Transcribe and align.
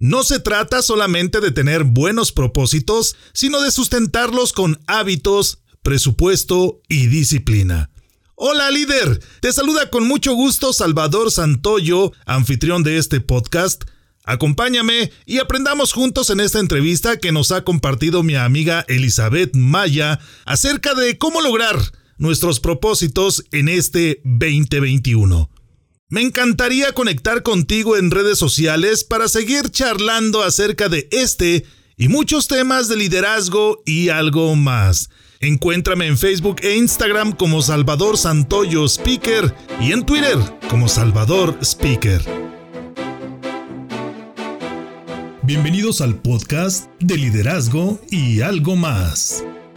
No 0.00 0.22
se 0.22 0.38
trata 0.38 0.80
solamente 0.80 1.40
de 1.40 1.50
tener 1.50 1.82
buenos 1.82 2.30
propósitos, 2.30 3.16
sino 3.32 3.60
de 3.60 3.72
sustentarlos 3.72 4.52
con 4.52 4.78
hábitos, 4.86 5.58
presupuesto 5.82 6.80
y 6.88 7.08
disciplina. 7.08 7.90
Hola 8.36 8.70
líder, 8.70 9.18
te 9.40 9.52
saluda 9.52 9.90
con 9.90 10.06
mucho 10.06 10.34
gusto 10.34 10.72
Salvador 10.72 11.32
Santoyo, 11.32 12.12
anfitrión 12.26 12.84
de 12.84 12.98
este 12.98 13.20
podcast. 13.20 13.82
Acompáñame 14.22 15.10
y 15.26 15.38
aprendamos 15.38 15.92
juntos 15.92 16.30
en 16.30 16.38
esta 16.38 16.60
entrevista 16.60 17.16
que 17.16 17.32
nos 17.32 17.50
ha 17.50 17.64
compartido 17.64 18.22
mi 18.22 18.36
amiga 18.36 18.84
Elizabeth 18.86 19.56
Maya 19.56 20.20
acerca 20.44 20.94
de 20.94 21.18
cómo 21.18 21.40
lograr 21.40 21.76
nuestros 22.18 22.60
propósitos 22.60 23.44
en 23.50 23.68
este 23.68 24.20
2021. 24.22 25.50
Me 26.10 26.22
encantaría 26.22 26.92
conectar 26.92 27.42
contigo 27.42 27.94
en 27.98 28.10
redes 28.10 28.38
sociales 28.38 29.04
para 29.04 29.28
seguir 29.28 29.68
charlando 29.68 30.42
acerca 30.42 30.88
de 30.88 31.06
este 31.12 31.66
y 31.98 32.08
muchos 32.08 32.48
temas 32.48 32.88
de 32.88 32.96
liderazgo 32.96 33.82
y 33.84 34.08
algo 34.08 34.56
más. 34.56 35.10
Encuéntrame 35.40 36.06
en 36.06 36.16
Facebook 36.16 36.62
e 36.62 36.76
Instagram 36.76 37.32
como 37.32 37.60
Salvador 37.60 38.16
Santoyo 38.16 38.86
Speaker 38.86 39.54
y 39.82 39.92
en 39.92 40.06
Twitter 40.06 40.38
como 40.70 40.88
Salvador 40.88 41.58
Speaker. 41.60 42.22
Bienvenidos 45.42 46.00
al 46.00 46.14
podcast 46.14 46.88
de 47.00 47.18
liderazgo 47.18 48.00
y 48.10 48.40
algo 48.40 48.76
más. 48.76 49.44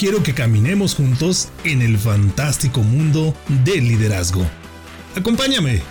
quiero 0.00 0.22
que 0.22 0.32
caminemos 0.32 0.94
juntos 0.94 1.50
en 1.62 1.82
el 1.82 1.98
fantástico 1.98 2.80
mundo 2.80 3.36
del 3.66 3.86
liderazgo. 3.86 4.50
Acompáñame. 5.14 5.82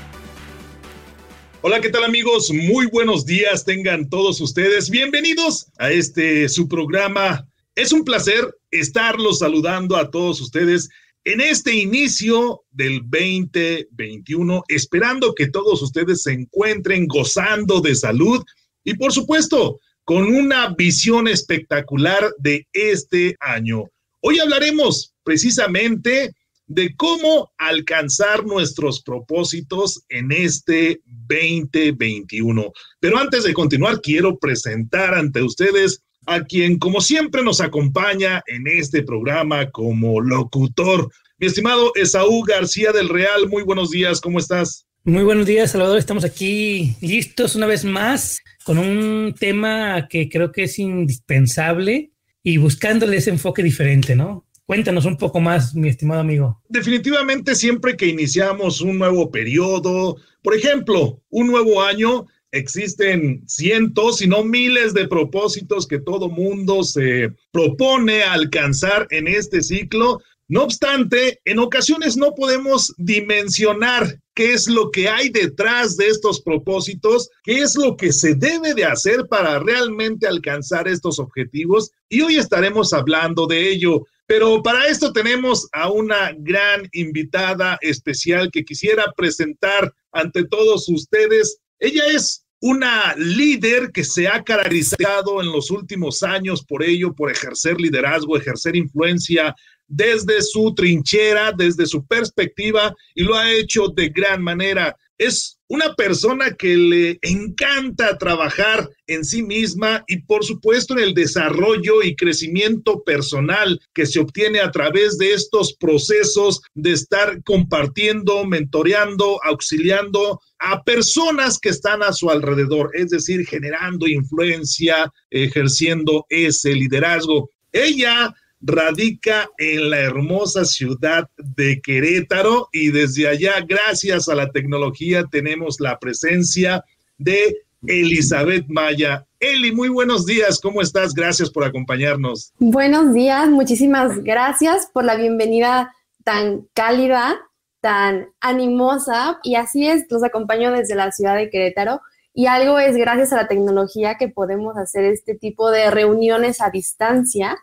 Hola, 1.61 1.79
¿qué 1.79 1.89
tal 1.89 2.03
amigos? 2.03 2.51
Muy 2.51 2.87
buenos 2.87 3.23
días 3.27 3.65
tengan 3.65 4.09
todos 4.09 4.41
ustedes. 4.41 4.89
Bienvenidos 4.89 5.67
a 5.77 5.91
este 5.91 6.49
su 6.49 6.67
programa. 6.67 7.47
Es 7.75 7.93
un 7.93 8.03
placer 8.03 8.51
estarlos 8.71 9.39
saludando 9.39 9.95
a 9.95 10.09
todos 10.09 10.41
ustedes 10.41 10.89
en 11.23 11.39
este 11.39 11.75
inicio 11.75 12.63
del 12.71 13.01
2021, 13.07 14.63
esperando 14.69 15.35
que 15.35 15.49
todos 15.51 15.83
ustedes 15.83 16.23
se 16.23 16.31
encuentren 16.31 17.05
gozando 17.05 17.79
de 17.79 17.93
salud 17.93 18.43
y 18.83 18.95
por 18.95 19.13
supuesto 19.13 19.79
con 20.03 20.23
una 20.23 20.73
visión 20.73 21.27
espectacular 21.27 22.33
de 22.39 22.67
este 22.73 23.35
año. 23.39 23.85
Hoy 24.21 24.37
hablaremos 24.39 25.13
precisamente 25.23 26.33
de 26.67 26.93
cómo 26.97 27.51
alcanzar 27.57 28.45
nuestros 28.45 29.01
propósitos 29.01 30.03
en 30.09 30.33
este 30.33 30.99
2021. 31.05 32.71
Pero 32.99 33.17
antes 33.17 33.45
de 33.45 33.53
continuar, 33.53 34.01
quiero 34.01 34.37
presentar 34.37 35.13
ante 35.13 35.41
ustedes 35.41 36.03
a 36.25 36.43
quien, 36.43 36.77
como 36.79 36.99
siempre, 36.99 37.43
nos 37.43 37.61
acompaña 37.61 38.43
en 38.47 38.67
este 38.67 39.03
programa 39.03 39.71
como 39.71 40.19
locutor. 40.19 41.09
Mi 41.37 41.47
estimado 41.47 41.93
Esaú 41.95 42.43
García 42.43 42.91
del 42.91 43.07
Real, 43.07 43.47
muy 43.47 43.63
buenos 43.63 43.89
días, 43.89 44.19
¿cómo 44.19 44.37
estás? 44.37 44.85
Muy 45.05 45.23
buenos 45.23 45.45
días, 45.45 45.71
Salvador. 45.71 45.97
Estamos 45.97 46.25
aquí 46.25 46.93
listos 46.99 47.55
una 47.55 47.67
vez 47.67 47.85
más 47.85 48.41
con 48.65 48.77
un 48.79 49.33
tema 49.33 50.09
que 50.09 50.27
creo 50.27 50.51
que 50.51 50.63
es 50.63 50.77
indispensable 50.77 52.11
y 52.49 52.57
buscándole 52.57 53.17
ese 53.17 53.29
enfoque 53.29 53.61
diferente, 53.61 54.15
¿no? 54.15 54.47
Cuéntanos 54.65 55.05
un 55.05 55.17
poco 55.17 55.39
más, 55.39 55.75
mi 55.75 55.89
estimado 55.89 56.21
amigo. 56.21 56.61
Definitivamente 56.67 57.53
siempre 57.55 57.95
que 57.95 58.07
iniciamos 58.07 58.81
un 58.81 58.97
nuevo 58.97 59.29
periodo, 59.29 60.17
por 60.41 60.55
ejemplo, 60.55 61.21
un 61.29 61.47
nuevo 61.47 61.81
año, 61.81 62.25
existen 62.51 63.43
cientos, 63.47 64.17
si 64.17 64.27
no 64.27 64.43
miles 64.43 64.93
de 64.93 65.07
propósitos 65.07 65.87
que 65.87 65.99
todo 65.99 66.29
mundo 66.29 66.83
se 66.83 67.31
propone 67.51 68.23
alcanzar 68.23 69.07
en 69.11 69.27
este 69.27 69.61
ciclo. 69.61 70.19
No 70.47 70.63
obstante, 70.63 71.39
en 71.45 71.59
ocasiones 71.59 72.17
no 72.17 72.33
podemos 72.33 72.95
dimensionar 72.97 74.19
qué 74.39 74.53
es 74.53 74.69
lo 74.69 74.89
que 74.89 75.09
hay 75.09 75.27
detrás 75.27 75.97
de 75.97 76.07
estos 76.07 76.41
propósitos, 76.41 77.29
qué 77.43 77.59
es 77.59 77.75
lo 77.75 77.97
que 77.97 78.13
se 78.13 78.35
debe 78.35 78.73
de 78.73 78.85
hacer 78.85 79.27
para 79.27 79.59
realmente 79.59 80.27
alcanzar 80.27 80.87
estos 80.87 81.19
objetivos. 81.19 81.91
Y 82.07 82.21
hoy 82.21 82.37
estaremos 82.37 82.93
hablando 82.93 83.47
de 83.47 83.69
ello. 83.69 84.05
Pero 84.27 84.63
para 84.63 84.87
esto 84.87 85.11
tenemos 85.11 85.67
a 85.73 85.91
una 85.91 86.31
gran 86.37 86.87
invitada 86.93 87.77
especial 87.81 88.49
que 88.49 88.63
quisiera 88.63 89.11
presentar 89.11 89.93
ante 90.13 90.45
todos 90.45 90.87
ustedes. 90.87 91.57
Ella 91.77 92.03
es 92.07 92.45
una 92.61 93.15
líder 93.17 93.91
que 93.91 94.05
se 94.05 94.29
ha 94.29 94.41
caracterizado 94.41 95.41
en 95.41 95.51
los 95.51 95.69
últimos 95.69 96.23
años 96.23 96.63
por 96.63 96.81
ello, 96.81 97.13
por 97.13 97.29
ejercer 97.29 97.77
liderazgo, 97.77 98.37
ejercer 98.37 98.77
influencia 98.77 99.53
desde 99.89 100.41
su 100.41 100.73
trinchera, 100.73 101.51
desde 101.51 101.85
su 101.85 102.05
perspectiva, 102.05 102.95
y 103.15 103.23
lo 103.23 103.35
ha 103.35 103.51
hecho 103.51 103.89
de 103.89 104.09
gran 104.09 104.41
manera. 104.41 104.95
Es 105.17 105.59
una 105.67 105.93
persona 105.95 106.55
que 106.57 106.75
le 106.77 107.19
encanta 107.21 108.17
trabajar 108.17 108.89
en 109.05 109.23
sí 109.23 109.43
misma 109.43 110.03
y 110.07 110.21
por 110.23 110.43
supuesto 110.43 110.93
en 110.93 111.03
el 111.03 111.13
desarrollo 111.13 112.01
y 112.01 112.15
crecimiento 112.15 113.03
personal 113.03 113.79
que 113.93 114.05
se 114.05 114.19
obtiene 114.19 114.61
a 114.61 114.71
través 114.71 115.17
de 115.17 115.33
estos 115.33 115.73
procesos 115.73 116.61
de 116.73 116.93
estar 116.93 117.43
compartiendo, 117.43 118.45
mentoreando, 118.45 119.39
auxiliando 119.43 120.39
a 120.57 120.83
personas 120.83 121.59
que 121.59 121.69
están 121.69 122.01
a 122.01 122.13
su 122.13 122.29
alrededor, 122.31 122.89
es 122.93 123.09
decir, 123.09 123.45
generando 123.45 124.07
influencia, 124.07 125.11
ejerciendo 125.29 126.25
ese 126.29 126.73
liderazgo. 126.73 127.49
Ella 127.71 128.33
radica 128.61 129.49
en 129.57 129.89
la 129.89 129.99
hermosa 129.99 130.65
ciudad 130.65 131.29
de 131.37 131.81
Querétaro 131.81 132.69
y 132.71 132.91
desde 132.91 133.27
allá, 133.27 133.61
gracias 133.67 134.27
a 134.27 134.35
la 134.35 134.51
tecnología, 134.51 135.23
tenemos 135.31 135.79
la 135.79 135.97
presencia 135.99 136.83
de 137.17 137.55
Elizabeth 137.87 138.65
Maya. 138.67 139.25
Eli, 139.39 139.71
muy 139.71 139.89
buenos 139.89 140.25
días, 140.25 140.59
¿cómo 140.59 140.81
estás? 140.81 141.13
Gracias 141.13 141.49
por 141.49 141.63
acompañarnos. 141.63 142.51
Buenos 142.59 143.13
días, 143.13 143.47
muchísimas 143.49 144.21
gracias 144.23 144.89
por 144.93 145.05
la 145.05 145.15
bienvenida 145.15 145.93
tan 146.25 146.67
cálida, 146.73 147.39
tan 147.79 148.27
animosa 148.41 149.39
y 149.43 149.55
así 149.55 149.87
es, 149.87 150.05
los 150.09 150.23
acompaño 150.23 150.71
desde 150.71 150.95
la 150.95 151.11
ciudad 151.11 151.35
de 151.35 151.49
Querétaro. 151.49 152.01
Y 152.33 152.45
algo 152.45 152.79
es 152.79 152.95
gracias 152.95 153.33
a 153.33 153.37
la 153.37 153.47
tecnología 153.47 154.15
que 154.15 154.27
podemos 154.27 154.77
hacer 154.77 155.05
este 155.05 155.35
tipo 155.35 155.71
de 155.71 155.89
reuniones 155.89 156.61
a 156.61 156.69
distancia 156.69 157.57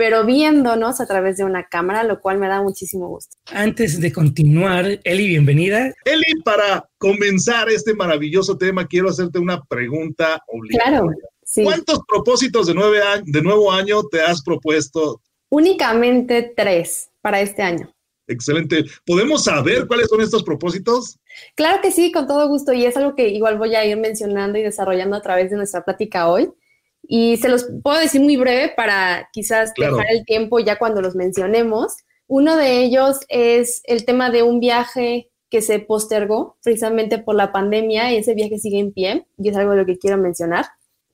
pero 0.00 0.24
viéndonos 0.24 0.98
a 1.02 1.06
través 1.06 1.36
de 1.36 1.44
una 1.44 1.68
cámara, 1.68 2.04
lo 2.04 2.22
cual 2.22 2.38
me 2.38 2.48
da 2.48 2.62
muchísimo 2.62 3.06
gusto. 3.06 3.36
Antes 3.52 4.00
de 4.00 4.10
continuar, 4.10 4.98
Eli, 5.04 5.28
bienvenida. 5.28 5.92
Eli, 6.06 6.40
para 6.42 6.88
comenzar 6.96 7.68
este 7.68 7.92
maravilloso 7.92 8.56
tema, 8.56 8.86
quiero 8.86 9.10
hacerte 9.10 9.38
una 9.38 9.62
pregunta 9.62 10.42
obligatoria. 10.48 11.00
Claro, 11.00 11.14
sí. 11.44 11.64
¿Cuántos 11.64 12.00
propósitos 12.08 12.68
de, 12.68 12.72
nueve 12.72 13.00
de 13.26 13.42
nuevo 13.42 13.70
año 13.70 14.02
te 14.04 14.22
has 14.22 14.42
propuesto? 14.42 15.20
Únicamente 15.50 16.54
tres 16.56 17.10
para 17.20 17.42
este 17.42 17.60
año. 17.60 17.94
Excelente. 18.26 18.86
¿Podemos 19.04 19.44
saber 19.44 19.86
cuáles 19.86 20.08
son 20.08 20.22
estos 20.22 20.42
propósitos? 20.44 21.18
Claro 21.56 21.82
que 21.82 21.92
sí, 21.92 22.10
con 22.10 22.26
todo 22.26 22.48
gusto. 22.48 22.72
Y 22.72 22.86
es 22.86 22.96
algo 22.96 23.14
que 23.14 23.28
igual 23.28 23.58
voy 23.58 23.74
a 23.74 23.84
ir 23.84 23.98
mencionando 23.98 24.58
y 24.58 24.62
desarrollando 24.62 25.16
a 25.16 25.20
través 25.20 25.50
de 25.50 25.58
nuestra 25.58 25.84
plática 25.84 26.26
hoy. 26.26 26.50
Y 27.02 27.36
se 27.38 27.48
los 27.48 27.66
puedo 27.82 27.98
decir 27.98 28.20
muy 28.20 28.36
breve 28.36 28.72
para 28.76 29.28
quizás 29.32 29.72
dejar 29.76 30.06
el 30.10 30.24
tiempo 30.24 30.60
ya 30.60 30.78
cuando 30.78 31.00
los 31.00 31.16
mencionemos. 31.16 31.96
Uno 32.26 32.56
de 32.56 32.82
ellos 32.82 33.20
es 33.28 33.82
el 33.84 34.04
tema 34.04 34.30
de 34.30 34.42
un 34.42 34.60
viaje 34.60 35.30
que 35.50 35.62
se 35.62 35.80
postergó 35.80 36.56
precisamente 36.62 37.18
por 37.18 37.34
la 37.34 37.50
pandemia 37.52 38.12
y 38.12 38.18
ese 38.18 38.34
viaje 38.34 38.58
sigue 38.58 38.78
en 38.78 38.92
pie 38.92 39.26
y 39.36 39.48
es 39.48 39.56
algo 39.56 39.72
de 39.72 39.78
lo 39.78 39.86
que 39.86 39.98
quiero 39.98 40.16
mencionar. 40.16 40.66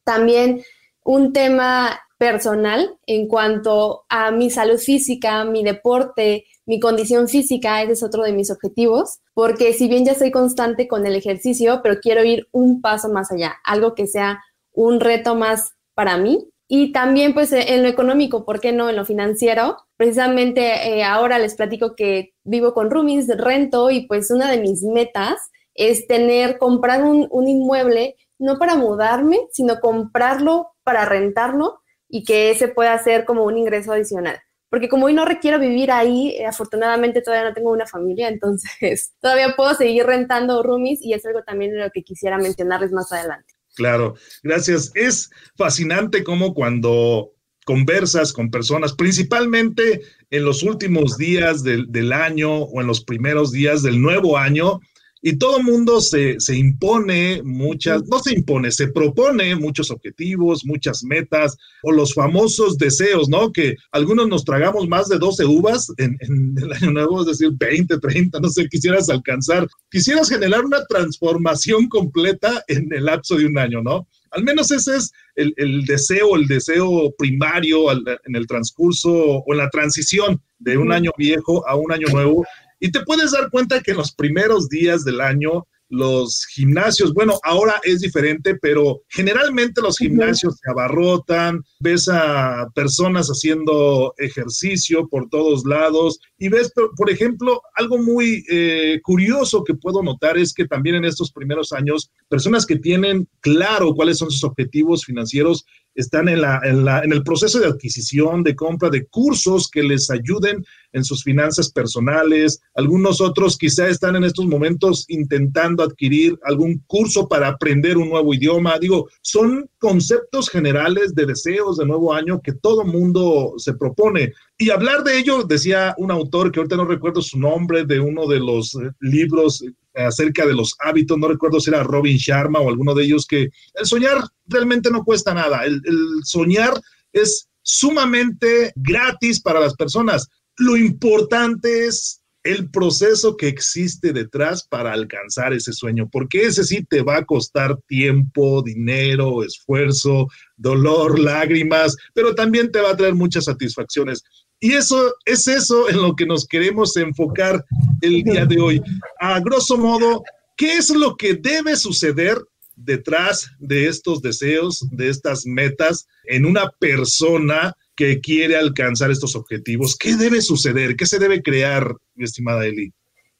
También 0.05 0.63
un 1.03 1.33
tema 1.33 2.01
personal 2.19 2.99
en 3.07 3.29
cuanto 3.29 4.05
a 4.09 4.31
mi 4.31 4.51
salud 4.51 4.79
física, 4.79 5.45
mi 5.45 5.63
deporte, 5.63 6.45
mi 6.65 6.81
condición 6.81 7.29
física, 7.29 7.83
ese 7.83 7.93
es 7.93 8.03
otro 8.03 8.23
de 8.23 8.33
mis 8.33 8.51
objetivos, 8.51 9.21
porque 9.35 9.73
si 9.73 9.89
bien 9.89 10.05
ya 10.05 10.15
soy 10.15 10.31
constante 10.31 10.89
con 10.89 11.07
el 11.07 11.15
ejercicio, 11.15 11.81
pero 11.83 12.01
quiero 12.01 12.25
ir 12.25 12.49
un 12.53 12.81
paso 12.81 13.09
más 13.09 13.31
allá, 13.31 13.57
algo 13.65 13.95
que 13.95 14.07
sea 14.07 14.41
un 14.73 15.01
reto 15.01 15.35
más 15.35 15.76
para 15.97 16.19
mí. 16.19 16.49
Y 16.69 16.93
también 16.93 17.33
pues 17.33 17.53
en 17.53 17.83
lo 17.83 17.89
económico, 17.89 18.45
¿por 18.45 18.61
qué 18.61 18.73
no? 18.73 18.91
En 18.91 18.97
lo 18.97 19.05
financiero. 19.05 19.79
Precisamente 19.97 20.89
eh, 20.89 21.05
ahora 21.05 21.39
les 21.39 21.55
platico 21.55 21.97
que 21.97 22.35
vivo 22.45 22.75
con 22.75 22.91
roomies, 22.91 23.29
rento 23.39 23.91
y 23.91 24.07
pues 24.07 24.31
una 24.31 24.51
de 24.51 24.59
mis 24.59 24.83
metas 24.83 25.39
es 25.75 26.07
tener, 26.07 26.59
comprar 26.59 27.03
un, 27.05 27.29
un 27.31 27.49
inmueble, 27.49 28.17
no 28.39 28.59
para 28.59 28.75
mudarme, 28.75 29.39
sino 29.53 29.81
comprarlo 29.81 30.73
para 30.85 31.05
rentarlo 31.05 31.81
y 32.09 32.25
que 32.25 32.51
ese 32.51 32.69
pueda 32.69 32.97
ser 32.99 33.25
como 33.25 33.45
un 33.45 33.57
ingreso 33.59 33.93
adicional. 33.93 34.39
Porque 34.69 34.89
como 34.89 35.07
hoy 35.07 35.15
no 35.15 35.25
requiero 35.25 35.59
vivir 35.59 35.93
ahí, 35.93 36.31
eh, 36.37 36.47
afortunadamente 36.47 37.23
todavía 37.23 37.49
no 37.49 37.55
tengo 37.55 37.71
una 37.71 37.87
familia, 37.87 38.29
entonces 38.29 39.15
todavía 39.21 39.55
puedo 39.57 39.75
seguir 39.75 40.05
rentando 40.05 40.63
roomies 40.63 41.01
y 41.03 41.15
es 41.15 41.25
algo 41.25 41.43
también 41.43 41.79
lo 41.79 41.91
que 41.91 42.03
quisiera 42.03 42.39
mencionarles 42.39 42.93
más 42.93 43.13
adelante. 43.13 43.56
Claro, 43.77 44.15
gracias. 44.43 44.91
Es 44.95 45.31
fascinante 45.57 46.25
cómo 46.25 46.55
cuando 46.55 47.33
conversas 47.67 48.33
con 48.33 48.51
personas, 48.51 48.95
principalmente 48.95 50.03
en 50.31 50.45
los 50.45 50.63
últimos 50.63 51.19
días 51.19 51.63
del, 51.63 51.93
del, 51.93 52.13
año 52.13 52.63
o 52.63 52.81
en 52.81 52.87
los 52.87 53.05
primeros 53.05 53.53
días 53.53 53.83
del 53.83 54.01
nuevo 54.01 54.39
año, 54.39 54.81
y 55.29 55.37
todo 55.39 55.61
mundo 55.61 56.01
se, 56.01 56.39
se, 56.39 56.57
impone 56.57 57.43
muchas, 57.43 58.05
no 58.07 58.21
se 58.21 58.33
impone, 58.33 58.71
se 58.71 58.87
propone 58.87 59.57
muchos 59.57 59.91
objetivos, 59.91 60.65
muchas 60.65 61.03
metas 61.03 61.57
o 61.83 61.91
los 61.91 62.15
famosos 62.15 62.79
deseos, 62.79 63.29
¿no? 63.29 63.51
Que 63.51 63.75
algunos 63.91 64.29
nos 64.29 64.45
tragamos 64.45 64.87
más 64.87 65.09
de 65.09 65.19
12 65.19 65.45
uvas 65.47 65.93
en, 65.97 66.17
en 66.21 66.55
el 66.63 66.73
año 66.73 66.93
nuevo, 66.93 67.23
es 67.23 67.27
decir, 67.27 67.51
20, 67.59 67.99
30, 67.99 68.39
no 68.39 68.49
sé, 68.49 68.69
quisieras 68.69 69.09
alcanzar, 69.09 69.67
quisieras 69.91 70.29
generar 70.29 70.65
una 70.65 70.85
transformación 70.85 71.89
completa 71.89 72.63
en 72.69 72.87
el 72.93 73.07
lapso 73.07 73.35
de 73.35 73.47
un 73.47 73.59
año, 73.59 73.83
¿no? 73.83 74.07
Al 74.31 74.45
menos 74.45 74.71
ese 74.71 74.95
es 74.95 75.11
el, 75.35 75.53
el 75.57 75.85
deseo, 75.87 76.37
el 76.37 76.47
deseo 76.47 77.13
primario 77.19 77.91
al, 77.91 78.05
en 78.27 78.37
el 78.37 78.47
transcurso 78.47 79.13
o 79.13 79.53
en 79.53 79.59
la 79.59 79.71
transición 79.71 80.41
de 80.61 80.79
un 80.79 80.93
año 80.93 81.11
viejo 81.19 81.67
a 81.69 81.75
un 81.75 81.91
año 81.91 82.07
nuevo 82.13 82.45
y 82.81 82.91
te 82.91 83.01
puedes 83.05 83.33
dar 83.33 83.51
cuenta 83.51 83.81
que 83.81 83.93
en 83.93 83.99
los 83.99 84.13
primeros 84.13 84.69
días 84.69 85.05
del 85.05 85.21
año 85.21 85.67
los 85.89 86.45
gimnasios, 86.47 87.15
bueno, 87.15 87.39
ahora 87.45 87.81
es 87.85 88.01
diferente, 88.01 88.57
pero 88.57 89.03
generalmente 89.09 89.81
los 89.81 89.99
gimnasios 89.99 90.57
se 90.57 90.71
abarrotan, 90.71 91.63
ves 91.79 92.09
a 92.09 92.67
personas 92.75 93.29
haciendo 93.29 94.13
ejercicio 94.19 95.09
por 95.09 95.29
todos 95.29 95.65
lados 95.65 96.19
y 96.39 96.49
ves, 96.49 96.73
por 96.97 97.11
ejemplo, 97.11 97.63
algo 97.75 97.99
muy 97.99 98.45
eh, 98.49 99.01
curioso 99.03 99.63
que 99.63 99.75
puedo 99.75 100.03
notar 100.03 100.37
es 100.37 100.53
que 100.53 100.67
también 100.67 100.97
en 100.97 101.05
estos 101.05 101.31
primeros 101.31 101.73
años, 101.73 102.11
personas 102.29 102.67
que 102.67 102.77
tienen 102.77 103.29
claro 103.41 103.95
cuáles 103.95 104.19
son 104.19 104.31
sus 104.31 104.45
objetivos 104.45 105.05
financieros 105.05 105.65
están 105.97 106.29
en, 106.29 106.43
la, 106.43 106.61
en, 106.63 106.85
la, 106.85 107.01
en 107.03 107.13
el 107.13 107.23
proceso 107.23 107.59
de 107.59 107.67
adquisición, 107.67 108.43
de 108.43 108.55
compra 108.55 108.91
de 108.91 109.07
cursos 109.07 109.69
que 109.69 109.83
les 109.83 110.09
ayuden 110.11 110.65
en 110.93 111.05
sus 111.05 111.23
finanzas 111.23 111.71
personales. 111.71 112.61
Algunos 112.75 113.21
otros 113.21 113.57
quizá 113.57 113.89
están 113.89 114.17
en 114.17 114.25
estos 114.25 114.47
momentos 114.47 115.05
intentando 115.09 115.83
adquirir 115.83 116.39
algún 116.45 116.83
curso 116.87 117.29
para 117.29 117.49
aprender 117.49 117.99
un 117.99 118.11
nuevo 118.11 118.33
idioma. 118.33 118.79
Digo, 118.79 119.09
son 119.23 119.69
conceptos 119.79 120.49
generales 120.49 121.15
de 121.15 121.27
deseos 121.27 121.77
de 121.77 121.87
nuevo 121.87 122.15
año 122.15 122.41
que 122.43 122.53
todo 122.53 122.85
mundo 122.85 123.55
se 123.57 123.75
propone. 123.75 124.33
Y 124.59 124.71
hablar 124.71 125.05
de 125.05 125.19
ello, 125.19 125.43
decía 125.43 125.95
un 125.99 126.11
autor 126.11 126.51
que 126.51 126.61
ahorita 126.61 126.77
no 126.77 126.87
recuerdo 126.87 127.21
su 127.21 127.39
nombre, 127.39 127.85
de 127.85 128.01
uno 128.01 128.27
de 128.27 128.41
los 128.41 128.75
eh, 128.75 128.91
libros 129.01 129.63
acerca 129.97 130.47
de 130.47 130.55
los 130.55 130.75
hábitos, 130.79 131.19
no 131.19 131.29
recuerdo 131.29 131.61
si 131.61 131.71
era 131.71 131.83
Robin 131.83 132.17
Sharma 132.17 132.61
o 132.61 132.69
alguno 132.69 132.95
de 132.95 133.05
ellos, 133.05 133.27
que 133.27 133.51
el 133.75 133.87
soñar 133.87 134.19
realmente 134.47 134.91
no 134.91 135.05
cuesta 135.05 135.35
nada, 135.35 135.65
el, 135.65 135.81
soñar 136.25 136.81
es 137.13 137.49
sumamente 137.63 138.73
gratis 138.77 139.41
para 139.41 139.61
las 139.61 139.75
personas. 139.75 140.29
Lo 140.59 140.77
importante 140.77 141.87
es 141.87 142.23
el 142.45 142.71
proceso 142.71 143.37
que 143.37 143.49
existe 143.49 144.13
detrás 144.13 144.67
para 144.69 144.93
alcanzar 144.93 145.53
ese 145.53 145.73
sueño, 145.73 146.09
porque 146.11 146.43
ese 146.43 146.63
sí 146.63 146.85
te 146.85 147.03
va 147.03 147.17
a 147.17 147.25
costar 147.25 147.77
tiempo, 147.89 148.63
dinero, 148.63 149.43
esfuerzo, 149.43 150.29
dolor, 150.57 151.19
lágrimas, 151.19 151.97
pero 152.15 152.35
también 152.37 152.71
te 152.71 152.81
va 152.81 152.91
a 152.91 152.97
traer 152.97 153.15
muchas 153.15 153.47
satisfacciones. 153.47 154.23
Y 154.61 154.73
eso 154.73 155.15
es 155.25 155.47
eso 155.49 155.89
en 155.89 156.01
lo 156.01 156.17
que 156.17 156.27
nos 156.27 156.47
queremos 156.47 156.97
enfocar 156.97 157.65
el 158.01 158.23
día 158.23 158.47
de 158.47 158.61
hoy. 158.61 158.83
A 159.21 159.41
grosso 159.41 159.77
modo, 159.77 160.23
¿qué 160.57 160.77
es 160.77 160.91
lo 160.91 161.17
que 161.17 161.35
debe 161.35 161.77
suceder 161.77 162.39
detrás 162.75 163.51
de 163.59 163.89
estos 163.89 164.23
deseos, 164.23 164.87
de 164.91 165.09
estas 165.09 165.47
metas 165.47 166.07
en 166.25 166.47
una 166.47 166.71
persona 166.79 167.75
que 167.97 168.21
quiere 168.21 168.57
alcanzar 168.57 169.11
estos 169.11 169.37
objetivos? 169.37 169.97
¿Qué 169.97 170.17
debe 170.17 170.41
suceder? 170.41 170.97
¿Qué 170.97 171.07
se 171.07 171.19
debe 171.19 171.43
crear, 171.43 171.95
mi 172.15 172.25
estimada 172.25 172.65
Eli? 172.65 172.93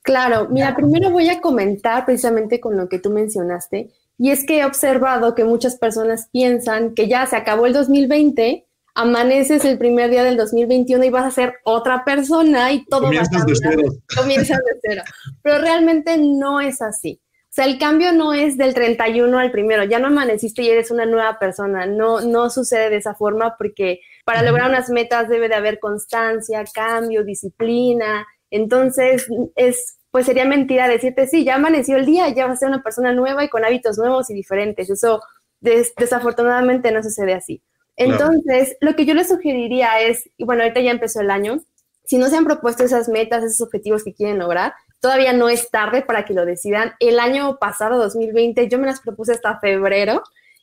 Claro, 0.03 0.49
mira, 0.51 0.77
primero 0.77 1.11
voy 1.11 1.29
a 1.29 1.41
comentar 1.41 2.05
precisamente 2.07 2.61
con 2.61 2.77
lo 2.77 2.89
que 2.89 2.99
tú 2.99 3.11
mencionaste, 3.11 3.91
y 4.19 4.31
es 4.31 4.47
que 4.47 4.61
he 4.61 4.65
observado 4.65 5.35
que 5.35 5.45
muchas 5.45 5.77
personas 5.77 6.29
piensan 6.31 6.95
que 6.95 7.09
ya 7.09 7.27
se 7.27 7.37
acabó 7.37 7.67
el 7.67 7.73
2020 7.73 8.66
amaneces 8.97 9.65
el 9.67 9.79
primer 9.79 10.11
día 10.11 10.25
del 10.25 10.37
2021 10.37 11.05
y 11.05 11.11
vas 11.11 11.27
a 11.27 11.31
ser 11.31 11.55
otra 11.65 12.03
persona 12.05 12.73
y 12.73 12.85
todo 12.87 13.03
Comienzas 13.03 13.33
va 13.33 13.37
a 13.37 13.45
cambiar. 13.45 13.77
De 13.77 13.83
cero. 13.83 14.03
Comienzas 14.17 14.59
de 14.59 14.81
cero. 14.83 15.03
Pero 15.43 15.59
realmente 15.59 16.17
no 16.19 16.61
es 16.61 16.81
así. 16.81 17.21
O 17.23 17.57
sea, 17.57 17.67
el 17.67 17.79
cambio 17.79 18.13
no 18.13 18.33
es 18.35 18.59
del 18.59 18.75
31 18.75 19.39
al 19.39 19.51
primero, 19.51 19.85
ya 19.85 19.99
no 19.99 20.09
amaneciste 20.09 20.63
y 20.63 20.69
eres 20.69 20.91
una 20.91 21.07
nueva 21.07 21.39
persona, 21.39 21.87
no, 21.87 22.21
no 22.21 22.51
sucede 22.51 22.91
de 22.91 22.97
esa 22.97 23.15
forma 23.15 23.55
porque 23.57 24.01
para 24.27 24.43
lograr 24.43 24.69
unas 24.69 24.91
metas 24.91 25.29
debe 25.29 25.49
de 25.49 25.55
haber 25.55 25.79
constancia, 25.79 26.63
cambio, 26.75 27.25
disciplina, 27.25 28.27
entonces 28.51 29.27
es, 29.55 29.99
pues 30.11 30.27
sería 30.27 30.45
mentira 30.45 30.87
decirte, 30.87 31.27
sí, 31.27 31.45
ya 31.45 31.55
amaneció 31.55 31.97
el 31.97 32.05
día, 32.05 32.29
ya 32.29 32.47
vas 32.47 32.57
a 32.57 32.61
ser 32.61 32.69
una 32.69 32.83
persona 32.83 33.15
nueva 33.15 33.43
y 33.43 33.49
con 33.49 33.65
hábitos 33.65 33.97
nuevos 33.97 34.29
y 34.29 34.35
diferentes, 34.35 34.91
eso 34.91 35.23
des 35.61 35.95
desafortunadamente 35.97 36.93
no 36.93 37.03
sucede 37.03 37.33
así. 37.33 37.63
Entonces, 37.97 38.77
claro. 38.79 38.93
lo 38.93 38.97
que 38.97 39.07
yo 39.07 39.15
les 39.15 39.29
sugeriría 39.29 40.01
es, 40.01 40.29
y 40.37 40.45
bueno, 40.45 40.63
ahorita 40.63 40.81
ya 40.81 40.91
empezó 40.91 41.21
el 41.21 41.31
año, 41.31 41.61
si 42.05 42.19
no 42.19 42.29
se 42.29 42.37
han 42.37 42.45
propuesto 42.45 42.85
esas 42.85 43.09
metas, 43.09 43.43
esos 43.43 43.63
objetivos 43.63 44.05
que 44.05 44.15
quieren 44.15 44.39
lograr, 44.39 44.75
todavía 45.01 45.33
no 45.33 45.49
es 45.49 45.71
tarde 45.71 46.03
para 46.03 46.25
que 46.25 46.35
lo 46.35 46.47
decidan. 46.47 46.93
El 47.01 47.19
año 47.19 47.59
pasado, 47.59 47.99
2020, 47.99 48.69
yo 48.69 48.79
me 48.79 48.87
las 48.87 49.01
propuse 49.01 49.33
hasta 49.33 49.59
febrero 49.59 50.23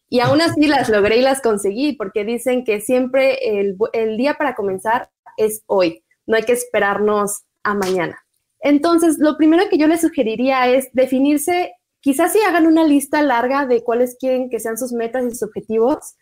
y 0.10 0.20
aún 0.20 0.42
así 0.42 0.68
las 0.68 0.90
logré 0.90 1.18
y 1.18 1.22
las 1.22 1.42
conseguí 1.42 1.94
porque 1.94 2.24
dicen 2.24 2.63
que 2.63 2.82
siempre 2.82 3.60
el, 3.60 3.75
el 3.94 4.18
día 4.18 4.36
para 4.36 4.56
comenzar 4.56 5.10
es 5.38 5.63
hoy, 5.66 6.04
no 6.25 6.38
hay 6.38 6.44
que 6.44 6.54
esperarnos 6.54 7.44
a 7.63 7.74
mañana. 7.74 8.20
Entonces, 8.60 9.18
lo 9.20 9.36
primero 9.36 9.63
que 9.70 9.78
yo 9.78 9.88
les 9.88 10.02
sugeriría 10.02 10.70
es 10.70 10.90
definirse, 10.94 11.74
quizás 12.00 12.32
si 12.32 12.40
hagan 12.42 12.68
una 12.68 12.86
lista 12.86 13.22
larga 13.22 13.66
de 13.66 13.84
cuáles 13.84 14.16
quieren 14.18 14.50
que 14.50 14.60
sean 14.60 14.78
sus 14.78 14.94
metas 14.94 15.25
y 15.25 15.32
sus 15.32 15.44
objetivos, 15.44 16.16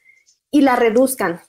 y 0.51 0.61
la 0.61 0.75
reduzcan, 0.75 1.41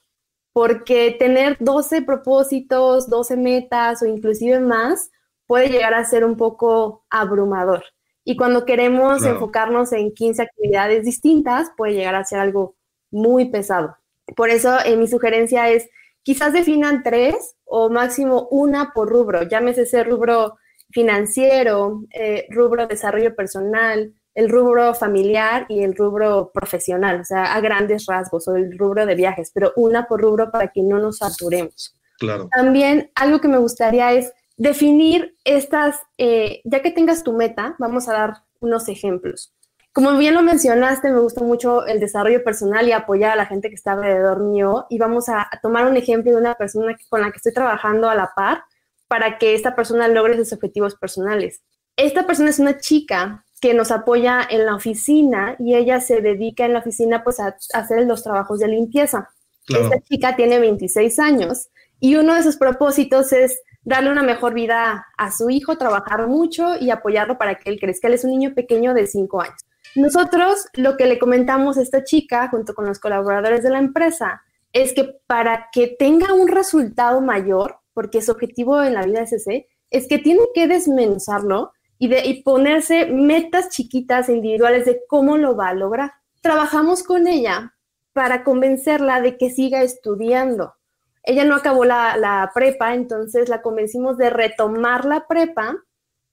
porque 0.52 1.16
tener 1.18 1.56
12 1.60 2.02
propósitos, 2.02 3.10
12 3.10 3.36
metas 3.36 4.02
o 4.02 4.06
inclusive 4.06 4.60
más 4.60 5.10
puede 5.46 5.68
llegar 5.68 5.92
a 5.92 6.04
ser 6.04 6.24
un 6.24 6.36
poco 6.36 7.04
abrumador. 7.10 7.84
Y 8.24 8.36
cuando 8.36 8.64
queremos 8.64 9.18
claro. 9.18 9.34
enfocarnos 9.34 9.92
en 9.92 10.14
15 10.14 10.42
actividades 10.42 11.04
distintas, 11.04 11.70
puede 11.76 11.94
llegar 11.94 12.14
a 12.14 12.24
ser 12.24 12.38
algo 12.38 12.76
muy 13.10 13.50
pesado. 13.50 13.96
Por 14.36 14.48
eso 14.48 14.78
eh, 14.84 14.96
mi 14.96 15.08
sugerencia 15.08 15.68
es, 15.68 15.88
quizás 16.22 16.52
definan 16.52 17.02
tres 17.02 17.56
o 17.64 17.90
máximo 17.90 18.48
una 18.50 18.92
por 18.92 19.08
rubro, 19.08 19.42
llámese 19.42 19.82
ese 19.82 20.04
rubro 20.04 20.56
financiero, 20.90 22.04
eh, 22.12 22.46
rubro 22.50 22.86
desarrollo 22.86 23.34
personal, 23.34 24.14
el 24.34 24.48
rubro 24.48 24.94
familiar 24.94 25.66
y 25.68 25.82
el 25.82 25.94
rubro 25.94 26.50
profesional, 26.52 27.20
o 27.20 27.24
sea, 27.24 27.54
a 27.54 27.60
grandes 27.60 28.06
rasgos, 28.06 28.48
o 28.48 28.56
el 28.56 28.78
rubro 28.78 29.06
de 29.06 29.14
viajes, 29.14 29.50
pero 29.52 29.72
una 29.76 30.06
por 30.06 30.22
rubro 30.22 30.50
para 30.50 30.68
que 30.68 30.82
no 30.82 30.98
nos 30.98 31.18
saturemos. 31.18 31.94
Claro. 32.18 32.48
También 32.50 33.10
algo 33.14 33.40
que 33.40 33.48
me 33.48 33.58
gustaría 33.58 34.12
es 34.12 34.32
definir 34.56 35.36
estas, 35.44 35.96
eh, 36.18 36.60
ya 36.64 36.80
que 36.82 36.90
tengas 36.90 37.22
tu 37.22 37.32
meta, 37.32 37.74
vamos 37.78 38.08
a 38.08 38.12
dar 38.12 38.34
unos 38.60 38.88
ejemplos. 38.88 39.52
Como 39.92 40.16
bien 40.16 40.32
lo 40.32 40.40
mencionaste, 40.40 41.10
me 41.10 41.20
gusta 41.20 41.42
mucho 41.42 41.84
el 41.84 42.00
desarrollo 42.00 42.42
personal 42.42 42.88
y 42.88 42.92
apoyar 42.92 43.32
a 43.32 43.36
la 43.36 43.44
gente 43.44 43.68
que 43.68 43.74
está 43.74 43.92
alrededor 43.92 44.40
mío. 44.42 44.86
Y 44.88 44.96
vamos 44.96 45.28
a, 45.28 45.42
a 45.42 45.60
tomar 45.60 45.86
un 45.86 45.98
ejemplo 45.98 46.32
de 46.32 46.38
una 46.38 46.54
persona 46.54 46.96
con 47.10 47.20
la 47.20 47.30
que 47.30 47.36
estoy 47.36 47.52
trabajando 47.52 48.08
a 48.08 48.14
la 48.14 48.32
par 48.34 48.64
para 49.06 49.36
que 49.36 49.54
esta 49.54 49.74
persona 49.74 50.08
logre 50.08 50.38
sus 50.38 50.54
objetivos 50.54 50.94
personales. 50.94 51.60
Esta 51.96 52.26
persona 52.26 52.48
es 52.48 52.58
una 52.58 52.78
chica 52.78 53.44
que 53.62 53.74
nos 53.74 53.92
apoya 53.92 54.44
en 54.50 54.66
la 54.66 54.74
oficina 54.74 55.54
y 55.60 55.76
ella 55.76 56.00
se 56.00 56.20
dedica 56.20 56.66
en 56.66 56.72
la 56.72 56.80
oficina 56.80 57.22
pues 57.22 57.38
a, 57.38 57.56
hacer 57.74 58.04
los 58.06 58.24
trabajos 58.24 58.58
de 58.58 58.66
limpieza. 58.66 59.30
Esta 59.68 60.00
chica 60.00 60.34
tiene 60.34 60.58
26 60.58 61.16
años 61.20 61.68
y 62.00 62.16
uno 62.16 62.34
de 62.34 62.42
sus 62.42 62.56
propósitos 62.56 63.32
es 63.32 63.60
darle 63.84 64.10
una 64.10 64.24
mejor 64.24 64.52
vida 64.52 65.06
a 65.16 65.30
su 65.30 65.48
hijo, 65.48 65.78
trabajar 65.78 66.26
mucho 66.26 66.74
y 66.80 66.90
apoyarlo 66.90 67.38
para 67.38 67.54
que 67.54 67.70
él 67.70 67.78
crezca. 67.78 68.08
Él 68.08 68.14
es 68.14 68.24
un 68.24 68.32
niño 68.32 68.52
pequeño 68.52 68.94
de 68.94 69.06
5 69.06 69.40
años. 69.40 69.64
Nosotros 69.94 70.66
lo 70.74 70.96
que 70.96 71.06
le 71.06 71.20
comentamos 71.20 71.78
a 71.78 71.82
esta 71.82 72.02
chica 72.02 72.48
junto 72.48 72.74
con 72.74 72.84
los 72.84 72.98
colaboradores 72.98 73.62
de 73.62 73.70
la 73.70 73.78
empresa 73.78 74.42
es 74.72 74.92
que 74.92 75.20
para 75.28 75.68
que 75.70 75.86
tenga 75.86 76.34
un 76.34 76.48
resultado 76.48 77.20
mayor, 77.20 77.76
porque 77.94 78.22
su 78.22 78.32
objetivo 78.32 78.82
en 78.82 78.94
la 78.94 79.04
vida 79.04 79.22
es 79.22 79.32
ese, 79.32 79.68
es 79.90 80.08
que 80.08 80.18
tiene 80.18 80.42
que 80.52 80.66
desmenuzarlo 80.66 81.72
y, 82.02 82.08
de, 82.08 82.26
y 82.26 82.42
ponerse 82.42 83.06
metas 83.06 83.68
chiquitas 83.68 84.28
e 84.28 84.32
individuales 84.32 84.86
de 84.86 85.02
cómo 85.06 85.36
lo 85.36 85.54
va 85.54 85.68
a 85.68 85.74
lograr. 85.74 86.10
Trabajamos 86.40 87.04
con 87.04 87.28
ella 87.28 87.76
para 88.12 88.42
convencerla 88.42 89.20
de 89.20 89.38
que 89.38 89.50
siga 89.50 89.82
estudiando. 89.82 90.74
Ella 91.22 91.44
no 91.44 91.54
acabó 91.54 91.84
la, 91.84 92.16
la 92.16 92.50
prepa, 92.52 92.94
entonces 92.94 93.48
la 93.48 93.62
convencimos 93.62 94.18
de 94.18 94.30
retomar 94.30 95.04
la 95.04 95.28
prepa 95.28 95.76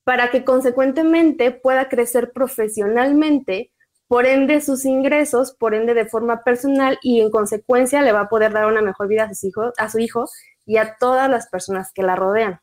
para 0.03 0.31
que 0.31 0.43
consecuentemente 0.43 1.51
pueda 1.51 1.87
crecer 1.87 2.31
profesionalmente, 2.31 3.71
por 4.07 4.25
ende 4.25 4.61
sus 4.61 4.85
ingresos, 4.85 5.53
por 5.53 5.75
ende 5.75 5.93
de 5.93 6.07
forma 6.07 6.43
personal 6.43 6.97
y 7.03 7.21
en 7.21 7.29
consecuencia 7.29 8.01
le 8.01 8.11
va 8.11 8.21
a 8.21 8.29
poder 8.29 8.53
dar 8.53 8.65
una 8.65 8.81
mejor 8.81 9.07
vida 9.07 9.25
a, 9.25 9.35
sus 9.35 9.53
a 9.77 9.87
su 9.87 9.99
hijo 9.99 10.25
y 10.65 10.77
a 10.77 10.97
todas 10.99 11.29
las 11.29 11.47
personas 11.47 11.91
que 11.93 12.01
la 12.01 12.15
rodean. 12.15 12.59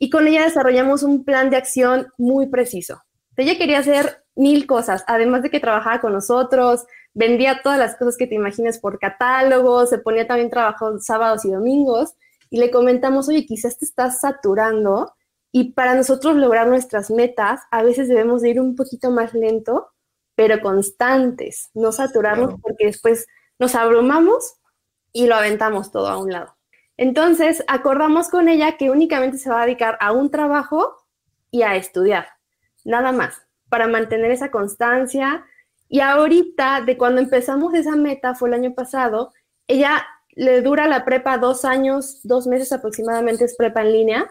Y 0.00 0.08
con 0.10 0.26
ella 0.26 0.44
desarrollamos 0.44 1.02
un 1.02 1.24
plan 1.24 1.50
de 1.50 1.58
acción 1.58 2.08
muy 2.16 2.48
preciso. 2.48 3.02
Ella 3.36 3.58
quería 3.58 3.78
hacer 3.78 4.24
mil 4.34 4.66
cosas, 4.66 5.04
además 5.06 5.42
de 5.42 5.50
que 5.50 5.60
trabajaba 5.60 6.00
con 6.00 6.14
nosotros, 6.14 6.86
vendía 7.14 7.60
todas 7.62 7.78
las 7.78 7.96
cosas 7.96 8.16
que 8.16 8.26
te 8.26 8.34
imagines 8.34 8.78
por 8.78 8.98
catálogo, 8.98 9.86
se 9.86 9.98
ponía 9.98 10.26
también 10.26 10.50
trabajo 10.50 10.98
sábados 11.00 11.44
y 11.44 11.50
domingos 11.50 12.14
y 12.48 12.58
le 12.58 12.70
comentamos, 12.70 13.28
oye, 13.28 13.44
quizás 13.44 13.78
te 13.78 13.84
estás 13.84 14.20
saturando 14.20 15.14
y 15.52 15.72
para 15.72 15.94
nosotros 15.94 16.36
lograr 16.36 16.68
nuestras 16.68 17.10
metas, 17.10 17.60
a 17.70 17.82
veces 17.82 18.08
debemos 18.08 18.40
de 18.40 18.50
ir 18.50 18.60
un 18.60 18.76
poquito 18.76 19.10
más 19.10 19.34
lento, 19.34 19.90
pero 20.34 20.60
constantes, 20.60 21.70
no 21.74 21.92
saturarnos 21.92 22.54
porque 22.62 22.86
después 22.86 23.26
nos 23.58 23.74
abrumamos 23.74 24.54
y 25.12 25.26
lo 25.26 25.34
aventamos 25.34 25.90
todo 25.90 26.08
a 26.08 26.18
un 26.18 26.32
lado. 26.32 26.56
Entonces, 27.00 27.64
acordamos 27.66 28.28
con 28.28 28.46
ella 28.50 28.76
que 28.76 28.90
únicamente 28.90 29.38
se 29.38 29.48
va 29.48 29.62
a 29.62 29.64
dedicar 29.64 29.96
a 30.00 30.12
un 30.12 30.30
trabajo 30.30 30.98
y 31.50 31.62
a 31.62 31.74
estudiar, 31.74 32.26
nada 32.84 33.10
más, 33.10 33.40
para 33.70 33.88
mantener 33.88 34.30
esa 34.30 34.50
constancia. 34.50 35.46
Y 35.88 36.00
ahorita, 36.00 36.82
de 36.82 36.98
cuando 36.98 37.22
empezamos 37.22 37.72
esa 37.72 37.96
meta, 37.96 38.34
fue 38.34 38.50
el 38.50 38.54
año 38.56 38.74
pasado, 38.74 39.32
ella 39.66 40.06
le 40.32 40.60
dura 40.60 40.88
la 40.88 41.06
prepa 41.06 41.38
dos 41.38 41.64
años, 41.64 42.20
dos 42.22 42.46
meses 42.46 42.70
aproximadamente 42.70 43.46
es 43.46 43.56
prepa 43.56 43.80
en 43.80 43.92
línea, 43.92 44.30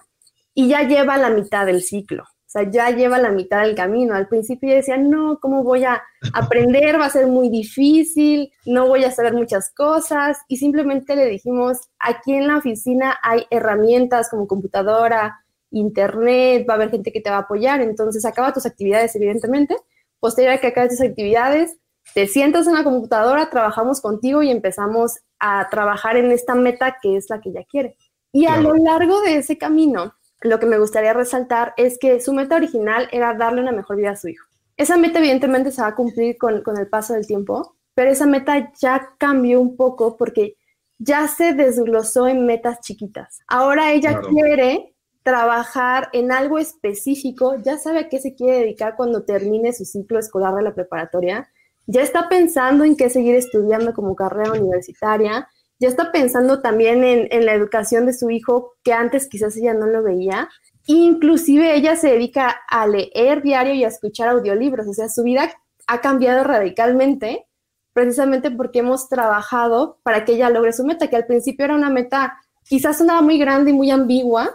y 0.53 0.69
ya 0.69 0.83
lleva 0.83 1.17
la 1.17 1.31
mitad 1.31 1.65
del 1.65 1.81
ciclo. 1.81 2.25
O 2.49 2.51
sea, 2.51 2.67
ya 2.67 2.89
lleva 2.89 3.19
la 3.19 3.29
mitad 3.29 3.61
del 3.61 3.75
camino. 3.75 4.15
Al 4.15 4.27
principio 4.27 4.69
yo 4.69 4.77
decía, 4.77 4.97
no, 4.97 5.37
¿cómo 5.39 5.63
voy 5.63 5.83
a 5.83 6.01
aprender? 6.33 6.99
Va 6.99 7.05
a 7.05 7.11
ser 7.11 7.27
muy 7.27 7.47
difícil, 7.47 8.51
no 8.65 8.87
voy 8.87 9.03
a 9.03 9.11
saber 9.11 9.35
muchas 9.35 9.71
cosas. 9.71 10.39
Y 10.47 10.57
simplemente 10.57 11.15
le 11.15 11.27
dijimos, 11.27 11.77
aquí 11.99 12.33
en 12.33 12.47
la 12.47 12.57
oficina 12.57 13.19
hay 13.21 13.45
herramientas 13.51 14.31
como 14.31 14.47
computadora, 14.47 15.45
internet, 15.69 16.65
va 16.67 16.73
a 16.73 16.77
haber 16.77 16.89
gente 16.89 17.11
que 17.11 17.21
te 17.21 17.29
va 17.29 17.35
a 17.35 17.41
apoyar. 17.41 17.81
Entonces, 17.81 18.25
acaba 18.25 18.51
tus 18.51 18.65
actividades, 18.65 19.15
evidentemente. 19.15 19.75
Posterior 20.19 20.55
a 20.55 20.57
que 20.57 20.67
acabes 20.67 20.97
tus 20.97 21.07
actividades, 21.07 21.77
te 22.15 22.25
sientas 22.25 22.65
en 22.65 22.73
la 22.73 22.83
computadora, 22.83 23.51
trabajamos 23.51 24.01
contigo 24.01 24.41
y 24.41 24.49
empezamos 24.49 25.19
a 25.37 25.67
trabajar 25.69 26.17
en 26.17 26.31
esta 26.31 26.55
meta 26.55 26.97
que 26.99 27.15
es 27.15 27.29
la 27.29 27.41
que 27.41 27.49
ella 27.49 27.63
quiere. 27.69 27.95
Y 28.31 28.47
a 28.47 28.57
lo 28.57 28.73
largo 28.73 29.21
de 29.21 29.37
ese 29.37 29.59
camino, 29.59 30.13
lo 30.41 30.59
que 30.59 30.65
me 30.65 30.79
gustaría 30.79 31.13
resaltar 31.13 31.73
es 31.77 31.97
que 31.97 32.21
su 32.21 32.33
meta 32.33 32.55
original 32.55 33.07
era 33.11 33.33
darle 33.33 33.61
una 33.61 33.71
mejor 33.71 33.97
vida 33.97 34.11
a 34.11 34.15
su 34.15 34.29
hijo. 34.29 34.47
Esa 34.77 34.97
meta 34.97 35.19
evidentemente 35.19 35.71
se 35.71 35.81
va 35.81 35.89
a 35.89 35.95
cumplir 35.95 36.37
con, 36.37 36.63
el 36.77 36.87
paso 36.87 37.13
del 37.13 37.27
tiempo, 37.27 37.75
pero 37.93 38.11
esa 38.11 38.25
meta 38.25 38.71
ya 38.79 39.13
cambió 39.17 39.59
un 39.59 39.75
poco 39.75 40.15
porque 40.15 40.55
ya 40.97 41.27
se 41.27 41.53
desglosó 41.53 42.27
en 42.27 42.45
metas 42.45 42.79
chiquitas. 42.79 43.39
Ahora 43.47 43.91
ella 43.91 44.21
quiere 44.21 44.95
trabajar 45.23 46.09
en 46.13 46.31
algo 46.31 46.57
específico, 46.57 47.55
ya 47.61 47.77
sabe 47.77 47.99
a 47.99 48.09
qué 48.09 48.19
se 48.19 48.35
quiere 48.35 48.59
dedicar 48.59 48.95
cuando 48.95 49.23
termine 49.23 49.73
su 49.73 49.83
ciclo 49.83 50.17
escolar 50.17 50.55
de 50.55 50.63
la 50.63 50.73
preparatoria, 50.73 51.49
ya 51.85 52.01
está 52.01 52.29
pensando 52.29 52.83
en 52.83 52.95
qué 52.95 53.09
seguir 53.09 53.35
estudiando 53.35 53.93
como 53.93 54.15
carrera 54.15 54.53
universitaria, 54.53 55.49
ya 55.79 55.87
está 55.87 56.11
pensando 56.11 56.61
también 56.61 57.03
en, 57.03 57.45
la 57.45 57.53
educación 57.53 58.05
de 58.05 58.13
su 58.13 58.29
hijo, 58.29 58.73
que 58.83 58.93
antes 58.93 59.27
quizás 59.27 59.55
ella 59.55 59.73
no 59.73 59.87
lo 59.87 60.03
veía. 60.03 60.49
Inclusive 60.87 61.75
ella 61.75 61.95
se 61.95 62.09
dedica 62.09 62.61
a 62.69 62.85
leer 62.85 63.41
diario 63.41 63.73
y 63.73 63.83
a 63.83 63.87
escuchar 63.87 64.29
audiolibros, 64.29 64.87
o 64.87 64.93
sea, 64.93 65.07
su 65.07 65.23
vida 65.23 65.51
ha 65.87 66.01
cambiado 66.01 66.43
radicalmente 66.43 67.45
precisamente 67.93 68.51
porque 68.51 68.79
hemos 68.79 69.09
trabajado 69.09 69.99
para 70.03 70.23
que 70.23 70.33
ella 70.33 70.49
logre 70.49 70.73
su 70.73 70.85
meta, 70.85 71.09
que 71.09 71.15
al 71.15 71.25
principio 71.25 71.65
era 71.65 71.75
una 71.75 71.89
meta 71.89 72.39
quizás 72.63 72.99
sonaba 72.99 73.21
muy 73.21 73.39
grande 73.39 73.71
y 73.71 73.73
muy 73.73 73.89
ambigua, 73.89 74.53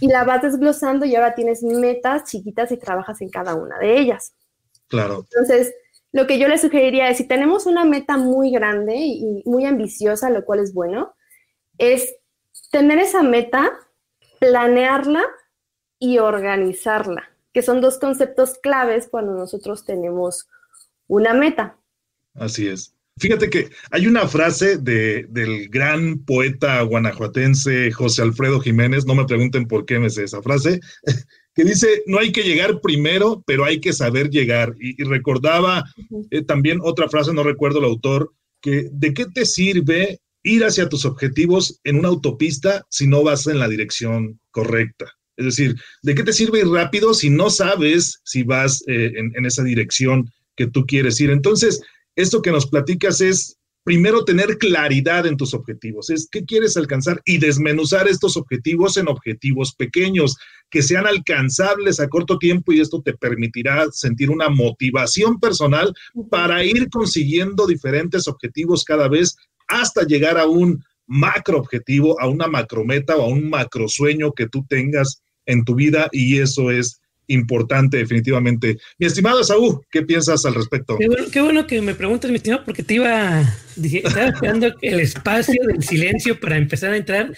y 0.00 0.08
la 0.08 0.24
vas 0.24 0.42
desglosando 0.42 1.04
y 1.04 1.14
ahora 1.14 1.34
tienes 1.34 1.62
metas 1.62 2.24
chiquitas 2.24 2.70
y 2.72 2.76
trabajas 2.76 3.20
en 3.20 3.30
cada 3.30 3.54
una 3.54 3.78
de 3.78 3.98
ellas. 3.98 4.32
Claro. 4.88 5.24
Entonces, 5.30 5.74
lo 6.12 6.26
que 6.26 6.38
yo 6.38 6.48
le 6.48 6.58
sugeriría 6.58 7.08
es, 7.10 7.18
si 7.18 7.24
tenemos 7.24 7.66
una 7.66 7.84
meta 7.84 8.16
muy 8.16 8.50
grande 8.50 8.96
y 8.96 9.42
muy 9.44 9.66
ambiciosa, 9.66 10.30
lo 10.30 10.44
cual 10.44 10.60
es 10.60 10.72
bueno, 10.72 11.14
es 11.78 12.16
tener 12.70 12.98
esa 12.98 13.22
meta, 13.22 13.72
planearla 14.38 15.24
y 15.98 16.18
organizarla, 16.18 17.30
que 17.52 17.62
son 17.62 17.80
dos 17.80 17.98
conceptos 17.98 18.58
claves 18.62 19.08
cuando 19.10 19.32
nosotros 19.32 19.84
tenemos 19.84 20.48
una 21.06 21.34
meta. 21.34 21.76
Así 22.34 22.68
es. 22.68 22.94
Fíjate 23.18 23.48
que 23.48 23.70
hay 23.90 24.06
una 24.06 24.28
frase 24.28 24.76
de, 24.76 25.26
del 25.30 25.70
gran 25.70 26.18
poeta 26.18 26.82
guanajuatense 26.82 27.90
José 27.90 28.20
Alfredo 28.20 28.60
Jiménez, 28.60 29.06
no 29.06 29.14
me 29.14 29.24
pregunten 29.24 29.66
por 29.66 29.86
qué 29.86 29.98
me 29.98 30.10
sé 30.10 30.24
esa 30.24 30.42
frase, 30.42 30.80
que 31.56 31.64
dice, 31.64 32.02
no 32.06 32.18
hay 32.18 32.32
que 32.32 32.42
llegar 32.42 32.82
primero, 32.82 33.42
pero 33.46 33.64
hay 33.64 33.80
que 33.80 33.94
saber 33.94 34.28
llegar. 34.28 34.76
Y, 34.78 35.02
recordaba 35.04 35.84
eh, 36.30 36.42
también 36.42 36.80
otra 36.82 37.08
frase, 37.08 37.32
no 37.32 37.42
recuerdo 37.42 37.78
el 37.78 37.86
autor, 37.86 38.34
que 38.60 38.90
de 38.92 39.14
qué 39.14 39.24
te 39.24 39.46
sirve 39.46 40.20
ir 40.42 40.64
hacia 40.64 40.90
tus 40.90 41.06
objetivos 41.06 41.80
en 41.82 41.98
una 41.98 42.08
autopista 42.08 42.84
si 42.90 43.06
no 43.06 43.24
vas 43.24 43.46
en 43.46 43.58
la 43.58 43.68
dirección 43.68 44.38
correcta. 44.50 45.10
Es 45.38 45.46
decir, 45.46 45.76
¿de 46.02 46.14
qué 46.14 46.22
te 46.22 46.34
sirve 46.34 46.60
ir 46.60 46.68
rápido 46.68 47.14
si 47.14 47.30
no 47.30 47.48
sabes 47.48 48.20
si 48.24 48.42
vas 48.42 48.84
eh, 48.86 49.12
en, 49.16 49.32
en 49.34 49.46
esa 49.46 49.64
dirección 49.64 50.30
que 50.56 50.66
tú 50.66 50.84
quieres 50.84 51.18
ir? 51.22 51.30
Entonces, 51.30 51.80
esto 52.16 52.42
que 52.42 52.52
nos 52.52 52.66
platicas 52.66 53.22
es 53.22 53.56
primero 53.86 54.24
tener 54.24 54.58
claridad 54.58 55.26
en 55.26 55.36
tus 55.36 55.54
objetivos, 55.54 56.10
es 56.10 56.28
qué 56.28 56.44
quieres 56.44 56.76
alcanzar 56.76 57.22
y 57.24 57.38
desmenuzar 57.38 58.08
estos 58.08 58.36
objetivos 58.36 58.96
en 58.96 59.06
objetivos 59.06 59.76
pequeños 59.76 60.36
que 60.70 60.82
sean 60.82 61.06
alcanzables 61.06 62.00
a 62.00 62.08
corto 62.08 62.36
tiempo 62.36 62.72
y 62.72 62.80
esto 62.80 63.00
te 63.00 63.14
permitirá 63.14 63.86
sentir 63.92 64.28
una 64.30 64.48
motivación 64.48 65.38
personal 65.38 65.94
para 66.32 66.64
ir 66.64 66.90
consiguiendo 66.90 67.64
diferentes 67.64 68.26
objetivos 68.26 68.82
cada 68.82 69.06
vez 69.06 69.36
hasta 69.68 70.02
llegar 70.02 70.36
a 70.36 70.48
un 70.48 70.82
macro 71.06 71.56
objetivo, 71.56 72.20
a 72.20 72.26
una 72.26 72.48
macrometa 72.48 73.16
o 73.16 73.22
a 73.22 73.28
un 73.28 73.48
macro 73.48 73.86
sueño 73.86 74.32
que 74.32 74.48
tú 74.48 74.66
tengas 74.68 75.22
en 75.46 75.64
tu 75.64 75.76
vida 75.76 76.08
y 76.10 76.40
eso 76.40 76.72
es 76.72 77.00
importante, 77.28 77.96
definitivamente. 77.98 78.78
Mi 78.98 79.06
estimado 79.06 79.42
Saúl, 79.44 79.80
¿qué 79.90 80.02
piensas 80.02 80.44
al 80.44 80.54
respecto? 80.54 80.96
Qué 81.30 81.40
bueno, 81.40 81.66
que 81.66 81.80
me 81.80 81.94
preguntas, 81.94 82.30
mi 82.30 82.36
estimado, 82.36 82.64
porque 82.64 82.82
te 82.82 82.94
iba, 82.94 83.42
dije, 83.76 84.02
estaba 84.04 84.28
esperando 84.28 84.74
el 84.80 85.00
espacio 85.00 85.62
del 85.66 85.82
silencio 85.82 86.38
para 86.38 86.56
empezar 86.56 86.92
a 86.92 86.96
entrar. 86.96 87.32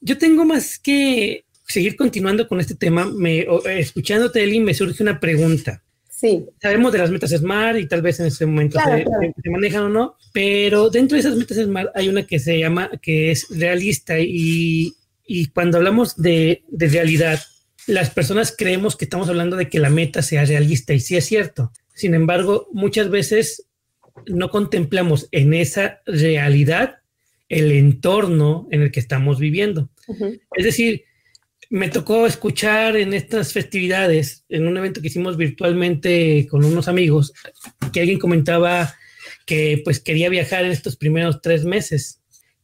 Yo 0.00 0.18
tengo 0.18 0.44
más 0.44 0.78
que 0.78 1.44
seguir 1.66 1.96
continuando 1.96 2.48
con 2.48 2.60
este 2.60 2.74
tema. 2.74 3.06
Me, 3.06 3.46
escuchándote, 3.78 4.42
Eli, 4.42 4.60
me 4.60 4.74
surge 4.74 5.02
una 5.02 5.20
pregunta. 5.20 5.82
Sí. 6.08 6.44
Sabemos 6.60 6.92
de 6.92 6.98
las 6.98 7.10
metas 7.10 7.30
SMART 7.30 7.78
y 7.78 7.86
tal 7.86 8.02
vez 8.02 8.20
en 8.20 8.26
este 8.26 8.44
momento 8.44 8.78
se, 8.78 9.04
se, 9.42 9.50
manejan 9.50 9.84
o 9.84 9.88
no, 9.88 10.16
pero 10.34 10.90
dentro 10.90 11.14
de 11.14 11.20
esas 11.20 11.34
metas 11.34 11.56
SMART 11.56 11.90
hay 11.94 12.10
una 12.10 12.26
que 12.26 12.38
se 12.38 12.58
llama, 12.58 12.90
que 13.00 13.30
es 13.30 13.46
realista 13.48 14.18
y, 14.18 14.92
y 15.26 15.46
cuando 15.46 15.78
hablamos 15.78 16.16
de, 16.16 16.62
de 16.68 16.88
realidad, 16.88 17.40
las 17.90 18.10
personas 18.10 18.54
creemos 18.56 18.96
que 18.96 19.04
estamos 19.04 19.28
hablando 19.28 19.56
de 19.56 19.68
que 19.68 19.78
la 19.78 19.90
meta 19.90 20.22
sea 20.22 20.44
realista 20.44 20.94
y 20.94 21.00
sí 21.00 21.16
es 21.16 21.26
cierto. 21.26 21.72
Sin 21.94 22.14
embargo, 22.14 22.68
muchas 22.72 23.10
veces 23.10 23.66
no 24.26 24.50
contemplamos 24.50 25.28
en 25.32 25.54
esa 25.54 26.00
realidad 26.06 27.00
el 27.48 27.72
entorno 27.72 28.68
en 28.70 28.82
el 28.82 28.90
que 28.90 29.00
estamos 29.00 29.38
viviendo. 29.38 29.90
Es 30.56 30.64
decir, 30.64 31.04
Me 31.72 31.88
tocó 31.88 32.26
escuchar 32.26 32.96
en 32.96 33.14
estas 33.14 33.52
festividades, 33.52 34.44
en 34.48 34.66
un 34.66 34.76
evento 34.76 35.00
que 35.00 35.06
hicimos 35.06 35.36
virtualmente 35.36 36.48
con 36.50 36.64
unos 36.64 36.88
amigos, 36.88 37.32
que 37.92 38.00
alguien 38.00 38.18
comentaba 38.18 38.92
que 39.46 39.80
pues 39.84 40.00
quería 40.00 40.28
viajar 40.28 40.64
en 40.64 40.72
estos 40.72 40.96
primeros 40.96 41.40
tres 41.40 41.64
meses. 41.64 42.19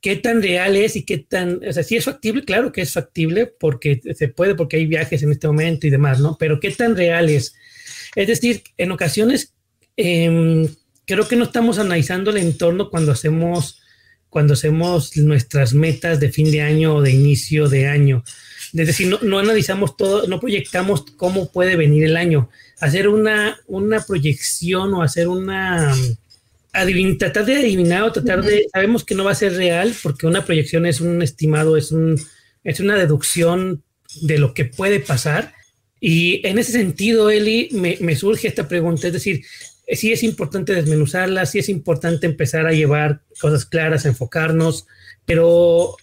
¿Qué 0.07 0.15
tan 0.15 0.41
real 0.41 0.77
es 0.77 0.95
y 0.95 1.03
qué 1.03 1.19
tan, 1.19 1.61
o 1.69 1.73
sea, 1.73 1.83
si 1.83 1.97
es 1.97 2.05
factible, 2.05 2.45
claro 2.45 2.71
que 2.71 2.81
es 2.81 2.93
factible 2.93 3.47
porque 3.47 4.01
se 4.15 4.29
puede, 4.29 4.55
porque 4.55 4.77
hay 4.77 4.87
viajes 4.87 5.21
en 5.25 5.33
este 5.33 5.49
momento 5.49 5.85
y 5.85 5.91
demás, 5.91 6.21
¿no? 6.21 6.37
Pero 6.39 6.61
¿qué 6.61 6.71
tan 6.71 6.95
real 6.95 7.29
es? 7.29 7.57
Es 8.15 8.29
decir, 8.29 8.63
en 8.77 8.93
ocasiones 8.93 9.53
em, 9.97 10.69
creo 11.07 11.27
que 11.27 11.35
no 11.35 11.43
estamos 11.43 11.81
analizando 11.81 12.31
el 12.31 12.37
entorno 12.37 12.89
cuando 12.89 13.11
hacemos, 13.11 13.81
cuando 14.31 14.55
hacemos 14.55 15.17
nuestras 15.17 15.75
metas 15.75 16.21
de 16.21 16.31
fin 16.31 16.53
de 16.53 16.63
año 16.63 16.95
o 16.95 17.03
de 17.03 17.11
inicio 17.11 17.69
de 17.69 17.89
año. 17.89 18.23
Es 18.75 18.87
decir, 18.87 19.09
no, 19.09 19.19
no 19.23 19.41
analizamos 19.41 19.97
todo, 19.97 20.29
no 20.29 20.39
proyectamos 20.39 21.05
cómo 21.17 21.51
puede 21.51 21.75
venir 21.75 22.05
el 22.05 22.17
año. 22.17 22.49
Hacer 22.79 23.09
una, 23.09 23.59
una 23.67 23.99
proyección 24.05 24.95
o 24.95 25.03
hacer 25.03 25.27
una 25.27 25.97
adivin, 26.77 27.19
tratar 27.19 27.45
de 27.47 27.57
adivinar 27.57 28.03
o 28.03 28.13
tratar 28.13 28.45
de, 28.45 28.67
sabemos 28.73 29.05
que 29.05 29.15
no 29.15 29.25
va 29.25 29.33
a 29.33 29.37
ser 29.37 29.55
real 29.55 29.95
porque 30.03 30.27
una 30.27 30.45
proyección 30.45 30.87
es 30.87 31.01
un 31.01 31.23
estimado, 31.23 31.77
es 31.77 31.91
un, 31.93 32.21
es 32.65 32.81
una 32.81 32.97
deducción 32.97 33.83
de 34.23 34.39
lo 34.39 34.55
que 34.55 34.65
puede 34.65 35.01
pasar. 35.01 35.55
Y 36.01 36.47
en 36.47 36.59
ese 36.59 36.73
sentido, 36.73 37.31
Eli, 37.31 37.71
me, 37.73 37.97
me 38.01 38.15
surge 38.17 38.49
esta 38.49 38.69
pregunta, 38.69 39.07
es 39.07 39.13
decir, 39.13 39.45
sí 39.93 40.13
es 40.13 40.23
importante 40.23 40.75
desmenuzarla, 40.75 41.47
sí 41.47 41.59
es 41.59 41.69
importante 41.69 42.27
empezar 42.27 42.67
a 42.67 42.73
llevar 42.73 43.23
cosas 43.41 43.65
claras, 43.65 44.05
enfocarnos, 44.05 44.87
pero 45.25 45.97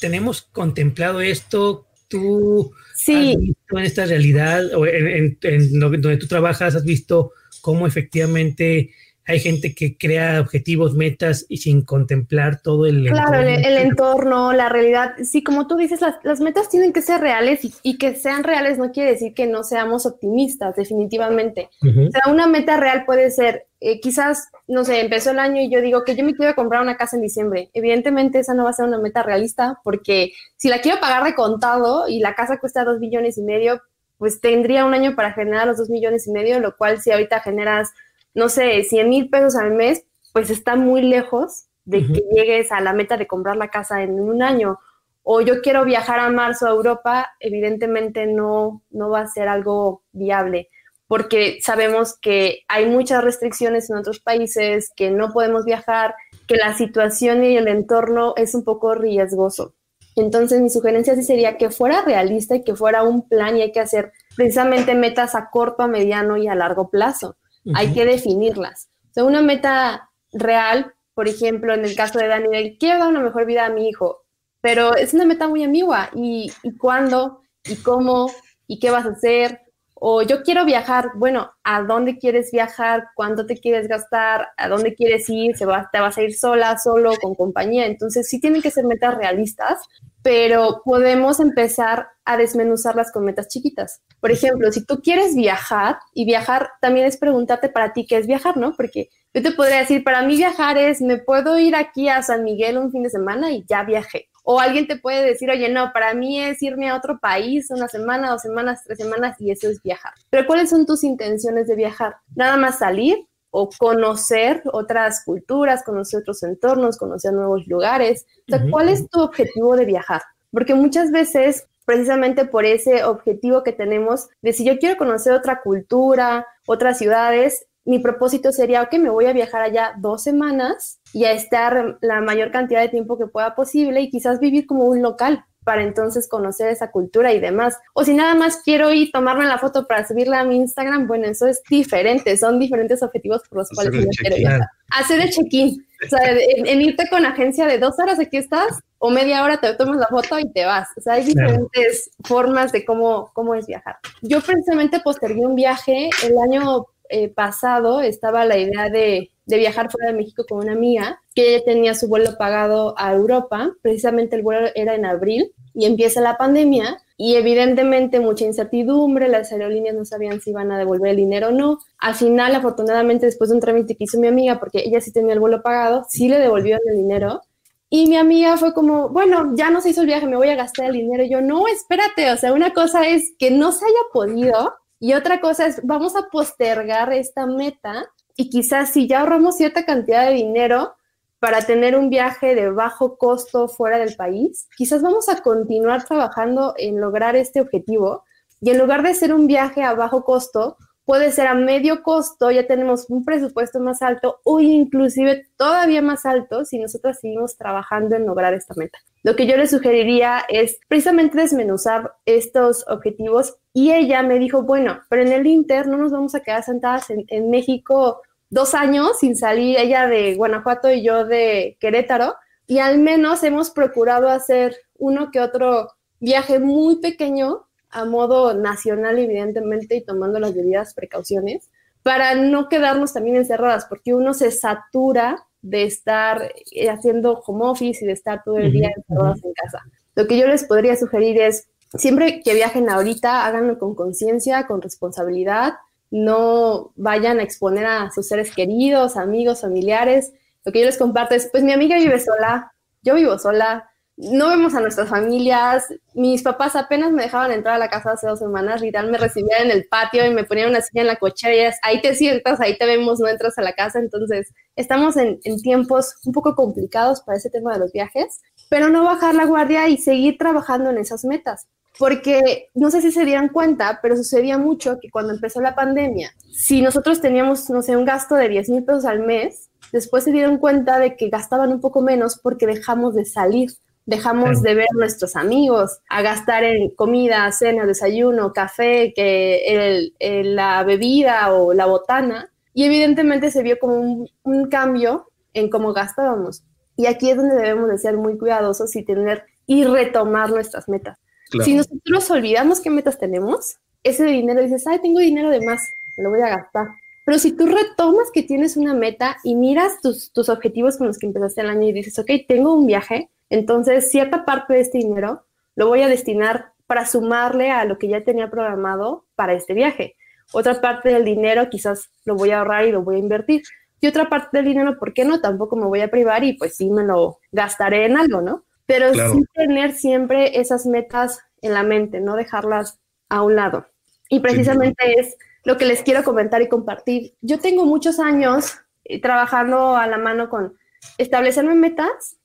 tenemos 0.00 0.42
contemplado 0.42 1.20
esto, 1.20 1.86
tú 2.08 2.72
sí. 2.94 3.32
has 3.32 3.40
visto 3.40 3.78
en 3.78 3.84
esta 3.84 4.06
realidad 4.06 4.74
o 4.74 4.86
en, 4.86 5.06
en, 5.06 5.38
en 5.42 5.80
donde 5.80 6.16
tú 6.16 6.26
trabajas, 6.26 6.74
has 6.74 6.84
visto 6.84 7.32
cómo 7.60 7.86
efectivamente 7.86 8.90
hay 9.26 9.38
gente 9.38 9.74
que 9.74 9.96
crea 9.96 10.40
objetivos, 10.40 10.94
metas 10.94 11.46
y 11.48 11.58
sin 11.58 11.82
contemplar 11.82 12.60
todo 12.62 12.86
el 12.86 13.06
claro, 13.06 13.40
entorno. 13.40 13.48
El, 13.48 13.64
el 13.64 13.78
entorno, 13.78 14.52
la 14.52 14.68
realidad. 14.68 15.12
Sí, 15.22 15.42
como 15.44 15.66
tú 15.66 15.76
dices, 15.76 16.00
las, 16.00 16.16
las 16.24 16.40
metas 16.40 16.68
tienen 16.68 16.92
que 16.92 17.02
ser 17.02 17.20
reales 17.20 17.64
y, 17.64 17.72
y, 17.82 17.98
que 17.98 18.14
sean 18.16 18.42
reales 18.42 18.78
no 18.78 18.90
quiere 18.90 19.10
decir 19.10 19.34
que 19.34 19.46
no 19.46 19.62
seamos 19.62 20.06
optimistas, 20.06 20.74
definitivamente. 20.74 21.68
Uh 21.82 21.86
-huh. 21.86 22.08
O 22.08 22.10
sea, 22.10 22.32
una 22.32 22.46
meta 22.46 22.76
real 22.76 23.04
puede 23.04 23.30
ser, 23.30 23.66
eh, 23.80 24.00
quizás, 24.00 24.48
no 24.66 24.84
sé, 24.84 25.00
empezó 25.00 25.30
el 25.30 25.38
año 25.38 25.62
y 25.62 25.70
yo 25.70 25.80
digo 25.80 26.02
que 26.04 26.16
yo 26.16 26.24
me 26.24 26.34
quiero 26.34 26.54
comprar 26.54 26.82
una 26.82 26.96
casa 26.96 27.16
en 27.16 27.22
diciembre. 27.22 27.70
Evidentemente 27.72 28.40
esa 28.40 28.54
no 28.54 28.64
va 28.64 28.70
a 28.70 28.74
ser 28.74 28.86
una 28.86 28.98
meta 28.98 29.22
realista 29.22 29.78
porque 29.84 30.32
si 30.56 30.68
la 30.68 30.80
quiero 30.80 30.98
pagar 31.00 31.24
de 31.24 31.34
contado 31.34 32.08
y 32.08 32.18
la 32.18 32.34
casa 32.34 32.58
cuesta 32.58 32.84
dos 32.84 32.98
millones 32.98 33.38
y 33.38 33.42
medio, 33.42 33.80
pues 34.18 34.40
tendría 34.40 34.84
un 34.84 34.92
año 34.92 35.14
para 35.14 35.32
generar 35.32 35.66
los 35.66 35.78
dos 35.78 35.88
millones 35.88 36.26
y 36.26 36.32
medio, 36.32 36.60
lo 36.60 36.76
cual 36.76 37.00
si 37.00 37.10
ahorita 37.10 37.40
generas 37.40 37.90
no 38.34 38.48
sé, 38.48 38.82
100 38.84 39.08
mil 39.08 39.30
pesos 39.30 39.56
al 39.56 39.72
mes, 39.72 40.04
pues 40.32 40.50
está 40.50 40.76
muy 40.76 41.02
lejos 41.02 41.66
de 41.84 41.98
uh 41.98 42.00
-huh. 42.02 42.14
que 42.14 42.22
llegues 42.32 42.72
a 42.72 42.80
la 42.80 42.92
meta 42.92 43.16
de 43.16 43.26
comprar 43.26 43.56
la 43.56 43.68
casa 43.68 44.02
en 44.02 44.20
un 44.20 44.42
año. 44.42 44.78
O 45.22 45.40
yo 45.40 45.60
quiero 45.60 45.84
viajar 45.84 46.18
a 46.20 46.30
marzo 46.30 46.66
a 46.66 46.70
Europa, 46.70 47.30
evidentemente 47.40 48.26
no, 48.26 48.82
no 48.90 49.10
va 49.10 49.20
a 49.20 49.28
ser 49.28 49.48
algo 49.48 50.02
viable, 50.12 50.68
porque 51.06 51.58
sabemos 51.60 52.16
que 52.18 52.60
hay 52.68 52.86
muchas 52.86 53.22
restricciones 53.22 53.90
en 53.90 53.96
otros 53.96 54.20
países, 54.20 54.92
que 54.94 55.10
no 55.10 55.32
podemos 55.32 55.64
viajar, 55.64 56.14
que 56.46 56.56
la 56.56 56.74
situación 56.74 57.44
y 57.44 57.56
el 57.56 57.68
entorno 57.68 58.34
es 58.36 58.54
un 58.54 58.64
poco 58.64 58.94
riesgoso. 58.94 59.74
Entonces 60.16 60.60
mi 60.60 60.70
sugerencia 60.70 61.14
sí 61.14 61.22
sería 61.22 61.56
que 61.56 61.70
fuera 61.70 62.02
realista 62.02 62.56
y 62.56 62.64
que 62.64 62.74
fuera 62.74 63.02
un 63.02 63.28
plan 63.28 63.56
y 63.56 63.62
hay 63.62 63.72
que 63.72 63.80
hacer 63.80 64.12
precisamente 64.36 64.94
metas 64.94 65.34
a 65.34 65.50
corto, 65.50 65.82
a 65.82 65.88
mediano 65.88 66.36
y 66.36 66.48
a 66.48 66.54
largo 66.54 66.90
plazo. 66.90 67.36
Uh 67.64 67.70
-huh. 67.70 67.72
Hay 67.76 67.92
que 67.92 68.04
definirlas. 68.04 68.88
O 69.10 69.12
sea, 69.12 69.24
una 69.24 69.42
meta 69.42 70.10
real, 70.32 70.94
por 71.14 71.28
ejemplo, 71.28 71.74
en 71.74 71.84
el 71.84 71.94
caso 71.94 72.18
de 72.18 72.28
Daniel, 72.28 72.76
quiero 72.78 73.00
dar 73.00 73.08
una 73.08 73.20
mejor 73.20 73.44
vida 73.46 73.66
a 73.66 73.70
mi 73.70 73.88
hijo, 73.88 74.24
pero 74.60 74.94
es 74.94 75.14
una 75.14 75.24
meta 75.24 75.48
muy 75.48 75.64
ambigua. 75.64 76.10
¿Y, 76.14 76.52
y 76.62 76.76
cuándo? 76.76 77.42
¿Y 77.64 77.76
cómo? 77.76 78.30
¿Y 78.66 78.78
qué 78.78 78.90
vas 78.90 79.06
a 79.06 79.10
hacer? 79.10 79.60
O 80.02 80.22
yo 80.22 80.42
quiero 80.42 80.64
viajar, 80.64 81.10
bueno, 81.16 81.50
¿a 81.62 81.82
dónde 81.82 82.18
quieres 82.18 82.50
viajar? 82.52 83.08
¿Cuánto 83.14 83.44
te 83.44 83.58
quieres 83.58 83.86
gastar? 83.86 84.48
¿A 84.56 84.66
dónde 84.66 84.94
quieres 84.94 85.28
ir? 85.28 85.54
¿Se 85.56 85.66
va, 85.66 85.90
¿Te 85.92 86.00
vas 86.00 86.16
a 86.16 86.22
ir 86.22 86.34
sola, 86.34 86.78
solo, 86.78 87.12
con 87.20 87.34
compañía? 87.34 87.84
Entonces 87.84 88.26
sí 88.26 88.40
tienen 88.40 88.62
que 88.62 88.70
ser 88.70 88.86
metas 88.86 89.14
realistas, 89.14 89.78
pero 90.22 90.82
podemos 90.84 91.40
empezar 91.40 92.08
a 92.24 92.36
desmenuzarlas 92.36 93.10
con 93.12 93.24
metas 93.24 93.48
chiquitas. 93.48 94.02
Por 94.20 94.30
ejemplo, 94.30 94.70
si 94.70 94.84
tú 94.84 95.00
quieres 95.02 95.34
viajar, 95.34 95.98
y 96.14 96.24
viajar 96.24 96.70
también 96.80 97.06
es 97.06 97.16
preguntarte 97.16 97.68
para 97.68 97.92
ti 97.92 98.06
qué 98.06 98.18
es 98.18 98.26
viajar, 98.26 98.56
¿no? 98.56 98.74
Porque 98.76 99.08
yo 99.32 99.42
te 99.42 99.52
podría 99.52 99.78
decir, 99.78 100.04
para 100.04 100.22
mí 100.22 100.36
viajar 100.36 100.76
es, 100.76 101.00
me 101.00 101.18
puedo 101.18 101.58
ir 101.58 101.76
aquí 101.76 102.08
a 102.08 102.22
San 102.22 102.44
Miguel 102.44 102.78
un 102.78 102.90
fin 102.90 103.02
de 103.02 103.10
semana 103.10 103.50
y 103.52 103.64
ya 103.68 103.84
viajé. 103.84 104.28
O 104.42 104.58
alguien 104.58 104.86
te 104.86 104.96
puede 104.96 105.24
decir, 105.24 105.50
oye, 105.50 105.68
no, 105.68 105.92
para 105.92 106.14
mí 106.14 106.40
es 106.40 106.62
irme 106.62 106.90
a 106.90 106.96
otro 106.96 107.18
país 107.20 107.70
una 107.70 107.88
semana, 107.88 108.30
dos 108.30 108.42
semanas, 108.42 108.82
tres 108.84 108.98
semanas 108.98 109.36
y 109.38 109.50
eso 109.50 109.68
es 109.68 109.82
viajar. 109.82 110.12
Pero 110.30 110.46
¿cuáles 110.46 110.70
son 110.70 110.86
tus 110.86 111.04
intenciones 111.04 111.68
de 111.68 111.76
viajar? 111.76 112.16
Nada 112.34 112.56
más 112.56 112.78
salir 112.78 113.18
o 113.50 113.68
conocer 113.78 114.62
otras 114.72 115.24
culturas, 115.24 115.82
conocer 115.84 116.20
otros 116.20 116.42
entornos, 116.42 116.96
conocer 116.96 117.32
nuevos 117.32 117.66
lugares. 117.66 118.26
O 118.48 118.56
sea, 118.56 118.70
¿cuál 118.70 118.88
es 118.88 119.08
tu 119.08 119.20
objetivo 119.20 119.76
de 119.76 119.84
viajar? 119.84 120.22
Porque 120.50 120.74
muchas 120.74 121.10
veces 121.10 121.66
precisamente 121.84 122.44
por 122.44 122.64
ese 122.64 123.04
objetivo 123.04 123.64
que 123.64 123.72
tenemos 123.72 124.28
de 124.42 124.52
si 124.52 124.64
yo 124.64 124.78
quiero 124.78 124.96
conocer 124.96 125.32
otra 125.32 125.60
cultura, 125.60 126.46
otras 126.66 126.98
ciudades, 126.98 127.66
mi 127.84 127.98
propósito 127.98 128.52
sería, 128.52 128.82
ok, 128.82 128.94
me 128.94 129.10
voy 129.10 129.26
a 129.26 129.32
viajar 129.32 129.62
allá 129.62 129.94
dos 129.98 130.22
semanas 130.22 131.00
y 131.12 131.24
a 131.24 131.32
estar 131.32 131.98
la 132.00 132.20
mayor 132.20 132.52
cantidad 132.52 132.80
de 132.80 132.88
tiempo 132.88 133.18
que 133.18 133.26
pueda 133.26 133.54
posible 133.54 134.00
y 134.02 134.10
quizás 134.10 134.38
vivir 134.38 134.66
como 134.66 134.84
un 134.84 135.02
local 135.02 135.44
para 135.64 135.82
entonces 135.82 136.28
conocer 136.28 136.68
esa 136.68 136.90
cultura 136.90 137.32
y 137.32 137.40
demás. 137.40 137.76
O 137.94 138.04
si 138.04 138.14
nada 138.14 138.34
más 138.34 138.60
quiero 138.64 138.92
ir 138.92 139.10
tomarme 139.12 139.46
la 139.46 139.58
foto 139.58 139.86
para 139.86 140.06
subirla 140.06 140.40
a 140.40 140.44
mi 140.44 140.56
Instagram, 140.56 141.06
bueno, 141.06 141.26
eso 141.26 141.46
es 141.46 141.62
diferente, 141.68 142.36
son 142.36 142.58
diferentes 142.58 143.02
objetivos 143.02 143.42
por 143.48 143.58
los 143.58 143.68
cuales 143.70 143.92
yo 143.92 144.08
quiero 144.18 144.36
viajar. 144.36 144.68
Hacer 144.90 145.20
el 145.20 145.30
check-in, 145.30 145.86
o 146.04 146.08
sea, 146.08 146.32
en, 146.32 146.66
en, 146.66 146.80
irte 146.82 147.08
con 147.08 147.24
agencia 147.24 147.66
de 147.66 147.78
dos 147.78 147.98
horas, 147.98 148.18
aquí 148.18 148.38
estás, 148.38 148.80
o 148.98 149.10
media 149.10 149.44
hora 149.44 149.60
te 149.60 149.74
tomas 149.74 149.98
la 149.98 150.06
foto 150.08 150.38
y 150.38 150.50
te 150.52 150.64
vas. 150.64 150.88
O 150.96 151.00
sea, 151.00 151.14
hay 151.14 151.24
diferentes 151.24 152.10
claro. 152.16 152.24
formas 152.24 152.72
de 152.72 152.84
cómo, 152.84 153.30
cómo 153.34 153.54
es 153.54 153.66
viajar. 153.66 153.96
Yo 154.22 154.40
precisamente 154.40 155.00
postergué 155.00 155.40
un 155.40 155.54
viaje 155.54 156.10
el 156.24 156.38
año 156.38 156.86
eh, 157.08 157.28
pasado 157.28 158.00
estaba 158.02 158.44
la 158.44 158.56
idea 158.56 158.88
de, 158.88 159.29
de, 159.50 159.58
viajar 159.58 159.90
fuera 159.90 160.10
de 160.10 160.16
México 160.16 160.44
con 160.48 160.58
una 160.58 160.72
amiga 160.72 161.20
que 161.34 161.54
ella 161.54 161.64
tenía 161.64 161.94
su 161.94 162.08
vuelo 162.08 162.36
pagado 162.38 162.94
a 162.96 163.12
Europa, 163.12 163.72
precisamente 163.82 164.36
el 164.36 164.42
vuelo 164.42 164.68
era 164.74 164.94
en 164.94 165.04
abril 165.04 165.52
y 165.74 165.86
empieza 165.86 166.20
la 166.20 166.36
pandemia 166.36 166.98
y 167.16 167.36
evidentemente 167.36 168.18
mucha 168.18 168.46
incertidumbre, 168.46 169.28
las 169.28 169.52
aerolíneas 169.52 169.94
no 169.94 170.04
sabían 170.04 170.40
si 170.40 170.50
iban 170.50 170.72
a 170.72 170.78
devolver 170.78 171.10
el 171.10 171.16
dinero 171.16 171.48
o 171.48 171.50
no. 171.50 171.78
Al 171.98 172.14
final, 172.14 172.54
afortunadamente, 172.54 173.26
después 173.26 173.50
de 173.50 173.56
un 173.56 173.60
trámite 173.60 173.94
que 173.94 174.04
hizo 174.04 174.18
mi 174.18 174.26
amiga, 174.26 174.58
porque 174.58 174.82
ella 174.86 175.02
sí 175.02 175.12
tenía 175.12 175.34
el 175.34 175.40
vuelo 175.40 175.60
pagado, 175.60 176.06
sí 176.08 176.28
le 176.28 176.38
devolvió 176.38 176.78
el 176.86 176.96
dinero. 176.96 177.42
Y 177.90 178.06
mi 178.06 178.16
amiga 178.16 178.56
fue 178.56 178.72
como, 178.72 179.10
bueno, 179.10 179.52
ya 179.54 179.68
no 179.70 179.82
se 179.82 179.90
hizo 179.90 180.00
el 180.00 180.06
viaje, 180.06 180.26
me 180.26 180.36
voy 180.36 180.48
a 180.48 180.54
gastar 180.54 180.86
el 180.86 180.92
dinero. 180.92 181.22
Y 181.22 181.28
yo, 181.28 181.42
no, 181.42 181.66
espérate, 181.66 182.30
o 182.30 182.36
sea, 182.38 182.54
una 182.54 182.72
cosa 182.72 183.06
es 183.06 183.34
que 183.38 183.50
no 183.50 183.72
se 183.72 183.84
haya 183.84 184.00
podido 184.12 184.74
y 185.00 185.14
otra 185.14 185.40
cosa 185.40 185.66
es, 185.66 185.80
vamos 185.82 186.14
a 186.14 186.28
postergar 186.30 187.12
esta 187.14 187.46
meta 187.46 188.10
y 188.36 188.50
quizás 188.50 188.90
si 188.90 189.06
ya 189.06 189.20
ahorramos 189.20 189.56
cierta 189.56 189.84
cantidad 189.84 190.26
de 190.26 190.34
dinero 190.34 190.94
para 191.38 191.62
tener 191.62 191.96
un 191.96 192.10
viaje 192.10 192.54
de 192.54 192.70
bajo 192.70 193.16
costo 193.16 193.68
fuera 193.68 193.98
del 193.98 194.14
país, 194.14 194.68
quizás 194.76 195.02
vamos 195.02 195.28
a 195.28 195.42
continuar 195.42 196.04
trabajando 196.04 196.74
en 196.76 197.00
lograr 197.00 197.34
este 197.34 197.60
objetivo 197.60 198.24
y 198.60 198.70
en 198.70 198.78
lugar 198.78 199.02
de 199.02 199.14
ser 199.14 199.32
un 199.32 199.46
viaje 199.46 199.82
a 199.82 199.94
bajo 199.94 200.24
costo, 200.24 200.76
puede 201.04 201.32
ser 201.32 201.46
a 201.46 201.54
medio 201.54 202.02
costo, 202.02 202.50
ya 202.50 202.66
tenemos 202.66 203.06
un 203.08 203.24
presupuesto 203.24 203.80
más 203.80 204.02
alto 204.02 204.40
o 204.44 204.60
inclusive 204.60 205.46
todavía 205.56 206.02
más 206.02 206.24
alto 206.26 206.64
si 206.64 206.78
nosotros 206.78 207.18
seguimos 207.20 207.56
trabajando 207.56 208.16
en 208.16 208.26
lograr 208.26 208.54
esta 208.54 208.74
meta. 208.76 208.98
Lo 209.22 209.36
que 209.36 209.46
yo 209.46 209.56
le 209.56 209.66
sugeriría 209.66 210.42
es 210.48 210.78
precisamente 210.88 211.38
desmenuzar 211.38 212.14
estos 212.26 212.84
objetivos 212.88 213.56
y 213.72 213.92
ella 213.92 214.22
me 214.22 214.38
dijo, 214.38 214.62
bueno, 214.62 215.00
pero 215.08 215.22
en 215.22 215.32
el 215.32 215.46
Inter 215.46 215.86
no 215.86 215.96
nos 215.96 216.12
vamos 216.12 216.34
a 216.34 216.40
quedar 216.40 216.62
sentadas 216.62 217.10
en, 217.10 217.24
en 217.28 217.50
México 217.50 218.22
dos 218.50 218.74
años 218.74 219.18
sin 219.18 219.36
salir, 219.36 219.78
ella 219.78 220.06
de 220.06 220.34
Guanajuato 220.34 220.90
y 220.90 221.02
yo 221.02 221.24
de 221.24 221.76
Querétaro, 221.80 222.34
y 222.66 222.78
al 222.78 222.98
menos 222.98 223.42
hemos 223.42 223.70
procurado 223.70 224.28
hacer 224.28 224.76
uno 224.96 225.30
que 225.30 225.40
otro 225.40 225.88
viaje 226.20 226.58
muy 226.58 227.00
pequeño 227.00 227.66
a 227.90 228.04
modo 228.04 228.54
nacional, 228.54 229.18
evidentemente, 229.18 229.96
y 229.96 230.04
tomando 230.04 230.38
las 230.38 230.54
debidas 230.54 230.94
precauciones, 230.94 231.68
para 232.02 232.34
no 232.34 232.68
quedarnos 232.68 233.12
también 233.12 233.36
encerradas, 233.36 233.86
porque 233.86 234.14
uno 234.14 234.32
se 234.32 234.50
satura 234.50 235.46
de 235.62 235.84
estar 235.84 236.52
haciendo 236.90 237.42
home 237.46 237.66
office 237.66 238.04
y 238.04 238.06
de 238.06 238.14
estar 238.14 238.42
todo 238.44 238.56
el 238.58 238.72
día 238.72 238.90
encerradas 238.96 239.44
en 239.44 239.52
casa. 239.52 239.84
Lo 240.14 240.26
que 240.26 240.38
yo 240.38 240.46
les 240.46 240.64
podría 240.64 240.96
sugerir 240.96 241.40
es, 241.40 241.68
siempre 241.94 242.40
que 242.42 242.54
viajen 242.54 242.88
ahorita, 242.88 243.44
háganlo 243.44 243.78
con 243.78 243.94
conciencia, 243.94 244.66
con 244.66 244.80
responsabilidad, 244.80 245.74
no 246.10 246.92
vayan 246.96 247.38
a 247.38 247.42
exponer 247.42 247.86
a 247.86 248.10
sus 248.10 248.28
seres 248.28 248.54
queridos, 248.54 249.16
amigos, 249.16 249.60
familiares. 249.60 250.32
Lo 250.64 250.72
que 250.72 250.80
yo 250.80 250.86
les 250.86 250.98
comparto 250.98 251.34
es, 251.34 251.48
pues 251.50 251.62
mi 251.62 251.72
amiga 251.72 251.96
vive 251.96 252.18
sola, 252.18 252.72
yo 253.02 253.14
vivo 253.14 253.38
sola, 253.38 253.89
no 254.22 254.48
vemos 254.48 254.74
a 254.74 254.80
nuestras 254.80 255.08
familias. 255.08 255.86
Mis 256.14 256.42
papás 256.42 256.76
apenas 256.76 257.10
me 257.12 257.22
dejaban 257.22 257.52
entrar 257.52 257.76
a 257.76 257.78
la 257.78 257.88
casa 257.88 258.12
hace 258.12 258.26
dos 258.26 258.38
semanas, 258.38 258.82
literal 258.82 259.10
me 259.10 259.18
recibían 259.18 259.62
en 259.62 259.70
el 259.70 259.86
patio 259.86 260.26
y 260.26 260.34
me 260.34 260.44
ponían 260.44 260.68
una 260.68 260.82
silla 260.82 261.00
en 261.02 261.06
la 261.06 261.16
cochera 261.16 261.54
y 261.54 261.60
es, 261.60 261.76
ahí 261.82 262.02
te 262.02 262.14
sientas, 262.14 262.60
ahí 262.60 262.76
te 262.76 262.86
vemos, 262.86 263.18
no 263.18 263.28
entras 263.28 263.56
a 263.56 263.62
la 263.62 263.72
casa. 263.72 263.98
Entonces, 263.98 264.52
estamos 264.76 265.16
en, 265.16 265.40
tiempos 265.62 266.16
un 266.24 266.32
poco 266.32 266.54
complicados 266.54 267.22
para 267.22 267.38
ese 267.38 267.50
tema 267.50 267.72
de 267.72 267.80
los 267.80 267.92
viajes, 267.92 268.40
pero 268.68 268.88
no 268.88 269.04
bajar 269.04 269.34
la 269.34 269.46
guardia 269.46 269.88
y 269.88 269.96
seguir 269.96 270.36
trabajando 270.38 270.90
en 270.90 270.98
esas 270.98 271.24
metas 271.24 271.66
porque 271.98 272.70
no 272.72 272.90
sé 272.90 273.02
si 273.02 273.12
se 273.12 273.26
dieron 273.26 273.48
cuenta, 273.48 273.98
pero 274.00 274.16
sucedía 274.16 274.56
mucho 274.56 274.98
que 275.00 275.10
cuando 275.10 275.34
empezó 275.34 275.60
la 275.60 275.74
pandemia, 275.74 276.30
si 276.50 276.80
nosotros 276.80 277.20
teníamos, 277.20 277.68
no 277.68 277.82
sé, 277.82 277.96
un 277.96 278.06
gasto 278.06 278.36
de 278.36 278.48
10 278.48 278.70
mil 278.70 278.84
pesos 278.84 279.04
al 279.04 279.20
mes, 279.20 279.68
después 279.92 280.24
se 280.24 280.32
dieron 280.32 280.56
cuenta 280.58 280.98
de 280.98 281.16
que 281.16 281.28
gastaban 281.28 281.72
un 281.72 281.80
poco 281.80 282.00
menos 282.00 282.38
porque 282.40 282.66
dejamos 282.66 283.14
de 283.14 283.26
salir, 283.26 283.72
dejamos 284.10 284.60
de 284.60 284.74
ver 284.74 284.86
a 284.90 284.98
nuestros 284.98 285.36
amigos, 285.36 286.00
a 286.08 286.20
gastar 286.20 286.64
en 286.64 286.90
comida, 286.90 287.50
cena, 287.52 287.86
desayuno, 287.86 288.52
café, 288.52 289.12
que 289.14 290.12
la 290.44 290.82
bebida 290.82 291.54
o 291.54 291.72
la 291.72 291.86
botana, 291.86 292.50
y 292.74 292.84
evidentemente 292.84 293.52
se 293.52 293.62
vio 293.62 293.78
como 293.78 293.94
un, 293.94 294.28
un 294.42 294.68
cambio 294.68 295.30
en 295.54 295.70
cómo 295.70 295.92
gastábamos. 295.92 296.64
Y 296.96 297.06
aquí 297.06 297.30
es 297.30 297.36
donde 297.36 297.54
debemos 297.54 297.88
de 297.88 297.98
ser 297.98 298.16
muy 298.16 298.36
cuidadosos 298.36 298.94
y 298.96 299.04
tener 299.04 299.44
y 299.64 299.84
retomar 299.84 300.50
nuestras 300.50 300.88
metas. 300.88 301.16
Si 301.64 301.74
nosotros 301.74 302.30
olvidamos 302.32 302.80
qué 302.80 302.90
metas 302.90 303.16
tenemos, 303.16 303.76
ese 304.02 304.24
dinero 304.24 304.60
dices, 304.60 304.86
ay, 304.88 304.98
tengo 305.00 305.20
dinero 305.20 305.50
de 305.50 305.64
más, 305.64 305.80
lo 306.16 306.30
voy 306.30 306.40
a 306.40 306.48
gastar. 306.48 306.88
Pero 307.24 307.38
si 307.38 307.52
tú 307.52 307.66
retomas 307.66 308.30
que 308.32 308.42
tienes 308.42 308.76
una 308.76 308.92
meta 308.92 309.36
y 309.44 309.54
miras 309.54 310.00
tus, 310.02 310.32
tus 310.32 310.48
objetivos 310.48 310.96
con 310.96 311.06
los 311.06 311.18
que 311.18 311.26
empezaste 311.26 311.60
el 311.60 311.68
año 311.68 311.88
y 311.88 311.92
dices, 311.92 312.18
ok, 312.18 312.28
tengo 312.48 312.74
un 312.74 312.86
viaje, 312.86 313.30
entonces 313.50 314.10
cierta 314.10 314.44
parte 314.44 314.74
de 314.74 314.80
este 314.80 314.98
dinero 314.98 315.44
lo 315.76 315.88
voy 315.88 316.02
a 316.02 316.08
destinar 316.08 316.72
para 316.86 317.06
sumarle 317.06 317.70
a 317.70 317.84
lo 317.84 317.98
que 317.98 318.08
ya 318.08 318.24
tenía 318.24 318.50
programado 318.50 319.26
para 319.34 319.52
este 319.52 319.74
viaje. 319.74 320.16
Otra 320.52 320.80
parte 320.80 321.10
del 321.10 321.24
dinero 321.24 321.68
quizás 321.70 322.10
lo 322.24 322.34
voy 322.34 322.50
a 322.50 322.58
ahorrar 322.58 322.86
y 322.86 322.92
lo 322.92 323.02
voy 323.02 323.16
a 323.16 323.20
invertir. 323.20 323.62
Y 324.00 324.08
otra 324.08 324.28
parte 324.28 324.56
del 324.56 324.66
dinero, 324.66 324.98
¿por 324.98 325.12
qué 325.12 325.24
no? 325.24 325.40
Tampoco 325.40 325.76
me 325.76 325.86
voy 325.86 326.00
a 326.00 326.10
privar 326.10 326.42
y 326.42 326.54
pues 326.54 326.76
sí 326.76 326.90
me 326.90 327.04
lo 327.04 327.38
gastaré 327.52 328.06
en 328.06 328.16
algo, 328.16 328.40
¿no? 328.40 328.64
pero 328.90 329.14
sí 329.14 329.44
tener 329.54 329.92
siempre 329.92 330.58
esas 330.58 330.84
metas 330.84 331.38
en 331.62 331.74
la 331.74 331.84
mente, 331.84 332.20
no 332.20 332.34
dejarlas 332.34 332.98
a 333.28 333.40
un 333.42 333.54
lado. 333.54 333.86
Y 334.28 334.40
precisamente 334.40 335.20
es 335.20 335.36
lo 335.62 335.76
que 335.76 335.84
les 335.84 336.02
quiero 336.02 336.24
comentar 336.24 336.60
y 336.60 336.68
compartir. 336.68 337.36
Yo 337.40 337.60
tengo 337.60 337.84
muchos 337.84 338.18
años 338.18 338.80
eh, 339.04 339.20
trabajando 339.20 339.96
a 339.96 340.08
la 340.08 340.18
mano 340.18 340.50
con 340.50 340.76
establecerme 341.18 341.76
metas, 341.76 342.38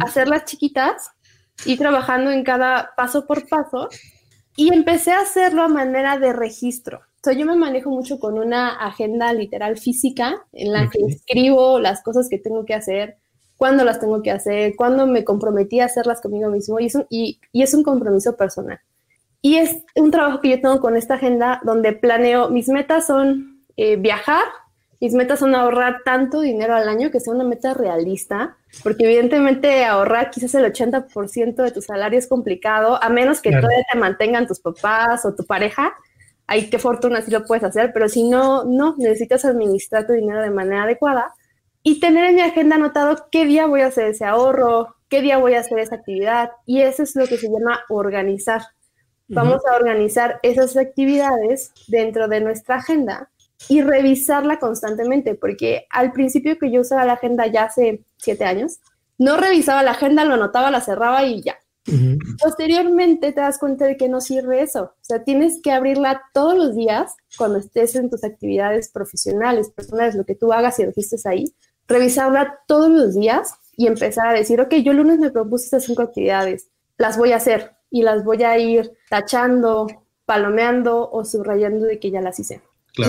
hacerlas 0.00 0.44
chiquitas 0.44 1.10
y 1.64 1.76
trabajando 1.76 2.30
en 2.30 2.44
cada 2.44 2.94
paso 2.96 3.26
por 3.26 3.48
paso. 3.48 3.88
Y 4.56 4.74
empecé 4.74 5.12
a 5.12 5.20
hacerlo 5.20 5.62
a 5.62 5.68
manera 5.68 6.18
de 6.18 6.32
registro. 6.32 7.00
So, 7.24 7.32
yo 7.32 7.46
me 7.46 7.56
manejo 7.56 7.90
mucho 7.90 8.18
con 8.18 8.38
una 8.38 8.70
agenda 8.70 9.32
literal 9.32 9.76
física 9.76 10.46
en 10.52 10.72
la 10.72 10.88
que 10.88 11.00
escribo 11.06 11.78
las 11.80 12.02
cosas 12.02 12.28
que 12.28 12.38
tengo 12.38 12.64
que 12.64 12.74
hacer, 12.74 13.18
cuándo 13.56 13.84
las 13.84 14.00
tengo 14.00 14.22
que 14.22 14.30
hacer, 14.30 14.74
cuándo 14.76 15.06
me 15.06 15.24
comprometí 15.24 15.80
a 15.80 15.86
hacerlas 15.86 16.20
conmigo 16.20 16.48
mismo 16.48 16.78
y 16.80 16.86
es 16.86 16.94
un, 16.94 17.06
y, 17.10 17.40
es 17.52 17.74
un 17.74 17.82
compromiso 17.82 18.36
personal. 18.36 18.80
Y 19.42 19.56
es 19.56 19.78
un 19.96 20.10
trabajo 20.10 20.40
que 20.40 20.50
yo 20.50 20.60
tengo 20.60 20.80
con 20.80 20.96
esta 20.96 21.14
agenda 21.14 21.60
donde 21.64 21.92
planeo, 21.92 22.50
mis 22.50 22.68
metas 22.68 23.06
son 23.06 23.64
eh, 23.76 23.96
viajar, 23.96 24.44
mis 25.00 25.12
metas 25.12 25.40
son 25.40 25.54
ahorrar 25.54 25.98
tanto 26.04 26.40
dinero 26.40 26.74
al 26.74 26.88
año 26.88 27.10
que 27.10 27.20
sea 27.20 27.34
una 27.34 27.44
meta 27.44 27.74
realista, 27.74 28.56
porque 28.82 29.04
evidentemente 29.04 29.84
ahorrar 29.84 30.30
quizás 30.30 30.54
el 30.54 30.64
80% 30.64 31.62
de 31.62 31.70
tu 31.70 31.82
salario 31.82 32.18
es 32.18 32.26
complicado, 32.26 33.02
a 33.02 33.08
menos 33.08 33.40
que 33.40 33.50
todavía 33.50 33.84
te 33.90 33.98
mantengan 33.98 34.46
tus 34.46 34.60
papás 34.60 35.24
o 35.24 35.34
tu 35.34 35.44
pareja. 35.44 35.94
Ay, 36.46 36.70
qué 36.70 36.78
fortuna 36.78 37.20
si 37.22 37.30
lo 37.30 37.44
puedes 37.44 37.64
hacer, 37.64 37.92
pero 37.92 38.08
si 38.08 38.28
no, 38.28 38.64
no, 38.64 38.94
necesitas 38.98 39.44
administrar 39.44 40.06
tu 40.06 40.12
dinero 40.12 40.42
de 40.42 40.50
manera 40.50 40.84
adecuada 40.84 41.34
y 41.82 42.00
tener 42.00 42.24
en 42.24 42.36
mi 42.36 42.40
agenda 42.40 42.76
anotado 42.76 43.28
qué 43.30 43.44
día 43.44 43.66
voy 43.66 43.82
a 43.82 43.86
hacer 43.86 44.06
ese 44.08 44.24
ahorro, 44.24 44.96
qué 45.08 45.20
día 45.22 45.38
voy 45.38 45.54
a 45.54 45.60
hacer 45.60 45.78
esa 45.78 45.96
actividad. 45.96 46.50
Y 46.66 46.80
eso 46.82 47.02
es 47.02 47.14
lo 47.16 47.26
que 47.26 47.36
se 47.36 47.48
llama 47.48 47.80
organizar. 47.88 48.62
Vamos 49.28 49.60
a 49.66 49.76
organizar 49.76 50.40
esas 50.42 50.76
actividades 50.78 51.72
dentro 51.86 52.28
de 52.28 52.40
nuestra 52.40 52.76
agenda 52.76 53.28
y 53.68 53.82
revisarla 53.82 54.58
constantemente, 54.58 55.34
porque 55.34 55.86
al 55.90 56.12
principio 56.12 56.58
que 56.58 56.70
yo 56.70 56.82
usaba 56.82 57.04
la 57.04 57.14
agenda 57.14 57.46
ya 57.46 57.64
hace 57.64 58.04
siete 58.16 58.44
años, 58.44 58.78
no 59.18 59.36
revisaba 59.36 59.82
la 59.82 59.92
agenda, 59.92 60.24
lo 60.24 60.34
anotaba, 60.34 60.70
la 60.70 60.80
cerraba 60.80 61.24
y 61.24 61.42
ya. 61.42 61.56
Posteriormente 62.42 63.32
te 63.32 63.40
das 63.40 63.58
cuenta 63.58 63.86
de 63.86 63.96
que 63.96 64.08
no 64.08 64.20
sirve 64.20 64.60
eso. 64.60 64.82
O 64.82 65.04
sea, 65.04 65.24
tienes 65.24 65.60
que 65.62 65.72
abrirla 65.72 66.22
todos 66.34 66.54
los 66.54 66.74
días 66.74 67.14
cuando 67.36 67.58
estés 67.58 67.94
en 67.94 68.10
tus 68.10 68.24
actividades 68.24 68.90
profesionales, 68.90 69.70
personales, 69.70 70.14
lo 70.14 70.24
que 70.24 70.34
tú 70.34 70.52
hagas 70.52 70.78
y 70.78 70.84
registres 70.84 71.24
ahí, 71.26 71.52
revisarla 71.86 72.60
todos 72.66 72.90
los 72.90 73.14
días 73.14 73.54
y 73.76 73.86
empezar 73.86 74.28
a 74.28 74.32
decir, 74.32 74.60
ok, 74.60 74.74
yo 74.76 74.92
el 74.92 74.98
lunes 74.98 75.18
me 75.18 75.30
propuse 75.30 75.64
estas 75.64 75.84
cinco 75.84 76.02
actividades, 76.02 76.68
las 76.98 77.16
voy 77.16 77.32
a 77.32 77.36
hacer 77.36 77.72
y 77.90 78.02
las 78.02 78.22
voy 78.24 78.42
a 78.42 78.58
ir 78.58 78.92
tachando, 79.08 79.86
palomeando 80.26 81.10
o 81.10 81.24
subrayando 81.24 81.86
de 81.86 81.98
que 81.98 82.10
ya 82.10 82.20
las 82.20 82.38
hice. 82.38 82.60
Y 82.96 83.04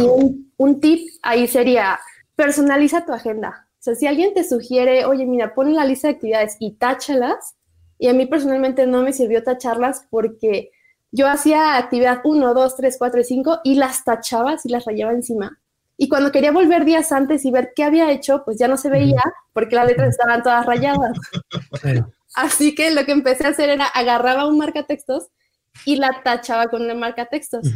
un, 0.57 0.79
tip 0.79 1.07
ahí 1.21 1.47
sería, 1.47 1.99
personaliza 2.35 3.05
tu 3.05 3.13
agenda. 3.13 3.67
O 3.79 3.81
sea, 3.81 3.95
si 3.95 4.07
alguien 4.07 4.33
te 4.33 4.47
sugiere, 4.47 5.05
oye, 5.05 5.25
mira, 5.25 5.53
pon 5.53 5.73
la 5.73 5.85
lista 5.85 6.07
de 6.07 6.15
actividades 6.15 6.57
y 6.59 6.73
táchalas, 6.73 7.55
y 7.97 8.07
a 8.07 8.13
mí 8.13 8.25
personalmente 8.25 8.85
no 8.87 9.01
me 9.01 9.13
sirvió 9.13 9.43
tacharlas 9.43 10.05
porque 10.09 10.71
yo 11.11 11.27
hacía 11.27 11.77
actividad 11.77 12.21
1, 12.23 12.53
2, 12.53 12.75
3, 12.75 12.95
4 12.97 13.19
y 13.19 13.23
5 13.23 13.59
y 13.63 13.75
las 13.75 14.03
tachaba, 14.03 14.55
y 14.63 14.69
las 14.69 14.85
rayaba 14.85 15.11
encima. 15.11 15.59
Y 15.97 16.07
cuando 16.07 16.31
quería 16.31 16.53
volver 16.53 16.85
días 16.85 17.11
antes 17.11 17.43
y 17.43 17.51
ver 17.51 17.73
qué 17.75 17.83
había 17.83 18.09
hecho, 18.11 18.43
pues 18.45 18.57
ya 18.57 18.69
no 18.69 18.77
se 18.77 18.89
veía 18.89 19.21
porque 19.51 19.75
las 19.75 19.85
letras 19.85 20.09
estaban 20.09 20.41
todas 20.43 20.65
rayadas. 20.65 21.11
Así 22.35 22.73
que 22.73 22.91
lo 22.91 23.05
que 23.05 23.11
empecé 23.11 23.45
a 23.45 23.49
hacer 23.49 23.69
era 23.69 23.85
agarraba 23.85 24.47
un 24.47 24.57
marcatextos 24.57 25.27
y 25.85 25.95
la 25.95 26.21
tachaba 26.23 26.67
con 26.67 26.89
el 26.89 26.97
marcatextos. 26.97 27.67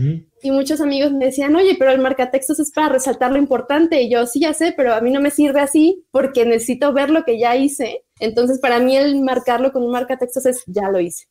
Y 0.41 0.51
muchos 0.51 0.81
amigos 0.81 1.11
me 1.11 1.25
decían, 1.25 1.55
oye, 1.55 1.75
pero 1.77 1.91
el 1.91 2.01
marcatextos 2.01 2.59
es 2.59 2.71
para 2.71 2.89
resaltar 2.89 3.31
lo 3.31 3.37
importante. 3.37 4.01
Y 4.01 4.11
yo, 4.11 4.25
sí, 4.25 4.41
ya 4.41 4.53
sé, 4.53 4.73
pero 4.75 4.93
a 4.93 5.01
mí 5.01 5.11
no 5.11 5.21
me 5.21 5.31
sirve 5.31 5.61
así 5.61 6.05
porque 6.11 6.45
necesito 6.45 6.93
ver 6.93 7.09
lo 7.09 7.23
que 7.23 7.39
ya 7.39 7.55
hice. 7.55 8.03
Entonces, 8.19 8.59
para 8.59 8.79
mí 8.79 8.95
el 8.95 9.21
marcarlo 9.21 9.71
con 9.71 9.83
un 9.83 9.91
marcatextos 9.91 10.45
es, 10.45 10.63
ya 10.67 10.89
lo 10.89 10.99
hice. 10.99 11.27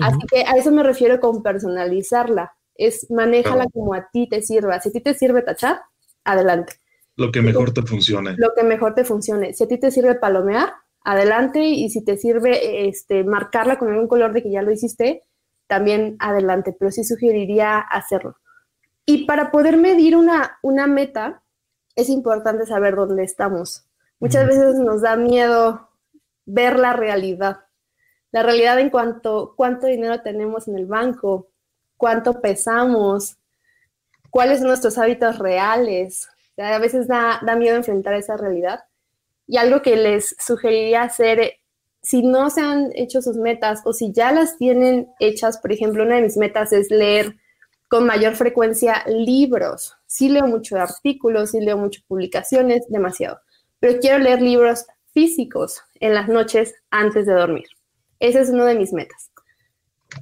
Así 0.00 0.18
que 0.30 0.40
a 0.40 0.52
eso 0.52 0.70
me 0.70 0.82
refiero 0.82 1.20
con 1.20 1.42
personalizarla. 1.42 2.52
Es 2.74 3.10
manéjala 3.10 3.66
como 3.72 3.94
a 3.94 4.08
ti 4.10 4.26
te 4.28 4.42
sirva. 4.42 4.80
Si 4.80 4.88
a 4.88 4.92
ti 4.92 5.00
te 5.00 5.14
sirve 5.14 5.42
tachar, 5.42 5.80
adelante. 6.24 6.74
Lo 7.16 7.30
que 7.30 7.42
mejor 7.42 7.72
te 7.72 7.82
funcione. 7.82 8.34
Lo 8.38 8.52
que 8.54 8.62
mejor 8.62 8.94
te 8.94 9.04
funcione. 9.04 9.52
Si 9.52 9.64
a 9.64 9.68
ti 9.68 9.78
te 9.78 9.90
sirve 9.90 10.14
palomear, 10.14 10.72
adelante. 11.02 11.62
Y 11.62 11.90
si 11.90 12.04
te 12.04 12.16
sirve 12.16 12.88
este, 12.88 13.22
marcarla 13.24 13.78
con 13.78 13.90
algún 13.90 14.08
color 14.08 14.32
de 14.32 14.42
que 14.42 14.50
ya 14.50 14.62
lo 14.62 14.72
hiciste, 14.72 15.22
también 15.66 16.16
adelante. 16.18 16.74
Pero 16.78 16.90
sí 16.90 17.04
sugeriría 17.04 17.78
hacerlo. 17.78 18.36
Y 19.04 19.26
para 19.26 19.50
poder 19.50 19.76
medir 19.76 20.16
una, 20.16 20.58
una 20.62 20.86
meta, 20.86 21.42
es 21.94 22.08
importante 22.08 22.66
saber 22.66 22.96
dónde 22.96 23.24
estamos. 23.24 23.86
Muchas 24.18 24.46
veces 24.46 24.76
nos 24.76 25.02
da 25.02 25.16
miedo 25.16 25.90
ver 26.44 26.78
la 26.78 26.92
realidad. 26.92 27.60
La 28.32 28.42
realidad 28.42 28.78
en 28.80 28.90
cuanto 28.90 29.54
cuánto 29.56 29.86
dinero 29.86 30.22
tenemos 30.22 30.68
en 30.68 30.76
el 30.76 30.86
banco, 30.86 31.48
cuánto 31.96 32.40
pesamos, 32.40 33.38
cuáles 34.30 34.58
son 34.58 34.68
nuestros 34.68 34.98
hábitos 34.98 35.38
reales. 35.38 36.28
a 36.58 36.78
veces 36.78 37.08
da, 37.08 37.40
miedo 37.56 37.76
enfrentar 37.76 38.14
esa 38.14 38.36
realidad. 38.36 38.84
Y 39.46 39.58
algo 39.58 39.82
que 39.82 39.96
les 39.96 40.34
sugeriría 40.38 41.02
hacer, 41.02 41.54
si 42.06 42.22
no 42.22 42.50
se 42.50 42.60
han 42.60 42.92
hecho 42.94 43.20
sus 43.20 43.36
metas 43.36 43.80
o 43.84 43.92
si 43.92 44.12
ya 44.12 44.30
las 44.30 44.56
tienen 44.58 45.08
hechas, 45.18 45.58
por 45.58 45.72
ejemplo, 45.72 46.04
una 46.04 46.14
de 46.14 46.22
mis 46.22 46.36
metas 46.36 46.72
es 46.72 46.88
leer 46.88 47.34
con 47.88 48.06
mayor 48.06 48.36
frecuencia 48.36 49.02
libros. 49.08 49.96
Sí 50.06 50.28
leo 50.28 50.46
mucho 50.46 50.76
artículos, 50.76 51.50
sí 51.50 51.60
leo 51.60 51.76
muchas 51.76 52.04
publicaciones, 52.04 52.84
demasiado. 52.88 53.40
Pero 53.80 53.98
quiero 53.98 54.20
leer 54.20 54.40
libros 54.40 54.86
físicos 55.14 55.82
en 55.98 56.14
las 56.14 56.28
noches 56.28 56.76
antes 56.90 57.26
de 57.26 57.32
dormir. 57.32 57.66
Ese 58.20 58.42
es 58.42 58.50
uno 58.50 58.66
de 58.66 58.76
mis 58.76 58.92
metas. 58.92 59.32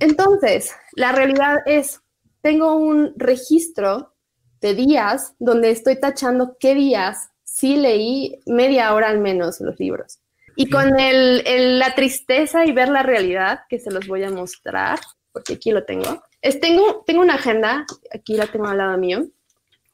Entonces, 0.00 0.74
la 0.92 1.12
realidad 1.12 1.58
es, 1.66 2.00
tengo 2.40 2.76
un 2.76 3.12
registro 3.16 4.14
de 4.62 4.74
días 4.74 5.34
donde 5.38 5.70
estoy 5.70 6.00
tachando 6.00 6.56
qué 6.58 6.74
días 6.74 7.28
sí 7.44 7.76
leí 7.76 8.40
media 8.46 8.94
hora 8.94 9.10
al 9.10 9.20
menos 9.20 9.60
los 9.60 9.78
libros. 9.78 10.23
Y 10.56 10.70
con 10.70 10.98
el, 11.00 11.78
la 11.78 11.94
tristeza 11.94 12.64
y 12.64 12.72
ver 12.72 12.88
la 12.88 13.02
realidad 13.02 13.62
que 13.68 13.78
se 13.78 13.90
los 13.90 14.06
voy 14.06 14.22
a 14.22 14.30
mostrar, 14.30 15.00
porque 15.32 15.54
aquí 15.54 15.72
lo 15.72 15.84
tengo. 15.84 16.22
Es, 16.42 16.60
tengo, 16.60 17.02
tengo 17.06 17.22
una 17.22 17.34
agenda, 17.34 17.86
aquí 18.12 18.36
la 18.36 18.46
tengo 18.46 18.66
al 18.66 18.78
lado 18.78 18.96
mío, 18.98 19.26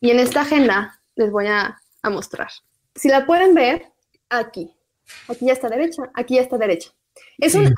y 0.00 0.10
en 0.10 0.18
esta 0.18 0.42
agenda 0.42 1.00
les 1.16 1.30
voy 1.30 1.46
a, 1.46 1.78
a 2.02 2.10
mostrar. 2.10 2.48
Si 2.94 3.08
la 3.08 3.24
pueden 3.26 3.54
ver, 3.54 3.90
aquí. 4.30 4.70
Aquí 5.28 5.46
ya 5.46 5.52
está 5.52 5.68
derecha, 5.68 6.04
aquí 6.14 6.36
ya 6.36 6.42
está 6.42 6.56
derecha. 6.56 6.90
Es 7.38 7.54
un, 7.54 7.74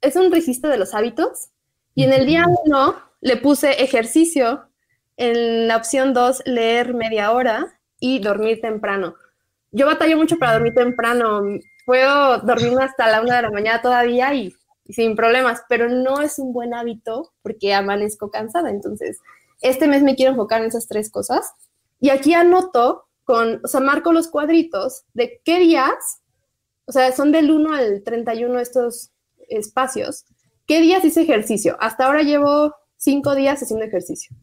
es 0.00 0.16
un 0.16 0.30
registro 0.30 0.70
de 0.70 0.76
los 0.76 0.94
hábitos 0.94 1.48
y 1.94 2.04
en 2.04 2.12
el 2.12 2.26
día 2.26 2.44
1 2.46 2.96
le 3.22 3.36
puse 3.38 3.82
ejercicio, 3.82 4.68
en 5.16 5.68
la 5.68 5.76
opción 5.76 6.12
2 6.12 6.42
leer 6.46 6.94
media 6.94 7.32
hora 7.32 7.80
y 7.98 8.18
dormir 8.18 8.60
temprano. 8.60 9.16
Yo 9.72 9.86
batallo 9.86 10.16
mucho 10.16 10.36
para 10.36 10.54
dormir 10.54 10.74
temprano, 10.74 11.42
puedo 11.84 12.38
dormirme 12.38 12.84
hasta 12.84 13.10
la 13.10 13.20
una 13.20 13.36
de 13.36 13.42
la 13.42 13.50
mañana 13.50 13.82
todavía 13.82 14.34
y, 14.34 14.54
sin 14.88 15.16
problemas, 15.16 15.62
pero 15.68 15.88
no 15.88 16.20
es 16.20 16.38
un 16.38 16.52
buen 16.52 16.74
hábito 16.74 17.32
porque 17.42 17.72
amanezco 17.72 18.30
cansada. 18.30 18.70
Entonces, 18.70 19.18
este 19.60 19.88
mes 19.88 20.02
me 20.02 20.14
quiero 20.14 20.32
enfocar 20.32 20.60
en 20.60 20.68
esas 20.68 20.88
tres 20.88 21.10
cosas. 21.10 21.52
Y 22.00 22.10
aquí 22.10 22.34
anoto 22.34 23.06
con, 23.24 23.60
o 23.64 23.68
sea, 23.68 23.80
marco 23.80 24.12
los 24.12 24.28
cuadritos 24.28 25.04
de 25.14 25.40
qué 25.44 25.58
días, 25.58 26.20
o 26.86 26.92
sea, 26.92 27.12
son 27.12 27.32
del 27.32 27.50
1 27.50 27.74
al 27.74 28.02
31 28.02 28.58
estos 28.58 29.10
espacios, 29.48 30.26
qué 30.66 30.80
días 30.80 31.04
hice 31.04 31.22
ejercicio. 31.22 31.76
Hasta 31.80 32.06
ahora 32.06 32.22
llevo 32.22 32.74
cinco 32.96 33.34
días 33.34 33.62
haciendo 33.62 33.86
ejercicio. 33.86 34.36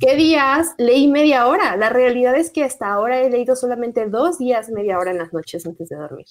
¿Qué 0.00 0.16
días 0.16 0.74
leí 0.78 1.08
media 1.08 1.46
hora? 1.46 1.76
La 1.76 1.90
realidad 1.90 2.34
es 2.36 2.50
que 2.50 2.64
hasta 2.64 2.88
ahora 2.90 3.20
he 3.20 3.28
leído 3.28 3.54
solamente 3.54 4.06
dos 4.06 4.38
días 4.38 4.70
media 4.70 4.98
hora 4.98 5.10
en 5.10 5.18
las 5.18 5.32
noches 5.32 5.66
antes 5.66 5.88
de 5.88 5.96
dormir. 5.96 6.26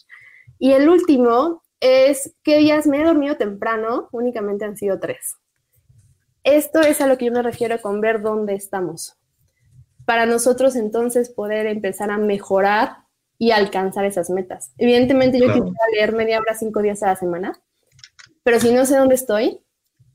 Y 0.60 0.74
el 0.74 0.90
último 0.90 1.64
es 1.80 2.36
qué 2.44 2.58
días 2.58 2.86
me 2.86 3.02
he 3.02 3.06
dormido 3.06 3.38
temprano, 3.38 4.10
únicamente 4.12 4.66
han 4.66 4.78
sido 4.78 5.00
tres. 5.00 5.36
Esto 6.44 6.82
es 6.82 7.02
a 7.02 7.08
lo 7.08 7.18
que 7.18 7.26
yo 7.26 7.32
me 7.32 7.42
refiero 7.42 7.82
con 7.82 8.02
ver 8.02 8.22
dónde 8.22 8.54
estamos. 8.54 9.18
Para 10.06 10.26
nosotros 10.26 10.76
entonces 10.76 11.30
poder 11.30 11.66
empezar 11.66 12.12
a 12.12 12.18
mejorar 12.18 12.98
y 13.38 13.52
alcanzar 13.52 14.06
esas 14.06 14.30
metas. 14.30 14.74
Evidentemente 14.78 15.40
yo 15.40 15.48
quisiera 15.48 15.86
leer 15.94 16.14
media 16.14 16.40
hora 16.40 16.56
cinco 16.56 16.82
días 16.82 17.02
a 17.04 17.08
la 17.08 17.16
semana, 17.16 17.54
pero 18.44 18.60
si 18.60 18.74
no 18.74 18.86
sé 18.86 18.98
dónde 18.98 19.16
estoy, 19.16 19.62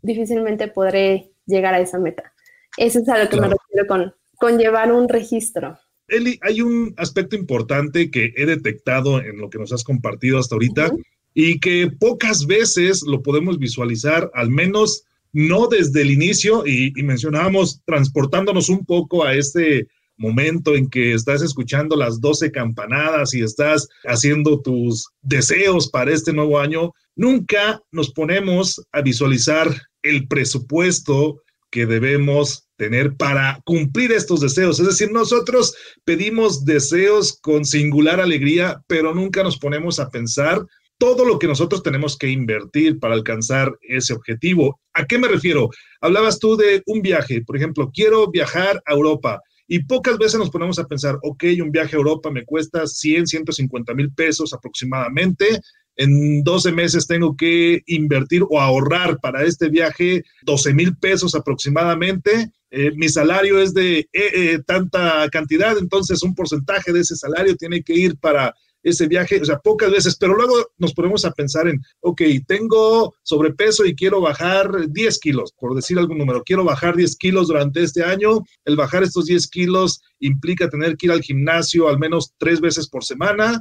difícilmente 0.02 0.68
podré 0.68 1.32
llegar 1.46 1.72
a 1.74 1.80
esa 1.80 1.98
meta. 1.98 2.32
Eso 2.76 2.98
es 2.98 3.08
a 3.08 3.18
lo 3.18 3.30
que 3.30 3.40
me 3.40 3.48
refiero 3.48 3.86
con, 3.88 4.14
con 4.38 4.58
llevar 4.58 4.92
un 4.92 5.08
registro. 5.08 5.78
Eli, 6.08 6.38
hay 6.42 6.60
un 6.60 6.94
aspecto 6.96 7.36
importante 7.36 8.10
que 8.10 8.32
he 8.36 8.46
detectado 8.46 9.20
en 9.20 9.38
lo 9.38 9.48
que 9.48 9.58
nos 9.58 9.72
has 9.72 9.84
compartido 9.84 10.38
hasta 10.38 10.54
ahorita 10.54 10.92
y 11.32 11.58
que 11.58 11.90
pocas 11.90 12.46
veces 12.46 13.02
lo 13.02 13.22
podemos 13.22 13.58
visualizar, 13.58 14.30
al 14.34 14.50
menos 14.50 15.04
no 15.32 15.66
desde 15.66 16.02
el 16.02 16.12
inicio, 16.12 16.64
y, 16.64 16.92
y, 16.94 17.02
mencionábamos 17.02 17.80
transportándonos 17.84 18.68
un 18.68 18.84
poco 18.84 19.24
a 19.24 19.34
este 19.34 19.88
momento 20.16 20.76
en 20.76 20.88
que 20.88 21.12
estás 21.12 21.42
escuchando 21.42 21.96
las 21.96 22.20
12 22.20 22.52
campanadas 22.52 23.34
y 23.34 23.42
estás 23.42 23.88
haciendo 24.04 24.60
tus 24.60 25.08
deseos 25.22 25.90
para 25.90 26.12
este 26.12 26.32
nuevo 26.32 26.60
año, 26.60 26.92
nunca 27.16 27.82
nos 27.90 28.12
ponemos 28.12 28.80
a 28.92 29.00
visualizar 29.00 29.74
el 30.02 30.28
presupuesto 30.28 31.42
que 31.74 31.86
debemos 31.86 32.68
tener 32.76 33.16
para 33.16 33.58
cumplir 33.64 34.12
estos 34.12 34.38
deseos. 34.38 34.78
Es 34.78 34.86
decir, 34.86 35.10
nosotros 35.10 35.74
pedimos 36.04 36.64
deseos 36.64 37.36
con 37.42 37.64
singular 37.64 38.20
alegría, 38.20 38.80
pero 38.86 39.12
nunca 39.12 39.42
nos 39.42 39.58
ponemos 39.58 39.98
a 39.98 40.08
pensar 40.08 40.64
todo 40.98 41.24
lo 41.24 41.36
que 41.36 41.48
nosotros 41.48 41.82
tenemos 41.82 42.16
que 42.16 42.28
invertir 42.28 43.00
para 43.00 43.14
alcanzar 43.14 43.76
ese 43.80 44.12
objetivo. 44.12 44.78
¿A 44.92 45.04
qué 45.04 45.18
me 45.18 45.26
refiero? 45.26 45.68
Hablabas 46.00 46.38
tú 46.38 46.56
de 46.56 46.80
un 46.86 47.02
viaje, 47.02 47.42
por 47.44 47.56
ejemplo, 47.56 47.90
quiero 47.92 48.30
viajar 48.30 48.80
a 48.86 48.92
Europa. 48.92 49.40
Y 49.66 49.82
pocas 49.82 50.16
veces 50.16 50.38
nos 50.38 50.50
ponemos 50.50 50.78
a 50.78 50.86
pensar, 50.86 51.18
ok, 51.22 51.42
un 51.60 51.72
viaje 51.72 51.96
a 51.96 51.98
Europa 51.98 52.30
me 52.30 52.44
cuesta 52.44 52.86
100, 52.86 53.26
150 53.26 53.94
mil 53.94 54.12
pesos 54.12 54.52
aproximadamente 54.52 55.58
en 55.96 56.42
12 56.42 56.72
meses 56.72 57.06
tengo 57.06 57.36
que 57.36 57.82
invertir 57.86 58.42
o 58.48 58.60
ahorrar 58.60 59.20
para 59.20 59.44
este 59.44 59.68
viaje 59.68 60.24
12 60.42 60.74
mil 60.74 60.96
pesos 60.96 61.34
aproximadamente. 61.34 62.50
Eh, 62.70 62.90
mi 62.96 63.08
salario 63.08 63.60
es 63.60 63.72
de 63.72 64.00
eh, 64.00 64.08
eh, 64.12 64.58
tanta 64.66 65.28
cantidad, 65.30 65.78
entonces 65.78 66.22
un 66.22 66.34
porcentaje 66.34 66.92
de 66.92 67.00
ese 67.00 67.14
salario 67.14 67.56
tiene 67.56 67.82
que 67.82 67.94
ir 67.94 68.18
para 68.18 68.54
ese 68.84 69.08
viaje, 69.08 69.40
o 69.40 69.44
sea, 69.44 69.58
pocas 69.58 69.90
veces, 69.90 70.16
pero 70.16 70.36
luego 70.36 70.54
nos 70.76 70.92
ponemos 70.92 71.24
a 71.24 71.32
pensar 71.32 71.66
en, 71.66 71.80
ok, 72.00 72.20
tengo 72.46 73.14
sobrepeso 73.22 73.84
y 73.86 73.96
quiero 73.96 74.20
bajar 74.20 74.88
10 74.88 75.18
kilos, 75.18 75.52
por 75.58 75.74
decir 75.74 75.98
algún 75.98 76.18
número, 76.18 76.42
quiero 76.44 76.64
bajar 76.64 76.94
10 76.94 77.16
kilos 77.16 77.48
durante 77.48 77.82
este 77.82 78.04
año, 78.04 78.42
el 78.64 78.76
bajar 78.76 79.02
estos 79.02 79.24
10 79.24 79.48
kilos 79.48 80.02
implica 80.20 80.68
tener 80.68 80.96
que 80.96 81.06
ir 81.06 81.12
al 81.12 81.22
gimnasio 81.22 81.88
al 81.88 81.98
menos 81.98 82.32
tres 82.38 82.60
veces 82.60 82.88
por 82.88 83.04
semana, 83.04 83.60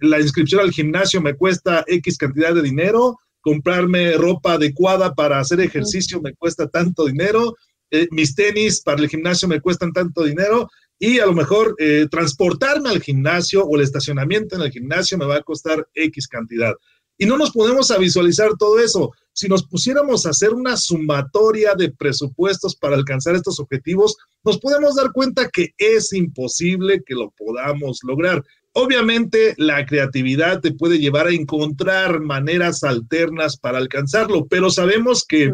la 0.00 0.20
inscripción 0.20 0.60
al 0.60 0.70
gimnasio 0.70 1.20
me 1.20 1.34
cuesta 1.34 1.84
X 1.88 2.16
cantidad 2.16 2.54
de 2.54 2.62
dinero, 2.62 3.18
comprarme 3.40 4.12
ropa 4.12 4.52
adecuada 4.54 5.14
para 5.14 5.40
hacer 5.40 5.60
ejercicio 5.60 6.20
me 6.20 6.34
cuesta 6.34 6.68
tanto 6.68 7.06
dinero, 7.06 7.56
eh, 7.90 8.06
mis 8.12 8.36
tenis 8.36 8.82
para 8.82 9.02
el 9.02 9.08
gimnasio 9.08 9.48
me 9.48 9.60
cuestan 9.60 9.92
tanto 9.92 10.22
dinero 10.22 10.68
y 11.02 11.18
a 11.18 11.26
lo 11.26 11.32
mejor 11.32 11.74
eh, 11.78 12.06
transportarme 12.10 12.90
al 12.90 13.00
gimnasio 13.00 13.64
o 13.64 13.74
el 13.74 13.82
estacionamiento 13.82 14.54
en 14.54 14.62
el 14.62 14.70
gimnasio 14.70 15.16
me 15.16 15.24
va 15.24 15.36
a 15.36 15.42
costar 15.42 15.88
X 15.94 16.28
cantidad. 16.28 16.74
Y 17.16 17.24
no 17.24 17.38
nos 17.38 17.50
podemos 17.52 17.90
a 17.90 17.98
visualizar 17.98 18.50
todo 18.58 18.78
eso. 18.78 19.10
Si 19.32 19.48
nos 19.48 19.66
pusiéramos 19.66 20.26
a 20.26 20.30
hacer 20.30 20.50
una 20.50 20.76
sumatoria 20.76 21.74
de 21.74 21.90
presupuestos 21.90 22.76
para 22.76 22.96
alcanzar 22.96 23.34
estos 23.34 23.58
objetivos, 23.60 24.16
nos 24.44 24.58
podemos 24.58 24.94
dar 24.94 25.10
cuenta 25.12 25.48
que 25.48 25.70
es 25.78 26.12
imposible 26.12 27.02
que 27.04 27.14
lo 27.14 27.30
podamos 27.30 28.00
lograr. 28.02 28.44
Obviamente 28.72 29.54
la 29.56 29.86
creatividad 29.86 30.60
te 30.60 30.72
puede 30.72 30.98
llevar 30.98 31.28
a 31.28 31.34
encontrar 31.34 32.20
maneras 32.20 32.84
alternas 32.84 33.56
para 33.56 33.78
alcanzarlo, 33.78 34.46
pero 34.46 34.70
sabemos 34.70 35.24
que 35.24 35.50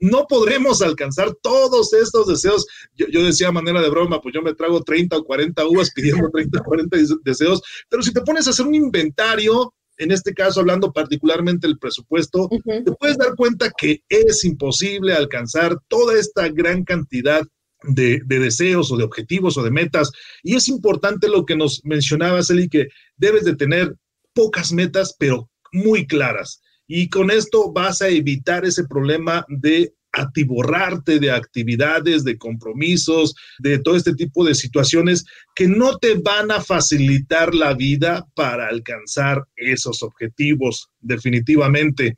no 0.00 0.26
podremos 0.26 0.82
alcanzar 0.82 1.34
todos 1.42 1.92
estos 1.92 2.26
deseos. 2.26 2.66
Yo, 2.94 3.24
decía 3.24 3.48
a 3.48 3.52
manera 3.52 3.80
de 3.80 3.88
broma, 3.88 4.20
pues 4.20 4.34
yo 4.34 4.42
me 4.42 4.54
trago 4.54 4.82
30 4.82 5.16
o 5.16 5.24
40 5.24 5.66
uvas 5.66 5.90
pidiendo 5.92 6.30
30 6.30 6.60
o 6.60 6.64
40 6.64 6.96
deseos, 7.24 7.62
pero 7.88 8.02
si 8.02 8.12
te 8.12 8.20
pones 8.20 8.46
a 8.46 8.50
hacer 8.50 8.66
un 8.66 8.74
inventario, 8.74 9.74
en 9.98 10.12
este 10.12 10.34
caso 10.34 10.60
hablando 10.60 10.92
particularmente 10.92 11.66
del 11.66 11.78
presupuesto, 11.78 12.48
te 12.64 12.92
puedes 12.98 13.16
dar 13.16 13.34
cuenta 13.34 13.70
que 13.76 14.02
es 14.08 14.44
imposible 14.44 15.14
alcanzar 15.14 15.78
toda 15.88 16.18
esta 16.18 16.48
gran 16.48 16.84
cantidad 16.84 17.42
de, 17.82 18.20
de, 18.26 18.38
deseos 18.38 18.90
o 18.90 18.96
de 18.96 19.04
objetivos 19.04 19.56
o 19.56 19.62
de 19.62 19.70
metas. 19.70 20.10
Y 20.42 20.56
es 20.56 20.68
importante 20.68 21.28
lo 21.28 21.46
que 21.46 21.56
nos 21.56 21.82
mencionabas, 21.84 22.50
Eli, 22.50 22.68
que 22.68 22.88
debes 23.16 23.44
de 23.44 23.54
tener 23.54 23.94
pocas 24.34 24.72
metas, 24.72 25.14
pero 25.18 25.48
muy 25.72 26.06
claras. 26.06 26.60
Y 26.86 27.08
con 27.08 27.30
esto 27.30 27.72
vas 27.72 28.02
a 28.02 28.08
evitar 28.08 28.64
ese 28.64 28.84
problema 28.84 29.44
de 29.48 29.92
atiborrarte 30.16 31.18
de 31.18 31.30
actividades, 31.30 32.24
de 32.24 32.38
compromisos, 32.38 33.34
de 33.58 33.78
todo 33.78 33.96
este 33.96 34.14
tipo 34.14 34.44
de 34.44 34.54
situaciones 34.54 35.24
que 35.54 35.68
no 35.68 35.98
te 35.98 36.14
van 36.14 36.50
a 36.50 36.60
facilitar 36.60 37.54
la 37.54 37.74
vida 37.74 38.26
para 38.34 38.68
alcanzar 38.68 39.44
esos 39.56 40.02
objetivos, 40.02 40.90
definitivamente. 41.00 42.16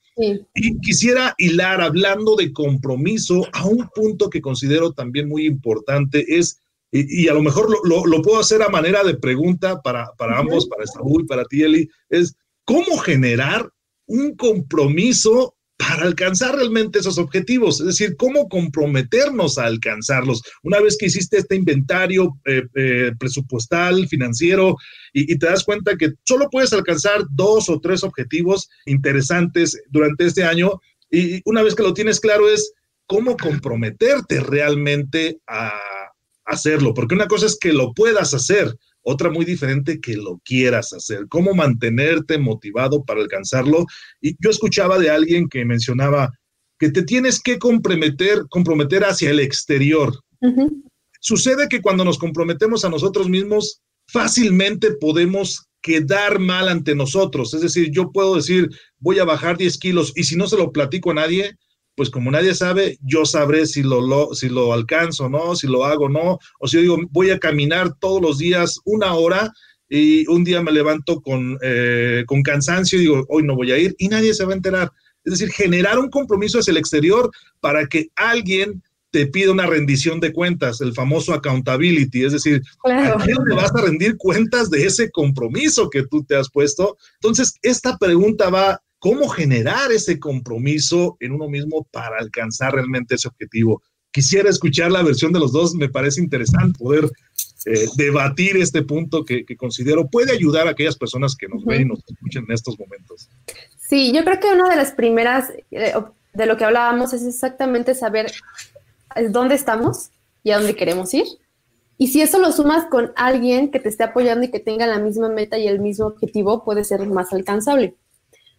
Y 0.55 0.79
quisiera 0.81 1.35
hilar 1.39 1.81
hablando 1.81 2.37
de 2.37 2.53
compromiso 2.53 3.47
a 3.53 3.67
un 3.67 3.89
punto 3.95 4.31
que 4.31 4.41
considero 4.41 4.93
también 4.93 5.29
muy 5.29 5.47
importante, 5.47 6.25
es, 6.29 6.61
y, 6.91 7.29
a 7.29 7.35
lo 7.35 7.43
mejor 7.43 7.69
lo, 7.85 8.23
puedo 8.23 8.41
hacer 8.41 8.63
a 8.63 8.69
manera 8.69 9.03
de 9.03 9.15
pregunta 9.15 9.83
para, 9.83 10.07
para 10.17 10.39
ambos, 10.39 10.67
para 10.69 10.87
Saúl, 10.87 11.27
para 11.27 11.45
ti, 11.45 11.63
Eli, 11.63 11.89
es 12.09 12.35
cómo 12.65 12.97
generar 12.99 13.71
un 14.09 14.35
compromiso 14.35 15.55
para 15.79 16.03
alcanzar 16.03 16.57
realmente 16.57 16.99
esos 16.99 17.19
objetivos, 17.19 17.81
es 17.81 17.87
decir, 17.87 18.17
cómo 18.17 18.49
comprometernos 18.49 19.59
a 19.59 19.67
alcanzarlos. 19.67 20.43
Una 20.65 20.81
vez 20.81 20.97
que 20.99 21.07
hiciste 21.07 21.39
este 21.39 21.55
inventario 21.55 22.37
eh, 22.47 22.65
eh, 22.75 23.13
presupuestal, 23.19 24.09
financiero, 24.09 24.77
y, 25.13 25.39
te 25.39 25.47
das 25.47 25.63
cuenta 25.63 25.97
que 25.97 26.15
solo 26.25 26.49
puedes 26.51 26.73
alcanzar 26.73 27.23
dos 27.31 27.69
o 27.69 27.81
tres 27.81 28.03
objetivos 28.03 28.69
interesantes 28.87 29.81
durante 29.89 30.27
este 30.27 30.43
año, 30.43 30.73
y 31.11 31.41
una 31.45 31.63
vez 31.63 31.77
que 31.77 31.85
lo 31.85 31.95
tienes 31.95 32.19
claro 32.19 32.49
es 32.51 32.73
cómo 33.07 33.37
comprometerte 33.37 34.41
realmente 34.41 35.39
a 35.47 35.73
hacerlo, 36.45 36.93
porque 36.93 37.15
una 37.15 37.29
cosa 37.29 37.47
es 37.47 37.57
que 37.57 37.73
lo 37.73 37.95
puedas 37.95 38.35
hacer, 38.35 38.75
otra 39.11 39.31
muy 39.31 39.47
diferente 39.47 40.01
que 40.01 40.17
lo 40.17 40.39
quieras 40.45 40.93
hacer, 40.93 41.27
cómo 41.29 41.55
mantenerte 41.55 42.37
motivado 42.37 43.05
para 43.05 43.23
alcanzarlo. 43.23 43.87
Y 44.21 44.37
yo 44.39 44.51
escuchaba 44.51 44.99
de 44.99 45.09
alguien 45.09 45.49
que 45.49 45.65
mencionaba 45.65 46.31
que 46.79 46.91
te 46.91 47.03
tienes 47.03 47.41
que 47.41 47.59
comprometer, 47.59 48.43
comprometer 48.51 49.05
hacia 49.05 49.31
el 49.31 49.41
exterior. 49.41 50.13
Sucede 51.21 51.69
que 51.69 51.81
cuando 51.81 52.05
nos 52.05 52.19
comprometemos 52.19 52.85
a 52.85 52.91
nosotros 52.91 53.31
mismos, 53.31 53.81
fácilmente 54.09 54.93
podemos 54.93 55.65
quedar 55.81 56.39
mal 56.39 56.69
ante 56.69 56.95
nosotros. 56.95 57.55
Es 57.55 57.63
decir, 57.63 57.91
yo 57.91 58.13
puedo 58.13 58.37
decir, 58.37 58.69
voy 58.99 59.19
a 59.21 59.25
bajar 59.25 59.57
10 59.57 59.79
kilos 59.79 60.13
y 60.17 60.25
si 60.25 60.37
no 60.37 60.47
se 60.47 60.59
lo 60.59 60.71
platico 60.71 61.13
a 61.13 61.15
nadie, 61.15 61.57
pues 61.99 62.11
como 62.11 62.31
nadie 62.31 62.55
sabe, 62.55 62.97
yo 63.03 63.25
sabré 63.25 63.67
si 63.67 63.83
lo, 63.83 64.33
si 64.33 64.49
lo 64.49 64.73
alcanzo, 64.73 65.29
¿no? 65.29 65.57
Si 65.57 65.67
lo 65.67 65.85
hago, 65.85 66.09
¿no? 66.09 66.39
O 66.61 66.69
si 66.69 66.77
yo 66.77 66.83
digo, 66.83 66.99
voy 67.11 67.31
a 67.31 67.41
caminar 67.41 67.93
todos 67.99 68.23
los 68.23 68.39
días 68.39 68.79
una 68.85 69.15
hora 69.15 69.53
y 69.89 70.25
un 70.29 70.45
día 70.45 70.63
me 70.63 70.71
levanto 70.71 71.21
con, 71.21 71.59
eh, 71.61 72.23
con 72.29 72.45
cansancio 72.45 72.99
y 72.99 73.03
digo, 73.03 73.27
hoy 73.29 73.43
no 73.43 73.57
voy 73.57 73.73
a 73.73 73.79
ir 73.79 73.97
y 73.99 74.07
nadie 74.07 74.33
se 74.33 74.45
va 74.45 74.53
a 74.53 74.55
enterar. 74.55 74.93
Es 75.25 75.33
decir, 75.33 75.51
generar 75.51 75.99
un 75.99 76.09
compromiso 76.09 76.61
hacia 76.61 76.71
el 76.71 76.77
exterior 76.77 77.33
para 77.59 77.85
que 77.89 78.11
alguien 78.15 78.81
te 79.11 79.27
pida 79.27 79.51
una 79.51 79.67
rendición 79.67 80.21
de 80.21 80.33
cuentas, 80.33 80.81
el 80.81 80.95
famoso 80.95 81.35
accountability, 81.35 82.27
es 82.27 82.33
decir, 82.33 82.63
¿a 82.85 83.17
quién 83.25 83.39
le 83.45 83.57
vas 83.57 83.75
a 83.75 83.81
rendir 83.81 84.17
cuentas 84.19 84.71
de 84.71 84.87
ese 84.87 85.11
compromiso 85.11 85.91
que 85.91 86.05
tú 86.05 86.23
te 86.23 86.37
has 86.37 86.49
puesto? 86.49 86.97
Entonces, 87.15 87.55
esta 87.63 87.99
pregunta 87.99 88.51
va, 88.51 88.81
¿cómo 88.99 89.29
generar 89.29 89.93
ese 89.93 90.19
compromiso 90.19 91.17
en 91.21 91.33
uno 91.33 91.49
mismo 91.49 91.87
para 91.91 92.19
alcanzar 92.19 92.75
realmente 92.75 93.15
ese 93.15 93.29
objetivo? 93.29 93.83
Quisiera 94.11 94.51
escuchar 94.51 94.91
la 94.91 95.03
versión 95.03 95.33
de 95.33 95.41
los 95.41 95.53
dos, 95.53 95.75
me 95.75 95.89
parece 95.89 96.21
interesante 96.21 96.79
poder 96.79 97.11
eh, 97.67 97.87
debatir 97.97 98.57
este 98.57 98.83
punto 98.83 99.25
que, 99.25 99.45
considero 99.57 100.09
puede 100.09 100.33
ayudar 100.33 100.67
a 100.67 100.71
aquellas 100.71 100.97
personas 100.97 101.37
que 101.37 101.49
nos 101.49 101.65
ven 101.65 101.83
y 101.83 101.85
nos 101.85 101.99
escuchan 102.09 102.45
en 102.49 102.53
estos 102.53 102.79
momentos. 102.79 103.29
Sí, 103.79 104.13
yo 104.13 104.25
creo 104.25 104.41
que 104.41 104.53
una 104.53 104.69
de 104.69 104.77
las 104.77 104.93
primeras 104.93 105.53
eh, 105.71 105.93
de 106.33 106.47
lo 106.47 106.57
que 106.57 106.65
hablábamos 106.65 107.13
es 107.13 107.25
exactamente 107.25 107.95
saber 107.95 108.33
dónde 109.31 109.55
estamos 109.55 110.11
y 110.43 110.51
a 110.51 110.59
dónde 110.59 110.77
queremos 110.77 111.13
ir. 111.15 111.27
Y 111.99 112.09
si 112.09 112.23
eso 112.23 112.39
lo 112.39 112.53
sumas 112.53 112.87
con 112.87 113.13
alguien 113.17 113.71
que 113.71 113.81
te 113.81 113.89
esté 113.89 114.05
apoyando 114.05 114.47
y 114.47 114.51
que 114.51 114.61
tenga 114.61 114.87
la 114.87 115.01
misma 115.01 115.29
meta 115.29 115.59
y 115.59 115.67
el 115.67 115.81
mismo 115.81 116.07
objetivo, 116.07 116.65
puede 116.65 116.85
ser 116.85 117.05
más 117.07 117.33
alcanzable. 117.33 117.97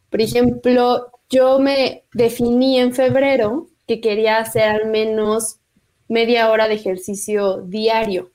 Por 0.09 0.21
ejemplo, 0.21 1.11
yo 1.29 1.59
me 1.59 2.03
definí 2.13 2.79
en 2.79 2.93
febrero 2.93 3.67
que 3.87 4.01
quería 4.01 4.37
hacer 4.39 4.63
al 4.63 4.87
menos 4.87 5.57
media 6.07 6.49
hora 6.49 6.67
de 6.67 6.75
ejercicio 6.75 7.61
diario. 7.61 8.31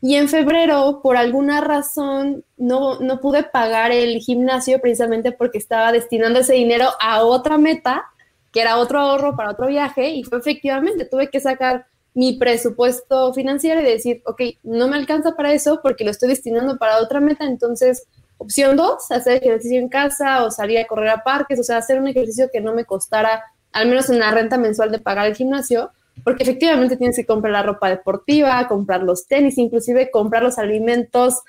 Y 0.00 0.16
en 0.16 0.28
febrero, 0.28 1.00
por 1.02 1.16
alguna 1.16 1.62
razón, 1.62 2.44
no, 2.58 3.00
no 3.00 3.20
pude 3.20 3.42
pagar 3.42 3.90
el 3.90 4.18
gimnasio 4.18 4.80
precisamente 4.80 5.32
porque 5.32 5.58
estaba 5.58 5.92
destinando 5.92 6.40
ese 6.40 6.54
dinero 6.54 6.90
a 7.00 7.24
otra 7.24 7.56
meta 7.56 8.04
que 8.52 8.60
era 8.60 8.78
otro 8.78 9.00
ahorro 9.00 9.34
para 9.34 9.50
otro 9.50 9.66
viaje 9.66 10.10
y 10.10 10.22
fue 10.22 10.38
efectivamente, 10.38 11.06
tuve 11.06 11.28
que 11.28 11.40
sacar 11.40 11.86
mi 12.14 12.34
presupuesto 12.34 13.34
financiero 13.34 13.80
y 13.80 13.84
decir, 13.84 14.22
ok, 14.26 14.42
no 14.62 14.86
me 14.86 14.96
alcanza 14.96 15.34
para 15.34 15.52
eso 15.52 15.80
porque 15.82 16.04
lo 16.04 16.12
estoy 16.12 16.28
destinando 16.28 16.78
para 16.78 16.98
otra 16.98 17.20
meta, 17.20 17.44
entonces 17.46 18.06
opción 18.38 18.76
dos, 18.76 19.10
hacer 19.10 19.42
ejercicio 19.42 19.78
en 19.78 19.88
casa 19.88 20.44
o 20.44 20.50
salir 20.50 20.78
a 20.78 20.86
correr 20.86 21.10
a 21.10 21.22
parques, 21.24 21.58
o 21.58 21.62
sea, 21.62 21.78
hacer 21.78 22.00
un 22.00 22.08
ejercicio 22.08 22.48
que 22.52 22.60
no 22.60 22.74
me 22.74 22.84
costara, 22.84 23.42
al 23.72 23.88
menos 23.88 24.10
en 24.10 24.18
la 24.18 24.30
renta 24.30 24.58
mensual 24.58 24.90
de 24.90 24.98
pagar 24.98 25.26
el 25.26 25.36
gimnasio, 25.36 25.90
porque 26.22 26.44
efectivamente 26.44 26.96
tienes 26.96 27.16
que 27.16 27.26
comprar 27.26 27.52
la 27.52 27.62
ropa 27.62 27.88
deportiva, 27.88 28.66
comprar 28.68 29.02
los 29.02 29.26
tenis, 29.26 29.58
inclusive 29.58 30.10
comprar 30.10 30.42
los 30.42 30.58
alimentos 30.58 31.42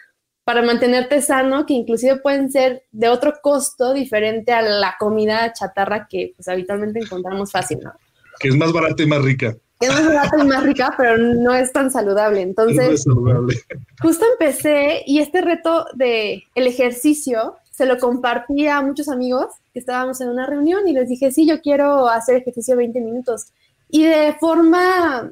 para 0.44 0.62
mantenerte 0.62 1.22
sano, 1.22 1.66
que 1.66 1.74
inclusive 1.74 2.18
pueden 2.18 2.52
ser 2.52 2.84
de 2.92 3.10
otro 3.10 3.34
costo 3.42 3.94
diferente 3.94 4.54
a 4.54 4.62
la 4.62 4.96
comida 5.00 5.52
chatarra 5.54 6.08
que 6.08 6.34
pues 6.36 6.48
habitualmente 6.48 7.00
encontramos 7.00 7.52
fácil, 7.52 7.80
¿no? 7.84 7.94
Que 8.40 8.50
es 8.50 8.56
más 8.56 8.72
barata 8.72 9.02
y 9.02 9.08
más 9.08 9.24
rica. 9.24 9.56
Es 9.80 9.90
más 9.90 10.06
barata 10.06 10.38
y 10.42 10.48
más 10.48 10.64
rica, 10.64 10.94
pero 10.98 11.18
no 11.18 11.54
es 11.54 11.72
tan 11.74 11.92
saludable. 11.92 12.42
Entonces, 12.42 12.88
no 12.88 12.94
es 12.94 13.04
saludable. 13.04 13.56
justo 14.02 14.26
empecé 14.32 15.04
y 15.06 15.20
este 15.20 15.42
reto 15.42 15.86
de 15.94 16.44
el 16.56 16.68
ejercicio 16.68 17.58
se 17.72 17.86
lo 17.86 17.98
compartí 17.98 18.68
a 18.68 18.82
muchos 18.82 19.10
amigos 19.10 19.48
que 19.74 19.80
estábamos 19.80 20.22
en 20.22 20.30
una 20.30 20.46
reunión 20.46 20.88
y 20.88 20.94
les 20.94 21.10
dije, 21.10 21.32
sí, 21.32 21.46
yo 21.46 21.62
quiero 21.62 22.08
hacer 22.08 22.38
ejercicio 22.38 22.78
20 22.78 23.02
minutos. 23.02 23.48
Y 23.90 24.06
de 24.06 24.34
forma, 24.40 25.32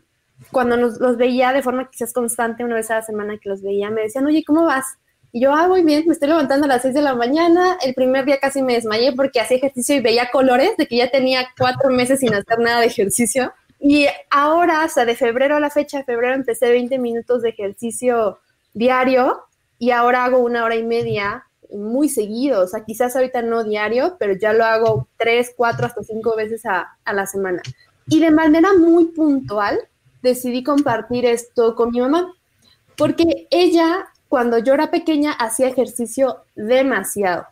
cuando 0.51 0.75
los 0.75 1.17
veía 1.17 1.53
de 1.53 1.63
forma 1.63 1.89
quizás 1.89 2.11
constante, 2.11 2.65
una 2.65 2.75
vez 2.75 2.91
a 2.91 2.95
la 2.95 3.03
semana 3.03 3.37
que 3.37 3.47
los 3.47 3.61
veía, 3.61 3.89
me 3.89 4.01
decían, 4.01 4.25
oye, 4.25 4.43
¿cómo 4.45 4.65
vas? 4.65 4.85
Y 5.31 5.41
yo, 5.41 5.53
ah, 5.53 5.67
muy 5.67 5.83
bien, 5.83 6.03
me 6.05 6.13
estoy 6.13 6.27
levantando 6.27 6.65
a 6.65 6.67
las 6.67 6.81
6 6.83 6.93
de 6.93 7.01
la 7.01 7.15
mañana. 7.15 7.77
El 7.81 7.93
primer 7.93 8.25
día 8.25 8.39
casi 8.39 8.61
me 8.61 8.73
desmayé 8.73 9.13
porque 9.13 9.39
hacía 9.39 9.57
ejercicio 9.57 9.95
y 9.95 10.01
veía 10.01 10.29
colores 10.29 10.77
de 10.77 10.85
que 10.85 10.97
ya 10.97 11.09
tenía 11.09 11.47
cuatro 11.57 11.89
meses 11.89 12.19
sin 12.19 12.33
hacer 12.35 12.59
nada 12.59 12.81
de 12.81 12.87
ejercicio. 12.87 13.51
Y 13.85 14.07
ahora, 14.29 14.83
hasta 14.83 15.03
de 15.03 15.13
febrero 15.13 15.57
a 15.57 15.59
la 15.59 15.69
fecha 15.69 15.97
de 15.97 16.03
febrero, 16.05 16.35
empecé 16.35 16.69
20 16.69 16.97
minutos 16.99 17.41
de 17.41 17.49
ejercicio 17.49 18.39
diario 18.73 19.41
y 19.77 19.91
ahora 19.91 20.23
hago 20.23 20.37
una 20.37 20.63
hora 20.63 20.77
y 20.77 20.83
media 20.83 21.43
muy 21.69 22.07
seguido. 22.07 22.61
O 22.61 22.67
sea, 22.67 22.85
quizás 22.85 23.13
ahorita 23.13 23.41
no 23.41 23.65
diario, 23.65 24.15
pero 24.17 24.35
ya 24.37 24.53
lo 24.53 24.63
hago 24.63 25.09
tres, 25.17 25.53
cuatro, 25.57 25.85
hasta 25.85 26.01
cinco 26.01 26.33
veces 26.37 26.65
a, 26.65 26.97
a 27.03 27.11
la 27.13 27.27
semana. 27.27 27.61
Y 28.07 28.21
de 28.21 28.31
manera 28.31 28.69
muy 28.73 29.07
puntual 29.07 29.77
decidí 30.21 30.63
compartir 30.63 31.25
esto 31.25 31.75
con 31.75 31.91
mi 31.91 31.99
mamá, 31.99 32.33
porque 32.95 33.47
ella 33.51 34.05
cuando 34.29 34.59
yo 34.59 34.73
era 34.73 34.91
pequeña 34.91 35.33
hacía 35.33 35.67
ejercicio 35.67 36.45
demasiado. 36.55 37.47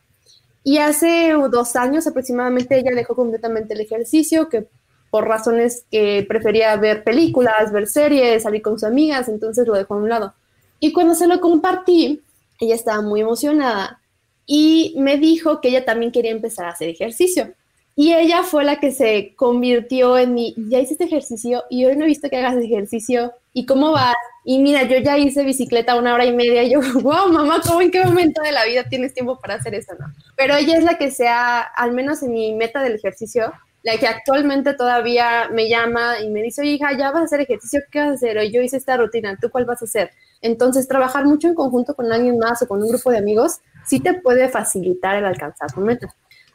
Y 0.63 0.77
hace 0.77 1.33
dos 1.51 1.75
años 1.75 2.07
aproximadamente 2.07 2.77
ella 2.77 2.91
dejó 2.95 3.17
completamente 3.17 3.73
el 3.73 3.81
ejercicio, 3.81 4.47
que 4.47 4.69
por 5.11 5.27
razones 5.27 5.85
que 5.91 6.25
prefería 6.27 6.75
ver 6.77 7.03
películas, 7.03 7.71
ver 7.71 7.85
series, 7.85 8.43
salir 8.43 8.61
con 8.61 8.73
sus 8.73 8.85
amigas, 8.85 9.27
entonces 9.27 9.67
lo 9.67 9.75
dejó 9.75 9.93
a 9.93 9.97
un 9.97 10.09
lado. 10.09 10.33
Y 10.79 10.93
cuando 10.93 11.13
se 11.13 11.27
lo 11.27 11.39
compartí, 11.39 12.21
ella 12.59 12.75
estaba 12.75 13.01
muy 13.01 13.21
emocionada 13.21 14.01
y 14.47 14.95
me 14.97 15.17
dijo 15.17 15.61
que 15.61 15.67
ella 15.67 15.85
también 15.85 16.11
quería 16.11 16.31
empezar 16.31 16.65
a 16.65 16.69
hacer 16.69 16.89
ejercicio. 16.89 17.53
Y 17.93 18.13
ella 18.13 18.43
fue 18.43 18.63
la 18.63 18.79
que 18.79 18.91
se 18.91 19.35
convirtió 19.35 20.17
en 20.17 20.33
mi, 20.33 20.55
ya 20.57 20.79
hice 20.79 20.93
este 20.93 21.03
ejercicio 21.03 21.65
y 21.69 21.83
hoy 21.85 21.97
no 21.97 22.05
he 22.05 22.07
visto 22.07 22.29
que 22.29 22.37
hagas 22.37 22.55
ejercicio 22.55 23.33
y 23.53 23.65
cómo 23.65 23.91
vas. 23.91 24.15
Y 24.45 24.59
mira, 24.59 24.83
yo 24.83 24.97
ya 24.99 25.17
hice 25.17 25.43
bicicleta 25.43 25.95
una 25.95 26.13
hora 26.13 26.25
y 26.25 26.33
media 26.33 26.63
y 26.63 26.71
yo, 26.71 26.79
wow, 27.01 27.31
mamá, 27.31 27.61
¿cómo 27.65 27.81
en 27.81 27.91
qué 27.91 28.03
momento 28.03 28.41
de 28.41 28.53
la 28.53 28.65
vida 28.65 28.85
tienes 28.87 29.13
tiempo 29.13 29.37
para 29.39 29.55
hacer 29.55 29.75
eso? 29.75 29.93
No. 29.99 30.05
Pero 30.37 30.55
ella 30.55 30.77
es 30.77 30.85
la 30.85 30.97
que 30.97 31.11
sea, 31.11 31.61
al 31.61 31.91
menos 31.91 32.23
en 32.23 32.31
mi 32.31 32.53
meta 32.53 32.81
del 32.81 32.95
ejercicio, 32.95 33.51
la 33.83 33.97
que 33.97 34.07
actualmente 34.07 34.73
todavía 34.73 35.49
me 35.51 35.67
llama 35.67 36.19
y 36.19 36.29
me 36.29 36.41
dice, 36.41 36.65
hija, 36.65 36.95
ya 36.97 37.11
vas 37.11 37.21
a 37.21 37.25
hacer 37.25 37.41
ejercicio, 37.41 37.81
¿qué 37.89 37.99
vas 37.99 38.09
a 38.09 38.13
hacer? 38.13 38.37
O 38.37 38.43
yo 38.43 38.61
hice 38.61 38.77
esta 38.77 38.97
rutina, 38.97 39.37
¿tú 39.41 39.49
cuál 39.49 39.65
vas 39.65 39.81
a 39.81 39.85
hacer? 39.85 40.11
Entonces, 40.41 40.87
trabajar 40.87 41.25
mucho 41.25 41.47
en 41.47 41.55
conjunto 41.55 41.95
con 41.95 42.11
alguien 42.11 42.37
más 42.37 42.61
o 42.61 42.67
con 42.67 42.81
un 42.81 42.89
grupo 42.89 43.11
de 43.11 43.17
amigos 43.17 43.59
sí 43.85 43.99
te 43.99 44.13
puede 44.13 44.49
facilitar 44.49 45.15
el 45.15 45.25
alcanzar 45.25 45.71
tu 45.71 45.81
meta. 45.81 46.13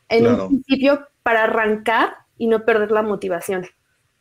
En 0.08 0.26
un 0.26 0.48
principio, 0.48 1.08
para 1.22 1.44
arrancar 1.44 2.14
y 2.38 2.46
no 2.46 2.64
perder 2.64 2.92
la 2.92 3.02
motivación. 3.02 3.66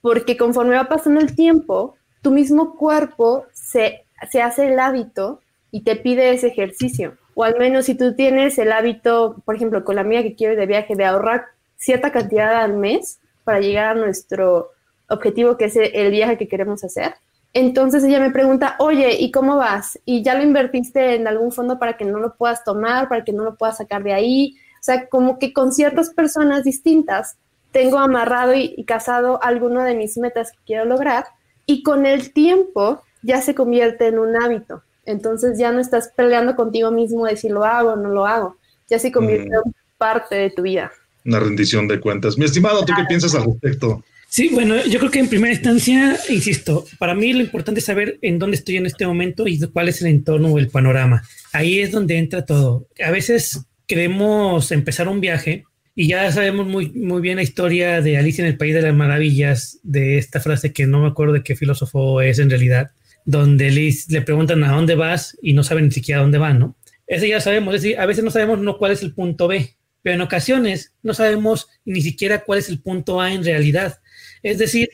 Porque 0.01 0.37
conforme 0.37 0.75
va 0.75 0.85
pasando 0.85 1.21
el 1.21 1.35
tiempo, 1.35 1.95
tu 2.21 2.31
mismo 2.31 2.75
cuerpo 2.75 3.45
se, 3.53 4.05
se 4.31 4.41
hace 4.41 4.67
el 4.67 4.79
hábito 4.79 5.41
y 5.69 5.81
te 5.81 5.95
pide 5.95 6.31
ese 6.31 6.47
ejercicio. 6.47 7.17
O 7.35 7.43
al 7.43 7.57
menos 7.59 7.85
si 7.85 7.95
tú 7.95 8.15
tienes 8.15 8.57
el 8.57 8.71
hábito, 8.71 9.43
por 9.45 9.55
ejemplo, 9.55 9.83
con 9.83 9.95
la 9.95 10.03
mía 10.03 10.23
que 10.23 10.35
quiero 10.35 10.55
de 10.55 10.65
viaje, 10.65 10.95
de 10.95 11.05
ahorrar 11.05 11.45
cierta 11.77 12.11
cantidad 12.11 12.61
al 12.63 12.73
mes 12.73 13.19
para 13.43 13.59
llegar 13.59 13.95
a 13.97 13.99
nuestro 13.99 14.71
objetivo, 15.09 15.57
que 15.57 15.65
es 15.65 15.75
el 15.75 16.11
viaje 16.11 16.37
que 16.37 16.47
queremos 16.47 16.83
hacer. 16.83 17.15
Entonces 17.53 18.03
ella 18.03 18.19
me 18.19 18.31
pregunta, 18.31 18.75
oye, 18.79 19.15
¿y 19.19 19.31
cómo 19.31 19.55
vas? 19.55 19.97
¿Y 20.03 20.23
ya 20.23 20.35
lo 20.35 20.43
invertiste 20.43 21.15
en 21.15 21.27
algún 21.27 21.51
fondo 21.51 21.79
para 21.79 21.95
que 21.95 22.03
no 22.03 22.19
lo 22.19 22.35
puedas 22.35 22.63
tomar, 22.63 23.07
para 23.07 23.23
que 23.23 23.31
no 23.31 23.43
lo 23.43 23.55
puedas 23.55 23.77
sacar 23.77 24.03
de 24.03 24.13
ahí? 24.13 24.57
O 24.79 24.83
sea, 24.83 25.07
como 25.07 25.39
que 25.39 25.53
con 25.53 25.71
ciertas 25.71 26.09
personas 26.09 26.63
distintas 26.63 27.37
tengo 27.71 27.97
amarrado 27.97 28.53
y, 28.53 28.73
y 28.75 28.83
casado 28.83 29.41
alguno 29.41 29.83
de 29.83 29.95
mis 29.95 30.17
metas 30.17 30.51
que 30.51 30.59
quiero 30.65 30.85
lograr 30.85 31.25
y 31.65 31.81
con 31.81 32.05
el 32.05 32.33
tiempo 32.33 33.01
ya 33.21 33.41
se 33.41 33.55
convierte 33.55 34.07
en 34.07 34.19
un 34.19 34.35
hábito. 34.35 34.83
Entonces 35.05 35.57
ya 35.57 35.71
no 35.71 35.79
estás 35.79 36.11
peleando 36.15 36.55
contigo 36.55 36.91
mismo 36.91 37.25
de 37.25 37.37
si 37.37 37.49
lo 37.49 37.63
hago 37.63 37.93
o 37.93 37.95
no 37.95 38.09
lo 38.09 38.25
hago. 38.25 38.57
Ya 38.89 38.99
se 38.99 39.11
convierte 39.11 39.55
en 39.55 39.75
parte 39.97 40.35
de 40.35 40.49
tu 40.49 40.63
vida. 40.63 40.91
Una 41.25 41.39
rendición 41.39 41.87
de 41.87 41.99
cuentas. 41.99 42.37
Mi 42.37 42.45
estimado, 42.45 42.85
¿tú 42.85 42.93
qué 42.95 43.03
piensas 43.07 43.33
al 43.35 43.45
respecto? 43.45 44.03
Sí, 44.29 44.49
bueno, 44.51 44.85
yo 44.85 44.99
creo 44.99 45.11
que 45.11 45.19
en 45.19 45.29
primera 45.29 45.53
instancia, 45.53 46.17
insisto, 46.29 46.85
para 46.99 47.15
mí 47.15 47.33
lo 47.33 47.41
importante 47.41 47.79
es 47.79 47.85
saber 47.85 48.19
en 48.21 48.37
dónde 48.37 48.57
estoy 48.57 48.77
en 48.77 48.85
este 48.85 49.07
momento 49.07 49.47
y 49.47 49.59
cuál 49.67 49.87
es 49.87 50.01
el 50.01 50.07
entorno 50.07 50.49
o 50.49 50.59
el 50.59 50.69
panorama. 50.69 51.23
Ahí 51.53 51.79
es 51.79 51.91
donde 51.91 52.17
entra 52.17 52.45
todo. 52.45 52.87
A 53.03 53.11
veces 53.11 53.65
queremos 53.87 54.71
empezar 54.71 55.07
un 55.07 55.21
viaje 55.21 55.63
y 55.95 56.07
ya 56.07 56.29
sabemos 56.31 56.67
muy, 56.67 56.91
muy 56.91 57.21
bien 57.21 57.37
la 57.37 57.43
historia 57.43 58.01
de 58.01 58.17
Alicia 58.17 58.43
en 58.43 58.49
el 58.49 58.57
País 58.57 58.73
de 58.73 58.81
las 58.81 58.93
Maravillas, 58.93 59.79
de 59.83 60.17
esta 60.17 60.41
frase 60.41 60.73
que 60.73 60.85
no 60.85 61.01
me 61.01 61.07
acuerdo 61.07 61.33
de 61.33 61.43
qué 61.43 61.55
filósofo 61.55 62.19
es 62.21 62.39
en 62.39 62.49
realidad, 62.49 62.91
donde 63.23 63.71
Liz 63.71 64.09
le 64.11 64.21
preguntan 64.21 64.63
a 64.65 64.73
dónde 64.73 64.95
vas 64.95 65.37
y 65.41 65.53
no 65.53 65.63
saben 65.63 65.85
ni 65.85 65.91
siquiera 65.91 66.19
a 66.19 66.23
dónde 66.23 66.37
van, 66.37 66.59
¿no? 66.59 66.75
Eso 67.07 67.25
ya 67.25 67.39
sabemos, 67.39 67.75
es 67.75 67.83
decir, 67.83 67.99
a 67.99 68.05
veces 68.05 68.23
no 68.23 68.31
sabemos 68.31 68.59
no 68.59 68.77
cuál 68.77 68.91
es 68.91 69.03
el 69.03 69.13
punto 69.13 69.47
B, 69.47 69.74
pero 70.05 70.13
en 70.13 70.21
ocasiones 70.21 70.93
no 71.01 71.15
sabemos 71.15 71.67
ni 71.83 71.99
siquiera 71.99 72.43
cuál 72.43 72.59
es 72.59 72.69
el 72.69 72.79
punto 72.79 73.19
A 73.19 73.33
en 73.33 73.43
realidad. 73.43 74.01
Es 74.43 74.59
decir, 74.59 74.87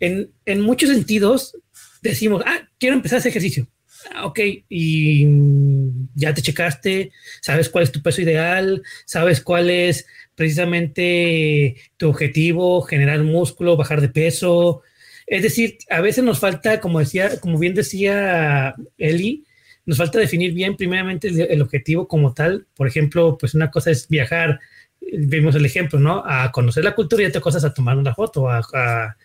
en, 0.00 0.30
en 0.46 0.62
muchos 0.62 0.88
sentidos 0.88 1.58
decimos, 2.00 2.42
ah, 2.46 2.66
quiero 2.78 2.96
empezar 2.96 3.18
ese 3.18 3.28
ejercicio, 3.28 3.68
Ah, 4.10 4.24
ok, 4.24 4.40
y 4.70 5.26
ya 6.14 6.32
te 6.32 6.40
checaste, 6.40 7.12
sabes 7.42 7.68
cuál 7.68 7.84
es 7.84 7.92
tu 7.92 8.00
peso 8.00 8.22
ideal, 8.22 8.82
sabes 9.04 9.42
cuál 9.42 9.68
es 9.68 10.06
precisamente 10.34 11.76
tu 11.98 12.08
objetivo, 12.08 12.80
generar 12.82 13.22
músculo, 13.22 13.76
bajar 13.76 14.00
de 14.00 14.08
peso. 14.08 14.80
Es 15.26 15.42
decir, 15.42 15.76
a 15.90 16.00
veces 16.00 16.24
nos 16.24 16.38
falta, 16.38 16.80
como 16.80 17.00
decía, 17.00 17.38
como 17.38 17.58
bien 17.58 17.74
decía 17.74 18.74
Eli, 18.96 19.44
nos 19.86 19.98
falta 19.98 20.18
definir 20.18 20.52
bien 20.52 20.76
primeramente 20.76 21.28
el, 21.28 21.62
objetivo 21.62 22.08
como 22.08 22.32
tal. 22.32 22.66
Por 22.74 22.86
ejemplo, 22.86 23.36
pues 23.38 23.54
una 23.54 23.70
cosa 23.70 23.90
es 23.90 24.08
viajar, 24.08 24.60
vimos 25.00 25.54
el 25.54 25.66
ejemplo, 25.66 25.98
¿no? 25.98 26.22
A 26.24 26.50
conocer 26.52 26.84
la 26.84 26.94
cultura 26.94 27.22
y 27.22 27.26
otra 27.26 27.40
cosa 27.40 27.58
es 27.58 27.64
a 27.64 27.74
tomar 27.74 27.96
una 27.96 28.14
foto, 28.14 28.48
a, 28.48 28.62
a 28.72 29.16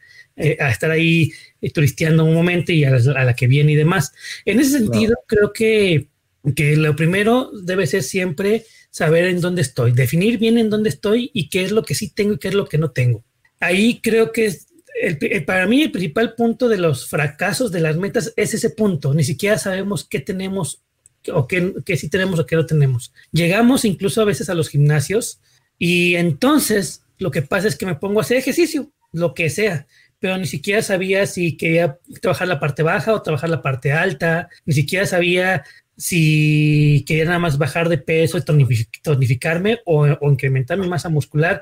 eh, 0.41 0.55
a 0.57 0.69
estar 0.69 0.89
ahí 0.89 1.33
eh, 1.59 1.69
turisteando 1.69 2.23
un 2.23 2.33
momento 2.33 2.71
y 2.71 2.85
a 2.85 2.91
la, 2.91 3.33
que 3.33 3.45
viene 3.45 3.73
y 3.73 3.75
demás. 3.75 4.13
En 4.45 4.61
ese 4.61 4.77
sentido, 4.79 5.17
creo 5.27 5.51
que, 5.51 6.07
que 6.55 6.77
lo 6.77 6.95
primero 6.95 7.51
debe 7.61 7.85
ser 7.87 8.03
siempre 8.03 8.63
saber 8.89 9.25
en 9.25 9.41
dónde 9.41 9.61
estoy, 9.61 9.91
definir 9.91 10.37
bien 10.37 10.57
en 10.57 10.69
dónde 10.69 10.87
estoy 10.87 11.29
y 11.33 11.49
qué 11.49 11.63
es 11.63 11.71
lo 11.71 11.83
que 11.83 11.93
sí 11.93 12.13
tengo 12.13 12.35
y 12.35 12.37
qué 12.37 12.47
es 12.47 12.53
lo 12.53 12.67
que 12.67 12.77
no 12.77 12.91
tengo. 12.91 13.25
Ahí 13.59 13.99
creo 14.01 14.31
que 14.31 14.45
es 14.45 14.68
el, 15.01 15.45
para 15.45 15.65
mí 15.67 15.81
el 15.81 15.91
principal 15.91 16.35
punto 16.35 16.67
de 16.67 16.77
los 16.77 17.07
fracasos 17.07 17.71
de 17.71 17.81
las 17.81 17.97
metas 17.97 18.33
es 18.35 18.53
ese 18.53 18.69
punto. 18.69 19.13
Ni 19.13 19.23
siquiera 19.23 19.57
sabemos 19.57 20.05
qué 20.05 20.19
tenemos 20.19 20.81
o 21.33 21.47
qué, 21.47 21.73
qué 21.85 21.97
sí 21.97 22.09
tenemos 22.09 22.39
o 22.39 22.45
qué 22.45 22.55
no 22.55 22.65
tenemos. 22.65 23.13
Llegamos 23.31 23.85
incluso 23.85 24.21
a 24.21 24.25
veces 24.25 24.49
a 24.49 24.55
los 24.55 24.69
gimnasios 24.69 25.39
y 25.77 26.15
entonces 26.15 27.03
lo 27.17 27.31
que 27.31 27.41
pasa 27.41 27.67
es 27.67 27.75
que 27.75 27.85
me 27.85 27.95
pongo 27.95 28.19
a 28.19 28.23
hacer 28.23 28.37
ejercicio, 28.37 28.91
lo 29.11 29.33
que 29.33 29.49
sea 29.49 29.87
pero 30.19 30.37
ni 30.37 30.45
siquiera 30.45 30.81
sabía 30.81 31.25
si 31.25 31.55
quería 31.55 31.97
trabajar 32.21 32.47
la 32.47 32.59
parte 32.59 32.83
baja 32.83 33.13
o 33.13 33.21
trabajar 33.21 33.49
la 33.49 33.61
parte 33.61 33.93
alta, 33.93 34.49
ni 34.65 34.73
siquiera 34.73 35.05
sabía 35.05 35.63
si 35.97 37.03
quería 37.07 37.25
nada 37.25 37.39
más 37.39 37.57
bajar 37.57 37.89
de 37.89 37.97
peso 37.97 38.37
y 38.37 38.43
tonificarme 39.01 39.79
o, 39.85 40.07
incrementar 40.29 40.77
mi 40.77 40.87
masa 40.87 41.09
muscular. 41.09 41.61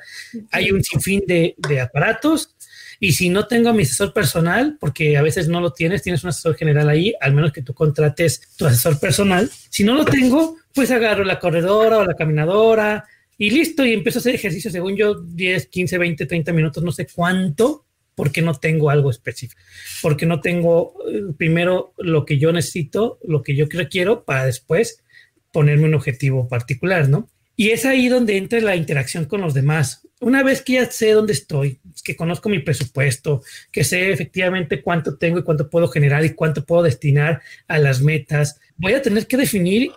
Hay 0.52 0.72
un 0.72 0.84
sinfín 0.84 1.24
de, 1.28 1.56
de 1.58 1.82
aparatos 1.82 2.56
y 3.00 3.14
si 3.14 3.30
no 3.30 3.48
tengo 3.48 3.74
mi 3.74 3.84
asesor 3.84 4.14
personal, 4.14 4.78
porque 4.80 5.18
a 5.18 5.22
veces 5.22 5.48
no 5.48 5.62
lo 5.62 5.74
tienes, 5.74 6.04
tienes 6.04 6.24
un 6.24 6.30
asesor 6.30 6.56
general 6.56 6.90
ahí, 6.90 7.14
al 7.22 7.34
menos 7.34 7.52
que 7.52 7.62
tú 7.62 7.74
contrates 7.74 8.42
tu 8.58 8.66
asesor 8.66 9.00
personal. 9.00 9.50
Si 9.70 9.84
no 9.84 9.94
lo 9.94 10.06
tengo, 10.06 10.58
pues 10.74 10.92
agarro 10.92 11.24
la 11.24 11.40
corredora 11.40 12.00
o 12.00 12.06
la 12.06 12.16
caminadora 12.16 13.06
y 13.38 13.52
listo, 13.52 13.86
y 13.86 13.94
empiezo 13.94 14.20
a 14.20 14.22
hacer 14.22 14.36
ejercicio 14.36 14.72
según 14.72 14.96
yo 14.96 15.16
10, 15.16 15.68
15, 15.68 15.98
20, 15.98 16.26
30 16.26 16.54
minutos, 16.54 16.84
no 16.84 16.92
sé 16.92 17.08
cuánto, 17.14 17.86
porque 18.16 18.42
no 18.42 18.56
tengo 18.56 18.90
algo 18.90 19.12
específico, 19.12 19.62
porque 20.02 20.26
no 20.26 20.42
tengo 20.42 20.96
eh, 21.08 21.22
primero 21.38 21.94
lo 22.00 22.26
que 22.26 22.40
yo 22.40 22.52
necesito, 22.52 23.20
lo 23.24 23.44
que 23.44 23.56
yo 23.56 23.68
quiero 23.70 24.24
para 24.24 24.46
después 24.46 25.04
ponerme 25.52 25.86
un 25.86 25.94
objetivo 25.94 26.48
particular, 26.48 27.10
¿no? 27.10 27.30
Y 27.56 27.70
es 27.70 27.86
ahí 27.86 28.08
donde 28.08 28.38
entra 28.38 28.60
la 28.60 28.76
interacción 28.76 29.26
con 29.26 29.42
los 29.42 29.54
demás. 29.54 30.07
Una 30.20 30.42
vez 30.42 30.62
que 30.62 30.74
ya 30.74 30.90
sé 30.90 31.12
dónde 31.12 31.34
estoy, 31.34 31.80
que 32.04 32.16
conozco 32.16 32.50
mi 32.50 32.60
presupuesto, 32.60 33.44
que 33.72 33.84
sé 33.84 34.12
efectivamente 34.12 34.82
cuánto 34.82 35.18
tengo 35.18 35.40
y 35.40 35.44
cuánto 35.44 35.70
puedo 35.70 35.88
generar 35.88 36.26
y 36.26 36.34
cuánto 36.34 36.66
puedo 36.66 36.84
destinar 36.84 37.42
a 37.68 37.78
las 37.78 38.02
metas, 38.02 38.60
voy 38.78 38.94
a 38.94 39.02
tener 39.02 39.28
que 39.28 39.38
definir 39.38 39.92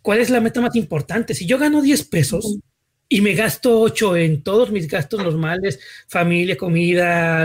cuál 0.00 0.20
es 0.20 0.30
la 0.30 0.40
meta 0.40 0.60
más 0.60 0.76
importante. 0.76 1.34
Si 1.34 1.46
yo 1.46 1.58
gano 1.58 1.82
10 1.82 2.04
pesos, 2.04 2.58
y 3.08 3.20
me 3.20 3.34
gasto 3.34 3.80
ocho 3.80 4.16
en 4.16 4.42
todos 4.42 4.70
mis 4.70 4.86
gastos 4.86 5.22
normales, 5.22 5.80
familia, 6.08 6.56
comida, 6.56 7.44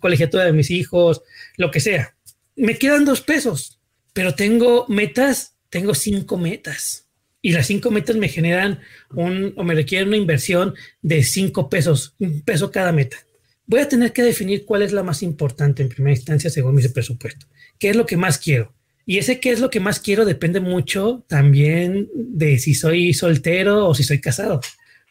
colegiatura 0.00 0.44
de 0.44 0.52
mis 0.52 0.70
hijos, 0.70 1.22
lo 1.56 1.70
que 1.70 1.80
sea. 1.80 2.16
Me 2.56 2.76
quedan 2.76 3.04
dos 3.04 3.20
pesos, 3.20 3.78
pero 4.12 4.34
tengo 4.34 4.86
metas, 4.88 5.54
tengo 5.70 5.94
cinco 5.94 6.36
metas. 6.36 7.03
Y 7.44 7.52
las 7.52 7.66
cinco 7.66 7.90
metas 7.90 8.16
me 8.16 8.30
generan 8.30 8.80
un, 9.10 9.52
o 9.56 9.64
me 9.64 9.74
requieren 9.74 10.08
una 10.08 10.16
inversión 10.16 10.72
de 11.02 11.22
cinco 11.22 11.68
pesos, 11.68 12.14
un 12.18 12.40
peso 12.40 12.70
cada 12.70 12.90
meta. 12.90 13.18
Voy 13.66 13.80
a 13.80 13.88
tener 13.88 14.14
que 14.14 14.22
definir 14.22 14.64
cuál 14.64 14.80
es 14.80 14.92
la 14.92 15.02
más 15.02 15.22
importante 15.22 15.82
en 15.82 15.90
primera 15.90 16.16
instancia 16.16 16.48
según 16.48 16.74
mi 16.74 16.88
presupuesto. 16.88 17.44
¿Qué 17.78 17.90
es 17.90 17.96
lo 17.96 18.06
que 18.06 18.16
más 18.16 18.38
quiero? 18.38 18.72
Y 19.04 19.18
ese 19.18 19.40
qué 19.40 19.50
es 19.50 19.60
lo 19.60 19.68
que 19.68 19.78
más 19.78 20.00
quiero 20.00 20.24
depende 20.24 20.60
mucho 20.60 21.22
también 21.28 22.08
de 22.14 22.58
si 22.58 22.72
soy 22.72 23.12
soltero 23.12 23.88
o 23.88 23.94
si 23.94 24.04
soy 24.04 24.22
casado. 24.22 24.62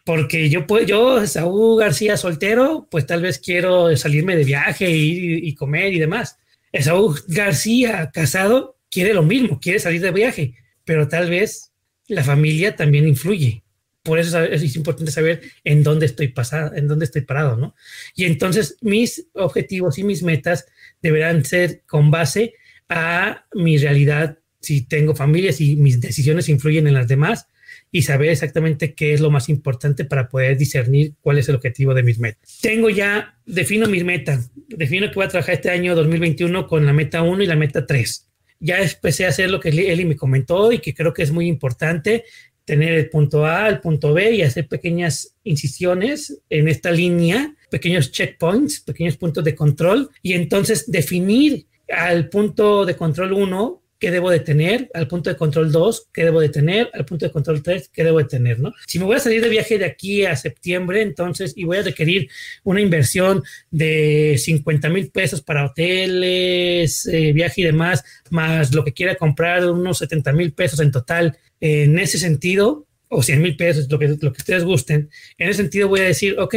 Porque 0.04 0.50
yo, 0.50 0.66
pues, 0.66 0.88
yo, 0.88 1.28
Saúl 1.28 1.80
García 1.80 2.18
soltero, 2.18 2.88
pues 2.90 3.06
tal 3.06 3.22
vez 3.22 3.38
quiero 3.38 3.96
salirme 3.96 4.36
de 4.36 4.44
viaje 4.44 4.90
y, 4.90 5.48
y 5.48 5.54
comer 5.54 5.94
y 5.94 6.00
demás. 6.00 6.40
Saúl 6.82 7.14
García 7.28 8.10
casado 8.12 8.80
quiere 8.90 9.14
lo 9.14 9.22
mismo, 9.22 9.60
quiere 9.60 9.78
salir 9.78 10.02
de 10.02 10.10
viaje, 10.10 10.56
pero 10.84 11.08
tal 11.08 11.30
vez 11.30 11.73
la 12.08 12.24
familia 12.24 12.76
también 12.76 13.08
influye. 13.08 13.64
Por 14.04 14.20
eso 14.20 14.44
es 14.44 14.76
importante 14.76 15.12
saber 15.12 15.42
en 15.64 15.82
dónde 15.82 16.06
estoy 16.06 16.28
pasado, 16.28 16.76
en 16.76 16.90
dónde 16.90 17.06
estoy 17.06 17.22
parado, 17.22 17.56
¿no? 17.56 17.74
Y 18.16 18.26
entonces 18.26 18.78
mis 18.82 19.28
objetivos 19.34 19.98
y 19.98 20.04
mis 20.04 20.24
metas 20.24 20.66
deberán 21.02 21.46
ser 21.46 21.84
con 21.88 22.12
base 22.12 22.56
a 22.90 23.46
mi 23.54 23.78
realidad, 23.78 24.40
si 24.60 24.82
tengo 24.82 25.16
familia, 25.16 25.54
si 25.54 25.78
mis 25.78 26.02
decisiones 26.02 26.50
influyen 26.50 26.88
en 26.88 26.96
las 26.96 27.08
demás 27.08 27.48
y 27.92 28.02
saber 28.02 28.30
exactamente 28.30 28.94
qué 28.94 29.14
es 29.14 29.22
lo 29.22 29.32
más 29.32 29.48
importante 29.48 30.04
para 30.04 30.28
poder 30.28 30.58
discernir 30.58 31.14
cuál 31.22 31.38
es 31.38 31.48
el 31.48 31.56
objetivo 31.56 31.94
de 31.94 32.04
mis 32.04 32.20
metas. 32.20 32.60
Tengo 32.62 32.90
ya, 32.90 33.38
defino 33.46 33.88
mis 33.88 34.04
metas, 34.04 34.52
defino 34.68 35.08
que 35.08 35.16
voy 35.16 35.26
a 35.26 35.30
trabajar 35.30 35.56
este 35.56 35.70
año 35.70 35.96
2021 35.96 36.68
con 36.68 36.86
la 36.86 36.94
meta 36.94 37.22
1 37.22 37.44
y 37.44 37.46
la 37.46 37.56
meta 37.56 37.86
3. 37.86 38.28
Ya 38.64 38.82
empecé 38.82 39.26
a 39.26 39.30
hacer 39.30 39.52
lo 39.52 39.60
que 39.60 39.70
Eli 39.70 40.06
me 40.06 40.16
comentó 40.16 40.72
y 40.72 40.80
que 40.80 40.94
creo 40.94 41.14
que 41.14 41.24
es 41.24 41.32
muy 41.32 41.48
importante, 41.48 42.24
tener 42.64 42.94
el 42.94 43.10
punto 43.10 43.46
A, 43.46 43.68
el 43.68 43.82
punto 43.82 44.14
B 44.14 44.36
y 44.36 44.42
hacer 44.42 44.70
pequeñas 44.70 45.36
incisiones 45.44 46.42
en 46.50 46.70
esta 46.70 46.92
línea, 46.92 47.54
pequeños 47.70 48.12
checkpoints, 48.12 48.80
pequeños 48.80 49.18
puntos 49.18 49.44
de 49.44 49.54
control. 49.54 50.10
Y 50.22 50.34
entonces 50.34 50.90
definir 50.90 51.68
al 51.90 52.30
punto 52.30 52.86
de 52.86 52.96
control 52.96 53.34
1 53.34 53.83
qué 54.04 54.12
debo 54.12 54.30
de 54.30 54.42
tener, 54.42 54.92
al 54.94 55.08
punto 55.08 55.30
de 55.30 55.38
control 55.38 55.72
2, 55.72 56.10
qué 56.12 56.26
debo 56.26 56.42
de 56.42 56.50
tener, 56.50 56.90
al 56.94 57.06
punto 57.06 57.26
de 57.26 57.32
control 57.32 57.64
3, 57.64 57.88
qué 57.88 58.04
debo 58.04 58.18
de 58.18 58.26
tener, 58.26 58.60
¿no? 58.60 58.74
Si 58.86 59.00
me 59.00 59.06
voy 59.06 59.16
a 59.16 59.20
salir 59.20 59.42
de 59.42 59.48
viaje 59.48 59.78
de 59.78 59.86
aquí 59.86 60.26
a 60.26 60.36
septiembre, 60.36 61.02
entonces, 61.02 61.54
y 61.56 61.64
voy 61.64 61.78
a 61.78 61.84
requerir 61.84 62.28
una 62.66 62.82
inversión 62.82 63.44
de 63.72 64.36
50 64.38 64.90
mil 64.90 65.10
pesos 65.10 65.42
para 65.42 65.68
hoteles, 65.68 67.06
eh, 67.06 67.32
viaje 67.32 67.62
y 67.62 67.64
demás, 67.64 68.04
más 68.30 68.76
lo 68.76 68.84
que 68.84 68.92
quiera 68.92 69.16
comprar, 69.16 69.66
unos 69.70 70.00
70 70.00 70.34
mil 70.34 70.52
pesos 70.52 70.82
en 70.82 70.92
total, 70.92 71.38
en 71.62 71.98
ese 71.98 72.18
sentido, 72.18 72.86
o 73.08 73.24
100 73.24 73.42
mil 73.42 73.56
pesos, 73.56 73.90
lo 73.90 74.00
que, 74.00 74.10
lo 74.10 74.34
que 74.34 74.40
ustedes 74.40 74.66
gusten, 74.66 75.10
en 75.38 75.48
ese 75.48 75.62
sentido 75.62 75.88
voy 75.88 76.02
a 76.02 76.08
decir, 76.08 76.38
ok, 76.38 76.56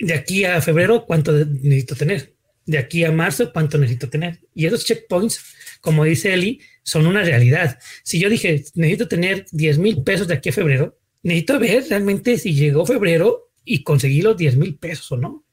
de 0.00 0.12
aquí 0.12 0.44
a 0.44 0.60
febrero, 0.60 1.06
¿cuánto 1.06 1.30
necesito 1.30 1.94
tener? 1.94 2.32
de 2.70 2.78
aquí 2.78 3.04
a 3.04 3.10
marzo 3.10 3.52
cuánto 3.52 3.78
necesito 3.78 4.08
tener. 4.08 4.38
Y 4.54 4.66
esos 4.66 4.84
checkpoints, 4.84 5.42
como 5.80 6.04
dice 6.04 6.32
Eli, 6.32 6.60
son 6.82 7.06
una 7.06 7.22
realidad. 7.22 7.78
Si 8.02 8.18
yo 8.18 8.28
dije, 8.28 8.64
necesito 8.74 9.08
tener 9.08 9.46
10 9.52 9.78
mil 9.78 10.02
pesos 10.02 10.28
de 10.28 10.34
aquí 10.34 10.48
a 10.48 10.52
febrero, 10.52 10.98
necesito 11.22 11.58
ver 11.58 11.84
realmente 11.88 12.38
si 12.38 12.54
llegó 12.54 12.86
febrero 12.86 13.50
y 13.64 13.82
conseguí 13.82 14.22
los 14.22 14.36
10 14.36 14.56
mil 14.56 14.76
pesos 14.76 15.12
o 15.12 15.16
no. 15.16 15.44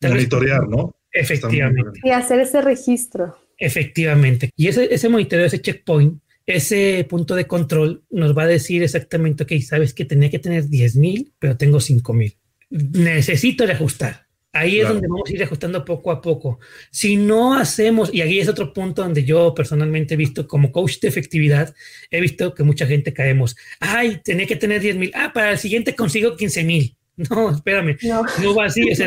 Monitorear, 0.00 0.68
¿no? 0.68 0.96
Efectivamente. 1.12 2.00
Y 2.02 2.10
hacer 2.10 2.40
ese 2.40 2.60
registro. 2.62 3.36
Efectivamente. 3.58 4.50
Y 4.56 4.68
ese, 4.68 4.92
ese 4.92 5.08
monitoreo, 5.08 5.46
ese 5.46 5.60
checkpoint, 5.60 6.20
ese 6.46 7.06
punto 7.08 7.34
de 7.34 7.46
control 7.46 8.04
nos 8.10 8.36
va 8.36 8.44
a 8.44 8.48
decir 8.48 8.82
exactamente, 8.82 9.44
ok, 9.44 9.52
sabes 9.60 9.94
que 9.94 10.04
tenía 10.04 10.30
que 10.30 10.38
tener 10.38 10.68
10 10.68 10.96
mil, 10.96 11.32
pero 11.38 11.56
tengo 11.56 11.80
5 11.80 12.12
mil. 12.12 12.36
Necesito 12.70 13.66
reajustar. 13.66 14.26
Ahí 14.52 14.80
es 14.80 14.88
donde 14.88 15.08
vamos 15.08 15.30
a 15.30 15.32
ir 15.32 15.42
ajustando 15.42 15.82
poco 15.82 16.10
a 16.10 16.20
poco. 16.20 16.60
Si 16.90 17.16
no 17.16 17.54
hacemos, 17.54 18.12
y 18.12 18.20
aquí 18.20 18.38
es 18.38 18.48
otro 18.48 18.74
punto 18.74 19.02
donde 19.02 19.24
yo 19.24 19.54
personalmente 19.54 20.12
he 20.12 20.16
visto 20.18 20.46
como 20.46 20.70
coach 20.70 20.98
de 21.00 21.08
efectividad, 21.08 21.74
he 22.10 22.20
visto 22.20 22.54
que 22.54 22.62
mucha 22.62 22.86
gente 22.86 23.14
caemos, 23.14 23.56
ay, 23.80 24.20
tenía 24.22 24.46
que 24.46 24.56
tener 24.56 24.82
10 24.82 24.96
mil, 24.96 25.12
ah, 25.14 25.32
para 25.32 25.52
el 25.52 25.58
siguiente 25.58 25.96
consigo 25.96 26.36
15 26.36 26.64
mil. 26.64 26.96
No, 27.30 27.50
espérame, 27.50 27.98
no, 28.02 28.54
va 28.54 28.64
así, 28.64 28.80
es 28.88 29.00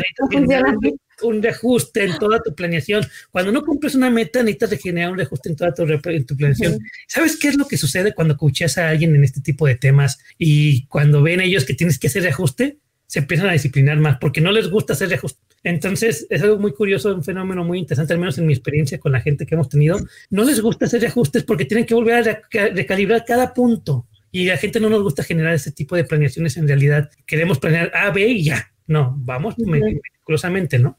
un 1.22 1.42
reajuste 1.42 2.04
en 2.04 2.16
toda 2.18 2.40
tu 2.40 2.54
planeación. 2.54 3.04
Cuando 3.32 3.50
no 3.50 3.64
cumples 3.64 3.96
una 3.96 4.10
meta, 4.10 4.42
necesitas 4.42 4.80
generar 4.80 5.10
un 5.10 5.18
reajuste 5.18 5.48
en 5.48 5.56
toda 5.56 5.74
tu, 5.74 5.84
tu 6.24 6.36
planeación. 6.36 6.78
¿Sabes 7.08 7.36
qué 7.36 7.48
es 7.48 7.56
lo 7.56 7.66
que 7.66 7.76
sucede 7.76 8.14
cuando 8.14 8.36
coacheas 8.36 8.78
a 8.78 8.88
alguien 8.88 9.14
en 9.16 9.24
este 9.24 9.40
tipo 9.40 9.66
de 9.66 9.74
temas 9.74 10.18
y 10.38 10.86
cuando 10.86 11.20
ven 11.22 11.40
ellos 11.40 11.64
que 11.64 11.74
tienes 11.74 11.98
que 11.98 12.06
hacer 12.06 12.22
reajuste? 12.22 12.78
Se 13.06 13.20
empiezan 13.20 13.48
a 13.48 13.52
disciplinar 13.52 13.98
más 13.98 14.18
porque 14.18 14.40
no 14.40 14.52
les 14.52 14.70
gusta 14.70 14.92
hacer 14.92 15.08
reajustes. 15.08 15.40
Entonces, 15.62 16.26
es 16.30 16.42
algo 16.42 16.58
muy 16.58 16.72
curioso, 16.72 17.14
un 17.14 17.24
fenómeno 17.24 17.64
muy 17.64 17.78
interesante, 17.78 18.12
al 18.12 18.20
menos 18.20 18.38
en 18.38 18.46
mi 18.46 18.52
experiencia 18.52 18.98
con 18.98 19.12
la 19.12 19.20
gente 19.20 19.46
que 19.46 19.54
hemos 19.54 19.68
tenido. 19.68 19.98
No 20.30 20.44
les 20.44 20.60
gusta 20.60 20.86
hacer 20.86 21.00
reajustes 21.00 21.42
porque 21.42 21.64
tienen 21.64 21.86
que 21.86 21.94
volver 21.94 22.28
a 22.28 22.42
recalibrar 22.50 23.24
cada 23.24 23.52
punto. 23.52 24.06
Y 24.30 24.48
a 24.48 24.54
la 24.54 24.58
gente 24.58 24.78
no 24.80 24.90
nos 24.90 25.02
gusta 25.02 25.24
generar 25.24 25.54
ese 25.54 25.72
tipo 25.72 25.96
de 25.96 26.04
planeaciones 26.04 26.56
en 26.56 26.68
realidad. 26.68 27.10
Queremos 27.26 27.58
planear 27.58 27.90
A, 27.94 28.10
B 28.10 28.26
y 28.26 28.44
ya. 28.44 28.70
No, 28.86 29.14
vamos 29.18 29.58
meticulosamente, 29.58 30.78
¿no? 30.78 30.98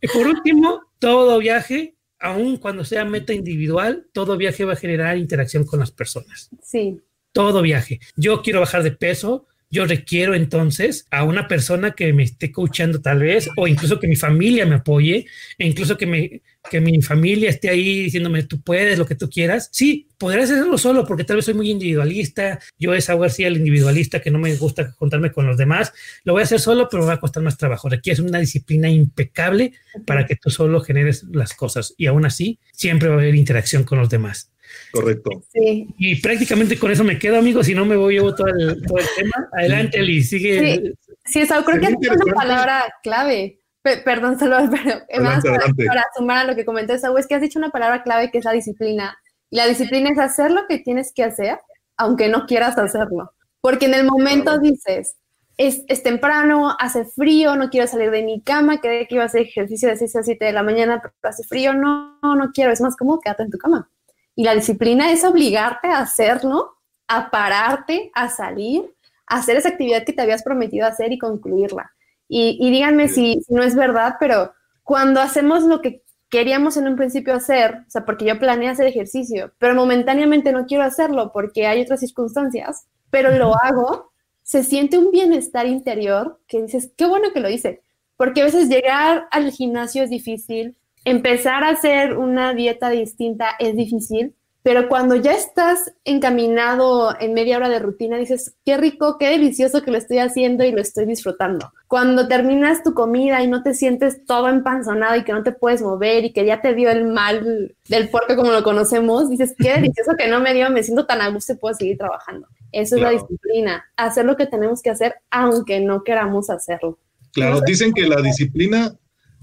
Y 0.00 0.08
por 0.08 0.26
último, 0.26 0.82
todo 0.98 1.38
viaje 1.38 1.94
aun 2.20 2.56
cuando 2.56 2.84
sea 2.84 3.04
meta 3.04 3.32
individual, 3.32 4.06
todo 4.12 4.36
viaje 4.36 4.64
va 4.64 4.72
a 4.72 4.76
generar 4.76 5.16
interacción 5.16 5.64
con 5.64 5.80
las 5.80 5.90
personas. 5.90 6.50
Sí. 6.62 7.00
Todo 7.32 7.62
viaje. 7.62 8.00
Yo 8.16 8.42
quiero 8.42 8.60
bajar 8.60 8.82
de 8.82 8.90
peso, 8.90 9.46
yo 9.70 9.84
requiero 9.84 10.34
entonces 10.34 11.06
a 11.10 11.24
una 11.24 11.46
persona 11.46 11.92
que 11.92 12.12
me 12.12 12.22
esté 12.22 12.50
coachando 12.50 13.00
tal 13.00 13.20
vez, 13.20 13.48
o 13.56 13.66
incluso 13.66 14.00
que 14.00 14.08
mi 14.08 14.16
familia 14.16 14.66
me 14.66 14.76
apoye, 14.76 15.26
e 15.58 15.66
incluso 15.66 15.96
que, 15.96 16.06
me, 16.06 16.42
que 16.70 16.80
mi 16.80 17.00
familia 17.02 17.50
esté 17.50 17.68
ahí 17.68 18.04
diciéndome, 18.04 18.44
tú 18.44 18.60
puedes, 18.62 18.98
lo 18.98 19.06
que 19.06 19.14
tú 19.14 19.28
quieras. 19.28 19.68
Sí, 19.72 20.08
podría 20.16 20.44
hacerlo 20.44 20.78
solo 20.78 21.06
porque 21.06 21.24
tal 21.24 21.36
vez 21.36 21.44
soy 21.44 21.54
muy 21.54 21.70
individualista, 21.70 22.58
yo 22.78 22.94
es 22.94 23.10
algo 23.10 23.24
así 23.24 23.44
el 23.44 23.56
individualista 23.56 24.20
que 24.20 24.30
no 24.30 24.38
me 24.38 24.54
gusta 24.56 24.92
contarme 24.92 25.32
con 25.32 25.46
los 25.46 25.56
demás, 25.56 25.92
lo 26.24 26.32
voy 26.32 26.40
a 26.40 26.44
hacer 26.44 26.60
solo, 26.60 26.88
pero 26.90 27.02
me 27.02 27.08
va 27.08 27.14
a 27.14 27.20
costar 27.20 27.42
más 27.42 27.58
trabajo. 27.58 27.88
Requiere 27.88 28.22
una 28.22 28.38
disciplina 28.38 28.88
impecable 28.88 29.72
para 30.06 30.26
que 30.26 30.36
tú 30.36 30.50
solo 30.50 30.80
generes 30.80 31.24
las 31.30 31.54
cosas 31.54 31.94
y 31.96 32.06
aún 32.06 32.24
así 32.24 32.58
siempre 32.72 33.08
va 33.08 33.16
a 33.16 33.18
haber 33.18 33.34
interacción 33.34 33.84
con 33.84 33.98
los 33.98 34.08
demás. 34.08 34.50
Correcto. 34.92 35.30
Sí. 35.52 35.88
Y 35.98 36.20
prácticamente 36.20 36.78
con 36.78 36.90
eso 36.90 37.04
me 37.04 37.18
quedo, 37.18 37.38
amigos, 37.38 37.66
si 37.66 37.74
no 37.74 37.84
me 37.84 37.96
voy 37.96 38.16
yo 38.16 38.34
todo 38.34 38.48
el, 38.48 38.82
todo 38.82 38.98
el 38.98 39.06
tema. 39.16 39.48
Adelante, 39.52 39.98
Eli, 39.98 40.22
sigue. 40.22 40.94
Sí, 41.24 41.40
eso 41.40 41.64
creo 41.64 41.80
que 41.80 41.86
es 41.86 42.10
una 42.10 42.34
palabra 42.34 42.84
clave. 43.02 43.60
perdón, 43.82 44.38
Salvador, 44.38 44.70
pero 45.10 45.28
adelante, 45.28 45.84
para, 45.86 46.04
sumar 46.16 46.38
a 46.38 46.44
lo 46.44 46.56
que 46.56 46.64
comentó 46.64 46.96
Saúl, 46.98 47.20
es 47.20 47.26
que 47.26 47.34
has 47.34 47.42
dicho 47.42 47.58
una 47.58 47.70
palabra 47.70 48.02
clave 48.02 48.30
que 48.30 48.38
es 48.38 48.44
la 48.44 48.52
disciplina. 48.52 49.18
Y 49.50 49.56
la 49.56 49.66
disciplina 49.66 50.10
es 50.10 50.18
hacer 50.18 50.50
lo 50.50 50.66
que 50.66 50.78
tienes 50.78 51.12
que 51.14 51.24
hacer, 51.24 51.58
aunque 51.96 52.28
no 52.28 52.46
quieras 52.46 52.78
hacerlo. 52.78 53.32
Porque 53.60 53.86
en 53.86 53.94
el 53.94 54.04
momento 54.04 54.58
dices, 54.58 55.16
es, 55.56 55.82
es, 55.88 56.02
temprano, 56.02 56.76
hace 56.78 57.04
frío, 57.04 57.56
no 57.56 57.68
quiero 57.68 57.86
salir 57.86 58.10
de 58.10 58.22
mi 58.22 58.40
cama, 58.42 58.80
creí 58.80 59.06
que 59.06 59.16
iba 59.16 59.24
a 59.24 59.26
hacer 59.26 59.42
ejercicio 59.42 59.88
de 59.88 59.96
6 59.96 60.16
a 60.16 60.22
7 60.22 60.44
de 60.44 60.52
la 60.52 60.62
mañana, 60.62 61.00
pero 61.02 61.14
hace 61.22 61.42
frío, 61.44 61.74
no, 61.74 62.18
no, 62.22 62.36
no 62.36 62.52
quiero, 62.52 62.72
es 62.72 62.80
más 62.80 62.96
cómodo 62.96 63.20
quédate 63.20 63.42
en 63.42 63.50
tu 63.50 63.58
cama. 63.58 63.90
Y 64.38 64.44
la 64.44 64.54
disciplina 64.54 65.10
es 65.10 65.24
obligarte 65.24 65.88
a 65.88 65.98
hacerlo, 65.98 66.76
a 67.08 67.28
pararte, 67.28 68.12
a 68.14 68.28
salir, 68.28 68.94
a 69.26 69.38
hacer 69.38 69.56
esa 69.56 69.70
actividad 69.70 70.04
que 70.04 70.12
te 70.12 70.22
habías 70.22 70.44
prometido 70.44 70.86
hacer 70.86 71.10
y 71.10 71.18
concluirla. 71.18 71.90
Y, 72.28 72.56
y 72.60 72.70
díganme 72.70 73.08
si, 73.08 73.40
si, 73.44 73.52
no 73.52 73.64
es 73.64 73.74
verdad, 73.74 74.14
pero 74.20 74.52
cuando 74.84 75.20
hacemos 75.20 75.64
lo 75.64 75.80
que 75.80 76.04
queríamos 76.28 76.76
en 76.76 76.86
un 76.86 76.94
principio 76.94 77.34
hacer, 77.34 77.78
o 77.88 77.90
sea, 77.90 78.04
porque 78.04 78.26
yo 78.26 78.38
planeé 78.38 78.68
hacer 78.68 78.86
ejercicio, 78.86 79.54
pero 79.58 79.74
momentáneamente 79.74 80.52
no 80.52 80.66
quiero 80.66 80.84
hacerlo 80.84 81.32
porque 81.32 81.66
hay 81.66 81.82
otras 81.82 81.98
circunstancias, 81.98 82.86
pero 83.10 83.36
lo 83.36 83.56
hago, 83.60 84.12
se 84.44 84.62
siente 84.62 84.98
un 84.98 85.10
bienestar 85.10 85.66
interior 85.66 86.38
que 86.46 86.62
dices, 86.62 86.92
qué 86.96 87.06
bueno 87.06 87.32
que 87.34 87.40
lo 87.40 87.50
hice, 87.50 87.82
porque 88.16 88.42
a 88.42 88.44
veces 88.44 88.68
llegar 88.68 89.26
al 89.32 89.50
gimnasio 89.50 90.04
es 90.04 90.10
difícil, 90.10 90.77
empezar 91.04 91.64
a 91.64 91.70
hacer 91.70 92.16
una 92.16 92.54
dieta 92.54 92.90
distinta 92.90 93.50
es 93.58 93.76
difícil, 93.76 94.34
pero 94.68 94.88
cuando 94.88 95.14
ya 95.14 95.32
estás 95.32 95.94
encaminado 96.04 97.18
en 97.18 97.32
media 97.32 97.56
hora 97.56 97.70
de 97.70 97.78
rutina, 97.78 98.18
dices, 98.18 98.54
qué 98.66 98.76
rico, 98.76 99.16
qué 99.18 99.30
delicioso 99.30 99.82
que 99.82 99.90
lo 99.90 99.96
estoy 99.96 100.18
haciendo 100.18 100.62
y 100.62 100.72
lo 100.72 100.82
estoy 100.82 101.06
disfrutando. 101.06 101.72
Cuando 101.86 102.28
terminas 102.28 102.82
tu 102.82 102.92
comida 102.92 103.42
y 103.42 103.46
no 103.46 103.62
te 103.62 103.72
sientes 103.72 104.26
todo 104.26 104.48
empanzonado 104.48 105.16
y 105.16 105.24
que 105.24 105.32
no 105.32 105.42
te 105.42 105.52
puedes 105.52 105.80
mover 105.80 106.24
y 106.24 106.34
que 106.34 106.44
ya 106.44 106.60
te 106.60 106.74
dio 106.74 106.90
el 106.90 107.06
mal 107.06 107.74
del 107.88 108.10
puerco 108.10 108.36
como 108.36 108.50
lo 108.50 108.62
conocemos, 108.62 109.30
dices, 109.30 109.54
qué 109.56 109.72
delicioso 109.76 110.16
que 110.18 110.28
no 110.28 110.40
me 110.40 110.52
dio, 110.52 110.68
me 110.68 110.82
siento 110.82 111.06
tan 111.06 111.22
a 111.22 111.28
gusto 111.30 111.54
y 111.54 111.56
puedo 111.56 111.74
seguir 111.74 111.96
trabajando. 111.96 112.46
Eso 112.70 112.96
claro. 112.96 113.16
es 113.16 113.22
la 113.22 113.26
disciplina, 113.26 113.84
hacer 113.96 114.26
lo 114.26 114.36
que 114.36 114.46
tenemos 114.46 114.82
que 114.82 114.90
hacer 114.90 115.14
aunque 115.30 115.80
no 115.80 116.02
queramos 116.02 116.50
hacerlo. 116.50 116.98
Claro, 117.32 117.60
dicen 117.64 117.92
que 117.94 118.06
la 118.06 118.20
disciplina 118.20 118.92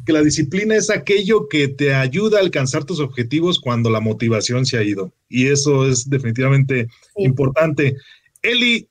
que 0.05 0.13
la 0.13 0.21
disciplina 0.21 0.75
es 0.75 0.89
aquello 0.89 1.47
que 1.49 1.67
te 1.67 1.93
ayuda 1.93 2.37
a 2.37 2.41
alcanzar 2.41 2.85
tus 2.85 2.99
objetivos 2.99 3.59
cuando 3.59 3.89
la 3.89 3.99
motivación 3.99 4.65
se 4.65 4.77
ha 4.77 4.83
ido. 4.83 5.11
Y 5.27 5.47
eso 5.47 5.87
es 5.87 6.09
definitivamente 6.09 6.87
sí. 7.15 7.23
importante. 7.23 7.97
Eli, 8.41 8.87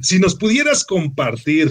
si 0.00 0.18
nos 0.18 0.34
pudieras 0.34 0.84
compartir 0.84 1.70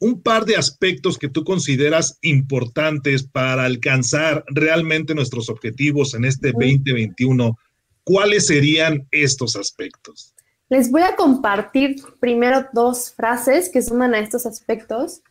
un 0.00 0.22
par 0.22 0.44
de 0.44 0.56
aspectos 0.56 1.18
que 1.18 1.28
tú 1.28 1.44
consideras 1.44 2.18
importantes 2.22 3.24
para 3.24 3.64
alcanzar 3.64 4.44
realmente 4.48 5.14
nuestros 5.14 5.48
objetivos 5.48 6.14
en 6.14 6.24
este 6.24 6.52
2021, 6.52 7.58
¿cuáles 8.04 8.46
serían 8.46 9.06
estos 9.10 9.56
aspectos? 9.56 10.34
Les 10.68 10.90
voy 10.90 11.02
a 11.02 11.16
compartir 11.16 11.96
primero 12.20 12.66
dos 12.74 13.12
frases 13.14 13.70
que 13.70 13.80
suman 13.80 14.14
a 14.14 14.20
estos 14.20 14.44
aspectos. 14.44 15.22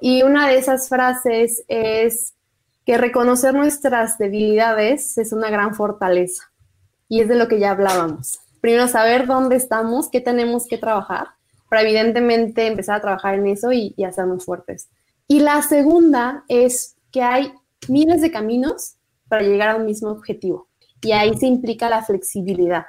Y 0.00 0.22
una 0.22 0.48
de 0.48 0.58
esas 0.58 0.88
frases 0.88 1.62
es 1.68 2.34
que 2.88 2.96
reconocer 2.96 3.52
nuestras 3.52 4.16
debilidades 4.16 5.18
es 5.18 5.34
una 5.34 5.50
gran 5.50 5.74
fortaleza. 5.74 6.44
Y 7.06 7.20
es 7.20 7.28
de 7.28 7.34
lo 7.34 7.46
que 7.46 7.58
ya 7.58 7.72
hablábamos. 7.72 8.40
Primero, 8.62 8.88
saber 8.88 9.26
dónde 9.26 9.56
estamos, 9.56 10.08
qué 10.08 10.22
tenemos 10.22 10.66
que 10.66 10.78
trabajar, 10.78 11.26
para 11.68 11.82
evidentemente 11.82 12.66
empezar 12.66 12.96
a 12.96 13.02
trabajar 13.02 13.34
en 13.34 13.46
eso 13.46 13.72
y, 13.72 13.94
hacernos 14.02 14.46
fuertes. 14.46 14.88
Y 15.26 15.40
la 15.40 15.60
segunda 15.60 16.44
es 16.48 16.96
que 17.12 17.20
hay 17.20 17.52
miles 17.88 18.22
de 18.22 18.30
caminos 18.30 18.94
para 19.28 19.42
llegar 19.42 19.68
a 19.68 19.76
un 19.76 19.84
mismo 19.84 20.08
objetivo. 20.08 20.68
Y 21.02 21.12
ahí 21.12 21.36
se 21.36 21.44
implica 21.44 21.90
la 21.90 22.02
flexibilidad, 22.02 22.86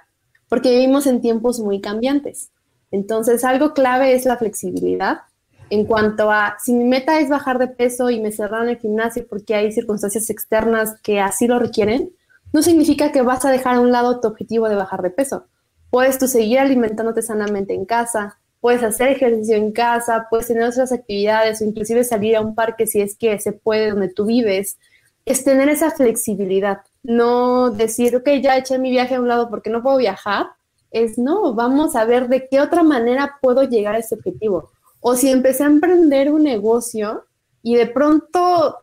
porque 0.48 0.72
vivimos 0.72 1.08
en 1.08 1.20
tiempos 1.20 1.60
muy 1.60 1.82
cambiantes. 1.82 2.52
Entonces, 2.90 3.44
algo 3.44 3.74
clave 3.74 4.14
es 4.14 4.24
la 4.24 4.38
flexibilidad 4.38 5.24
en 5.70 5.86
cuanto 5.86 6.32
a 6.32 6.58
si 6.64 6.74
mi 6.74 6.86
meta 6.86 7.20
es 7.20 7.30
bajar 7.30 7.60
de 7.60 7.68
peso 7.68 8.10
y 8.10 8.20
me 8.20 8.32
cerraron 8.32 8.70
el 8.70 8.78
gimnasio 8.78 9.26
porque 9.28 9.56
hay 9.56 9.72
circunstancias 9.72 10.30
externas 10.30 10.96
que 11.04 11.20
así 11.20 11.48
lo 11.48 11.60
requieren, 11.60 12.12
no 12.52 12.62
significa 12.62 13.12
que 13.12 13.22
vas 13.22 13.46
a 13.46 13.52
dejar 13.52 13.76
a 13.76 13.80
un 13.80 13.92
lado 13.92 14.20
tu 14.20 14.28
objetivo 14.28 14.68
de 14.68 14.76
bajar 14.76 15.02
de 15.02 15.12
peso. 15.12 15.46
Puedes 15.92 16.18
tú 16.18 16.28
seguir 16.28 16.60
alimentándote 16.60 17.22
sanamente 17.22 17.74
en 17.74 17.86
casa, 17.86 18.40
puedes 18.62 18.84
hacer 18.84 19.10
ejercicio 19.10 19.56
en 19.56 19.72
casa, 19.72 20.28
puedes 20.30 20.48
tener 20.48 20.64
otras 20.64 20.92
actividades 20.92 21.62
o 21.62 21.66
inclusive 21.66 22.04
salir 22.04 22.36
a 22.36 22.42
un 22.42 22.56
parque 22.56 22.88
si 22.88 23.02
es 23.02 23.16
que 23.16 23.40
se 23.40 23.52
puede 23.52 23.92
donde 23.92 24.10
tú 24.10 24.26
vives. 24.26 24.78
Es 25.26 25.44
tener 25.44 25.70
esa 25.70 25.92
flexibilidad, 25.92 26.80
no 27.04 27.70
decir, 27.70 28.16
ok, 28.16 28.30
ya 28.42 28.58
eché 28.58 28.80
mi 28.80 28.90
viaje 28.90 29.16
a 29.16 29.22
un 29.22 29.28
lado 29.28 29.50
porque 29.50 29.70
no 29.70 29.84
puedo 29.84 29.98
viajar. 29.98 30.48
Es 30.92 31.20
no, 31.20 31.54
vamos 31.54 31.96
a 31.96 32.06
ver 32.06 32.30
de 32.30 32.48
qué 32.50 32.60
otra 32.62 32.82
manera 32.82 33.38
puedo 33.42 33.64
llegar 33.64 33.94
a 33.94 34.00
ese 34.00 34.16
objetivo 34.16 34.72
o 35.00 35.16
si 35.16 35.30
empecé 35.30 35.64
a 35.64 35.68
emprender 35.68 36.32
un 36.32 36.44
negocio 36.44 37.26
y 37.62 37.76
de 37.76 37.88
pronto 37.88 38.78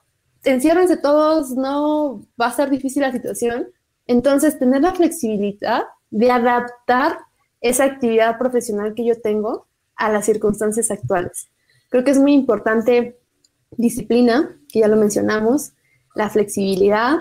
enciérrense 0.44 0.96
todos, 0.96 1.50
no 1.50 2.22
va 2.40 2.46
a 2.46 2.52
ser 2.52 2.70
difícil 2.70 3.02
la 3.02 3.12
situación. 3.12 3.68
Entonces, 4.06 4.58
tener 4.58 4.82
la 4.82 4.94
flexibilidad 4.94 5.84
de 6.10 6.30
adaptar 6.30 7.18
esa 7.60 7.84
actividad 7.84 8.38
profesional 8.38 8.94
que 8.94 9.04
yo 9.04 9.20
tengo 9.20 9.66
a 9.96 10.10
las 10.10 10.26
circunstancias 10.26 10.90
actuales. 10.90 11.48
Creo 11.88 12.04
que 12.04 12.12
es 12.12 12.18
muy 12.18 12.32
importante 12.32 13.18
disciplina, 13.72 14.56
que 14.68 14.80
ya 14.80 14.88
lo 14.88 14.96
mencionamos, 14.96 15.72
la 16.14 16.30
flexibilidad, 16.30 17.16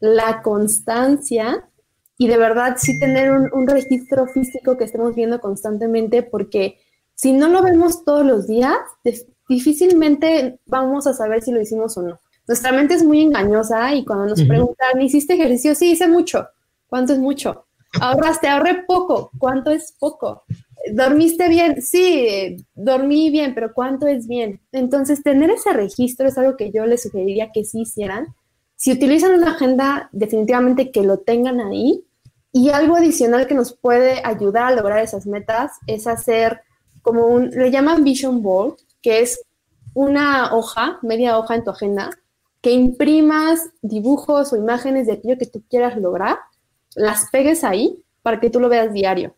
la 0.00 0.42
constancia 0.42 1.68
y 2.16 2.28
de 2.28 2.36
verdad 2.36 2.76
sí 2.78 2.98
tener 2.98 3.32
un, 3.32 3.48
un 3.52 3.66
registro 3.66 4.26
físico 4.26 4.76
que 4.76 4.84
estemos 4.84 5.14
viendo 5.14 5.40
constantemente 5.40 6.22
porque 6.22 6.78
si 7.18 7.32
no 7.32 7.48
lo 7.48 7.62
vemos 7.62 8.04
todos 8.04 8.24
los 8.24 8.46
días, 8.46 8.76
difícilmente 9.48 10.60
vamos 10.66 11.08
a 11.08 11.14
saber 11.14 11.42
si 11.42 11.50
lo 11.50 11.60
hicimos 11.60 11.98
o 11.98 12.02
no. 12.02 12.20
Nuestra 12.46 12.70
mente 12.70 12.94
es 12.94 13.02
muy 13.02 13.22
engañosa 13.22 13.92
y 13.92 14.04
cuando 14.04 14.26
nos 14.26 14.38
uh 14.38 14.44
-huh. 14.44 14.48
preguntan, 14.48 15.02
¿hiciste 15.02 15.34
ejercicio? 15.34 15.74
Sí, 15.74 15.90
hice 15.90 16.06
mucho. 16.06 16.46
¿Cuánto 16.86 17.14
es 17.14 17.18
mucho? 17.18 17.66
Ahorraste, 18.00 18.46
ahorré 18.46 18.84
poco. 18.86 19.32
¿Cuánto 19.36 19.72
es 19.72 19.96
poco? 19.98 20.44
¿Dormiste 20.92 21.48
bien? 21.48 21.82
Sí, 21.82 22.64
dormí 22.76 23.30
bien, 23.30 23.52
pero 23.52 23.74
¿cuánto 23.74 24.06
es 24.06 24.28
bien? 24.28 24.60
Entonces, 24.70 25.24
tener 25.24 25.50
ese 25.50 25.72
registro 25.72 26.28
es 26.28 26.38
algo 26.38 26.56
que 26.56 26.70
yo 26.70 26.86
les 26.86 27.02
sugeriría 27.02 27.50
que 27.52 27.64
sí 27.64 27.80
hicieran. 27.80 28.28
Si 28.76 28.92
utilizan 28.92 29.34
una 29.34 29.50
agenda, 29.50 30.08
definitivamente 30.12 30.92
que 30.92 31.02
lo 31.02 31.18
tengan 31.18 31.60
ahí. 31.60 32.04
Y 32.52 32.70
algo 32.70 32.94
adicional 32.94 33.48
que 33.48 33.56
nos 33.56 33.76
puede 33.76 34.22
ayudar 34.24 34.66
a 34.66 34.76
lograr 34.76 35.00
esas 35.00 35.26
metas 35.26 35.72
es 35.88 36.06
hacer 36.06 36.60
como 37.02 37.26
un, 37.26 37.50
le 37.50 37.70
llaman 37.70 38.04
Vision 38.04 38.42
Board, 38.42 38.76
que 39.02 39.20
es 39.20 39.40
una 39.94 40.54
hoja, 40.54 40.98
media 41.02 41.38
hoja 41.38 41.54
en 41.54 41.64
tu 41.64 41.70
agenda, 41.70 42.10
que 42.60 42.70
imprimas 42.70 43.70
dibujos 43.82 44.52
o 44.52 44.56
imágenes 44.56 45.06
de 45.06 45.14
aquello 45.14 45.38
que 45.38 45.46
tú 45.46 45.62
quieras 45.68 45.96
lograr, 45.96 46.38
las 46.94 47.30
pegues 47.30 47.64
ahí 47.64 48.02
para 48.22 48.40
que 48.40 48.50
tú 48.50 48.60
lo 48.60 48.68
veas 48.68 48.92
diario. 48.92 49.34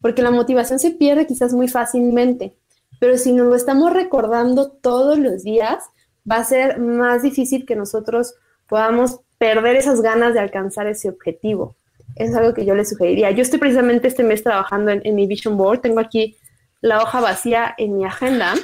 Porque 0.00 0.22
la 0.22 0.30
motivación 0.30 0.78
se 0.78 0.90
pierde 0.90 1.26
quizás 1.26 1.52
muy 1.52 1.68
fácilmente, 1.68 2.54
pero 2.98 3.16
si 3.18 3.32
nos 3.32 3.46
lo 3.46 3.54
estamos 3.54 3.92
recordando 3.92 4.70
todos 4.70 5.18
los 5.18 5.42
días, 5.44 5.84
va 6.30 6.36
a 6.36 6.44
ser 6.44 6.78
más 6.78 7.22
difícil 7.22 7.66
que 7.66 7.76
nosotros 7.76 8.34
podamos 8.68 9.20
perder 9.38 9.76
esas 9.76 10.00
ganas 10.02 10.34
de 10.34 10.40
alcanzar 10.40 10.86
ese 10.86 11.08
objetivo. 11.08 11.74
Es 12.16 12.34
algo 12.34 12.54
que 12.54 12.64
yo 12.64 12.74
les 12.74 12.90
sugeriría. 12.90 13.30
Yo 13.30 13.42
estoy 13.42 13.58
precisamente 13.58 14.08
este 14.08 14.22
mes 14.22 14.42
trabajando 14.42 14.90
en, 14.90 15.00
en 15.04 15.14
mi 15.14 15.26
Vision 15.26 15.56
Board. 15.56 15.80
Tengo 15.80 16.00
aquí 16.00 16.36
la 16.82 17.02
hoja 17.02 17.20
vacía 17.20 17.74
en 17.78 17.96
mi 17.96 18.04
agenda, 18.04 18.54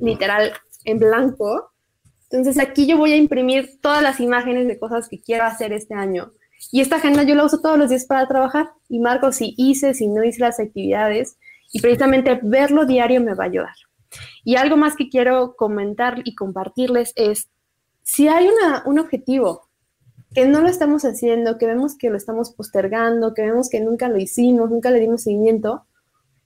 literal 0.00 0.52
en 0.84 0.98
blanco. 0.98 1.72
Entonces 2.30 2.58
aquí 2.58 2.86
yo 2.86 2.96
voy 2.96 3.12
a 3.12 3.16
imprimir 3.16 3.78
todas 3.82 4.02
las 4.02 4.20
imágenes 4.20 4.66
de 4.66 4.78
cosas 4.78 5.08
que 5.08 5.20
quiero 5.20 5.44
hacer 5.44 5.72
este 5.72 5.94
año. 5.94 6.32
Y 6.72 6.80
esta 6.80 6.96
agenda 6.96 7.22
yo 7.24 7.34
la 7.34 7.44
uso 7.44 7.60
todos 7.60 7.78
los 7.78 7.90
días 7.90 8.06
para 8.06 8.26
trabajar 8.26 8.70
y 8.88 8.98
marco 9.00 9.30
si 9.32 9.54
hice, 9.58 9.92
si 9.92 10.08
no 10.08 10.24
hice 10.24 10.40
las 10.40 10.58
actividades 10.58 11.36
y 11.72 11.80
precisamente 11.80 12.40
verlo 12.42 12.86
diario 12.86 13.20
me 13.20 13.34
va 13.34 13.44
a 13.44 13.48
ayudar. 13.48 13.74
Y 14.44 14.56
algo 14.56 14.76
más 14.76 14.96
que 14.96 15.08
quiero 15.08 15.54
comentar 15.56 16.22
y 16.24 16.34
compartirles 16.34 17.12
es, 17.16 17.48
si 18.02 18.28
hay 18.28 18.48
una, 18.48 18.84
un 18.86 18.98
objetivo 18.98 19.68
que 20.32 20.46
no 20.46 20.60
lo 20.60 20.68
estamos 20.68 21.04
haciendo, 21.04 21.58
que 21.58 21.66
vemos 21.66 21.96
que 21.96 22.10
lo 22.10 22.16
estamos 22.16 22.50
postergando, 22.50 23.34
que 23.34 23.42
vemos 23.42 23.68
que 23.68 23.80
nunca 23.80 24.08
lo 24.08 24.18
hicimos, 24.18 24.70
nunca 24.70 24.90
le 24.90 25.00
dimos 25.00 25.22
seguimiento, 25.22 25.84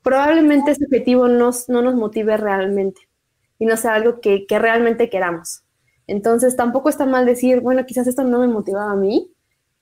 probablemente 0.02 0.72
ese 0.72 0.84
objetivo 0.84 1.28
no 1.28 1.52
nos 1.68 1.94
motive 1.94 2.36
realmente 2.36 3.02
y 3.58 3.66
no 3.66 3.76
sea 3.76 3.94
algo 3.94 4.20
que, 4.20 4.46
que 4.46 4.58
realmente 4.58 5.10
queramos. 5.10 5.62
Entonces 6.06 6.56
tampoco 6.56 6.88
está 6.88 7.06
mal 7.06 7.26
decir, 7.26 7.60
bueno, 7.60 7.86
quizás 7.86 8.06
esto 8.06 8.24
no 8.24 8.40
me 8.40 8.48
motivaba 8.48 8.92
a 8.92 8.96
mí, 8.96 9.30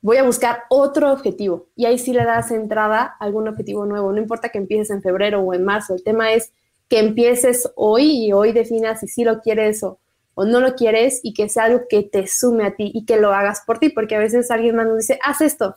voy 0.00 0.18
a 0.18 0.24
buscar 0.24 0.64
otro 0.68 1.12
objetivo 1.12 1.68
y 1.74 1.86
ahí 1.86 1.98
sí 1.98 2.12
le 2.12 2.24
das 2.24 2.50
entrada 2.50 3.16
a 3.18 3.24
algún 3.24 3.48
objetivo 3.48 3.86
nuevo. 3.86 4.12
No 4.12 4.20
importa 4.20 4.50
que 4.50 4.58
empieces 4.58 4.90
en 4.90 5.02
febrero 5.02 5.40
o 5.40 5.54
en 5.54 5.64
marzo, 5.64 5.94
el 5.94 6.02
tema 6.02 6.32
es 6.32 6.52
que 6.88 6.98
empieces 6.98 7.70
hoy 7.76 8.26
y 8.26 8.32
hoy 8.32 8.52
definas 8.52 9.00
si 9.00 9.08
sí 9.08 9.24
lo 9.24 9.40
quieres 9.40 9.82
o, 9.82 9.98
o 10.34 10.44
no 10.44 10.60
lo 10.60 10.74
quieres 10.74 11.20
y 11.22 11.34
que 11.34 11.48
sea 11.48 11.64
algo 11.64 11.82
que 11.88 12.02
te 12.02 12.26
sume 12.26 12.64
a 12.64 12.76
ti 12.76 12.90
y 12.94 13.04
que 13.04 13.18
lo 13.18 13.32
hagas 13.32 13.62
por 13.66 13.78
ti, 13.78 13.90
porque 13.90 14.16
a 14.16 14.20
veces 14.20 14.50
alguien 14.50 14.76
más 14.76 14.86
nos 14.86 14.98
dice, 14.98 15.18
haz 15.22 15.40
esto, 15.40 15.74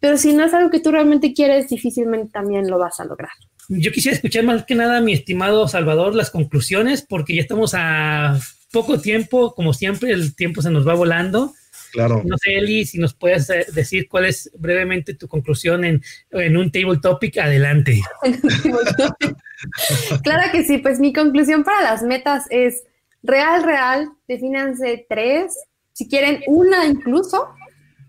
pero 0.00 0.16
si 0.16 0.32
no 0.34 0.44
es 0.44 0.54
algo 0.54 0.70
que 0.70 0.80
tú 0.80 0.90
realmente 0.90 1.32
quieres, 1.32 1.68
difícilmente 1.68 2.30
también 2.30 2.68
lo 2.70 2.78
vas 2.78 3.00
a 3.00 3.04
lograr. 3.04 3.32
Yo 3.68 3.92
quisiera 3.92 4.16
escuchar 4.16 4.44
más 4.44 4.64
que 4.64 4.74
nada, 4.74 5.00
mi 5.00 5.12
estimado 5.12 5.68
Salvador, 5.68 6.14
las 6.14 6.30
conclusiones, 6.30 7.02
porque 7.02 7.34
ya 7.34 7.42
estamos 7.42 7.72
a 7.74 8.38
poco 8.72 9.00
tiempo, 9.00 9.54
como 9.54 9.72
siempre, 9.72 10.12
el 10.12 10.34
tiempo 10.34 10.60
se 10.60 10.70
nos 10.70 10.86
va 10.86 10.94
volando. 10.94 11.54
Claro. 11.92 12.22
No 12.24 12.36
sé, 12.38 12.54
Eli, 12.54 12.84
si 12.84 12.98
nos 12.98 13.14
puedes 13.14 13.48
eh, 13.50 13.66
decir 13.72 14.08
cuál 14.08 14.26
es 14.26 14.50
brevemente 14.58 15.14
tu 15.14 15.28
conclusión 15.28 15.84
en, 15.84 16.02
en 16.32 16.56
un 16.56 16.72
table 16.72 16.98
topic, 17.00 17.38
adelante. 17.38 18.00
claro 20.22 20.50
que 20.50 20.64
sí, 20.64 20.78
pues 20.78 20.98
mi 20.98 21.12
conclusión 21.12 21.62
para 21.62 21.82
las 21.82 22.02
metas 22.02 22.46
es 22.50 22.82
real, 23.22 23.62
real, 23.62 24.10
defínanse 24.26 25.06
tres, 25.08 25.56
si 25.92 26.08
quieren 26.08 26.42
una 26.48 26.84
incluso, 26.84 27.48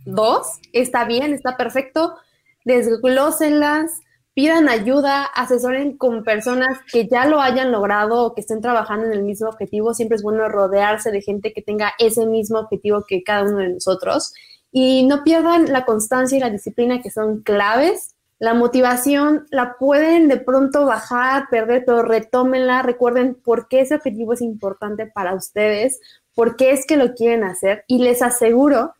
dos, 0.05 0.47
está 0.73 1.05
bien, 1.05 1.33
está 1.33 1.55
perfecto, 1.55 2.17
desglósenlas, 2.65 4.01
pidan 4.35 4.67
ayuda, 4.67 5.23
asesoren 5.23 5.97
con 5.97 6.23
personas 6.25 6.77
que 6.91 7.07
ya 7.07 7.25
lo 7.25 7.39
hayan 7.39 7.71
logrado 7.71 8.21
o 8.25 8.35
que 8.35 8.41
estén 8.41 8.61
trabajando 8.61 9.07
en 9.07 9.13
el 9.13 9.23
mismo 9.23 9.47
objetivo. 9.47 9.93
Siempre 9.93 10.17
es 10.17 10.23
bueno 10.23 10.49
rodearse 10.49 11.09
de 11.09 11.21
gente 11.21 11.53
que 11.53 11.61
tenga 11.61 11.93
ese 11.97 12.25
mismo 12.25 12.59
objetivo 12.59 13.05
que 13.07 13.23
cada 13.23 13.43
uno 13.43 13.59
de 13.59 13.69
nosotros. 13.69 14.33
Y 14.73 15.05
no 15.07 15.23
pierdan 15.23 15.71
la 15.71 15.85
constancia 15.85 16.37
y 16.37 16.41
la 16.41 16.49
disciplina 16.49 17.01
que 17.01 17.11
son 17.11 17.43
claves. 17.43 18.13
La 18.37 18.53
motivación 18.53 19.45
la 19.51 19.77
pueden 19.79 20.27
de 20.27 20.35
pronto 20.35 20.85
bajar, 20.85 21.45
perder, 21.49 21.85
pero 21.85 22.03
retómenla. 22.03 22.81
Recuerden 22.81 23.35
por 23.35 23.69
qué 23.69 23.79
ese 23.79 23.95
objetivo 23.95 24.33
es 24.33 24.41
importante 24.41 25.07
para 25.07 25.33
ustedes, 25.33 26.01
por 26.33 26.57
qué 26.57 26.71
es 26.71 26.85
que 26.85 26.97
lo 26.97 27.13
quieren 27.13 27.45
hacer. 27.45 27.85
Y 27.87 27.99
les 27.99 28.21
aseguro 28.21 28.95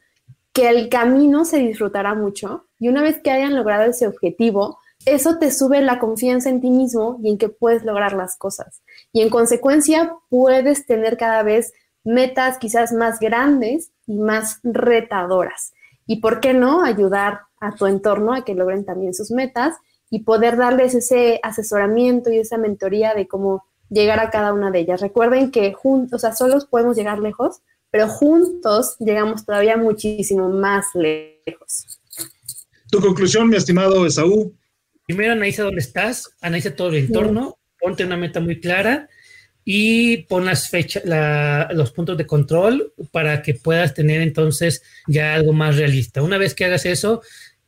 que 0.54 0.70
el 0.70 0.88
camino 0.88 1.44
se 1.44 1.58
disfrutará 1.58 2.14
mucho. 2.14 2.68
Y 2.80 2.88
una 2.88 3.02
vez 3.02 3.20
que 3.22 3.32
hayan 3.32 3.54
logrado 3.54 3.84
ese 3.84 4.08
objetivo, 4.08 4.80
eso 5.06 5.38
te 5.38 5.52
sube 5.52 5.82
la 5.82 6.00
confianza 6.00 6.50
en 6.50 6.62
ti 6.62 6.70
mismo 6.70 7.20
y 7.24 7.30
en 7.30 7.38
que 7.38 7.50
puedes 7.50 7.84
lograr 7.84 8.14
las 8.14 8.38
cosas. 8.38 8.82
Y 9.14 9.22
en 9.22 9.30
consecuencia 9.30 10.16
puedes 10.30 10.86
tener 10.86 11.18
cada 11.18 11.44
vez 11.44 11.74
metas 12.04 12.58
quizás 12.58 12.92
más 12.92 13.20
grandes 13.20 13.92
y 14.06 14.18
más 14.18 14.60
retadoras. 14.64 15.74
Y 16.08 16.22
por 16.22 16.40
qué 16.40 16.54
no 16.54 16.84
ayudar 16.84 17.42
a 17.60 17.74
tu 17.76 17.88
entorno 17.88 18.34
a 18.34 18.46
que 18.46 18.56
logren 18.56 18.86
también 18.86 19.14
sus 19.14 19.32
metas 19.32 19.76
y 20.10 20.24
poder 20.24 20.58
darles 20.58 20.94
ese 20.94 21.40
asesoramiento 21.42 22.32
y 22.32 22.38
esa 22.38 22.58
mentoría 22.58 23.14
de 23.14 23.28
cómo 23.28 23.66
llegar 23.90 24.20
a 24.20 24.30
cada 24.30 24.54
una 24.54 24.72
de 24.72 24.80
ellas. 24.80 25.02
Recuerden 25.02 25.52
que 25.52 25.74
juntos, 25.74 26.14
o 26.14 26.20
sea, 26.20 26.36
solos 26.36 26.66
podemos 26.66 26.96
llegar 26.96 27.20
lejos, 27.20 27.62
pero 27.92 28.08
juntos 28.08 28.96
llegamos 29.00 29.46
todavía 29.46 29.78
muchísimo 29.78 30.50
más 30.50 30.86
lejos. 30.94 32.00
Tu 32.92 33.00
conclusión, 33.00 33.50
mi 33.50 33.56
estimado 33.56 34.06
Esaú. 34.06 34.54
Primero 35.06 35.34
analiza 35.34 35.64
dónde 35.64 35.82
estás, 35.82 36.30
analiza 36.42 36.76
todo 36.76 36.90
el 36.90 36.96
entorno, 36.96 37.60
ponte 37.80 38.06
una 38.06 38.18
meta 38.18 38.40
muy 38.40 38.60
clara 38.60 39.08
y 39.64 40.18
pon 40.24 40.46
las 40.46 40.70
fechas, 40.70 41.04
los 41.74 41.92
puntos 41.92 42.18
de 42.18 42.26
control 42.26 42.94
para 43.12 43.42
que 43.42 43.54
puedas 43.54 43.94
tener 43.94 44.22
entonces 44.22 44.82
ya 45.08 45.36
algo 45.36 45.54
más 45.54 45.76
realista. 45.76 46.22
Una 46.24 46.38
vez 46.38 46.54
que 46.54 46.66
hagas 46.66 46.86
eso, 46.86 47.22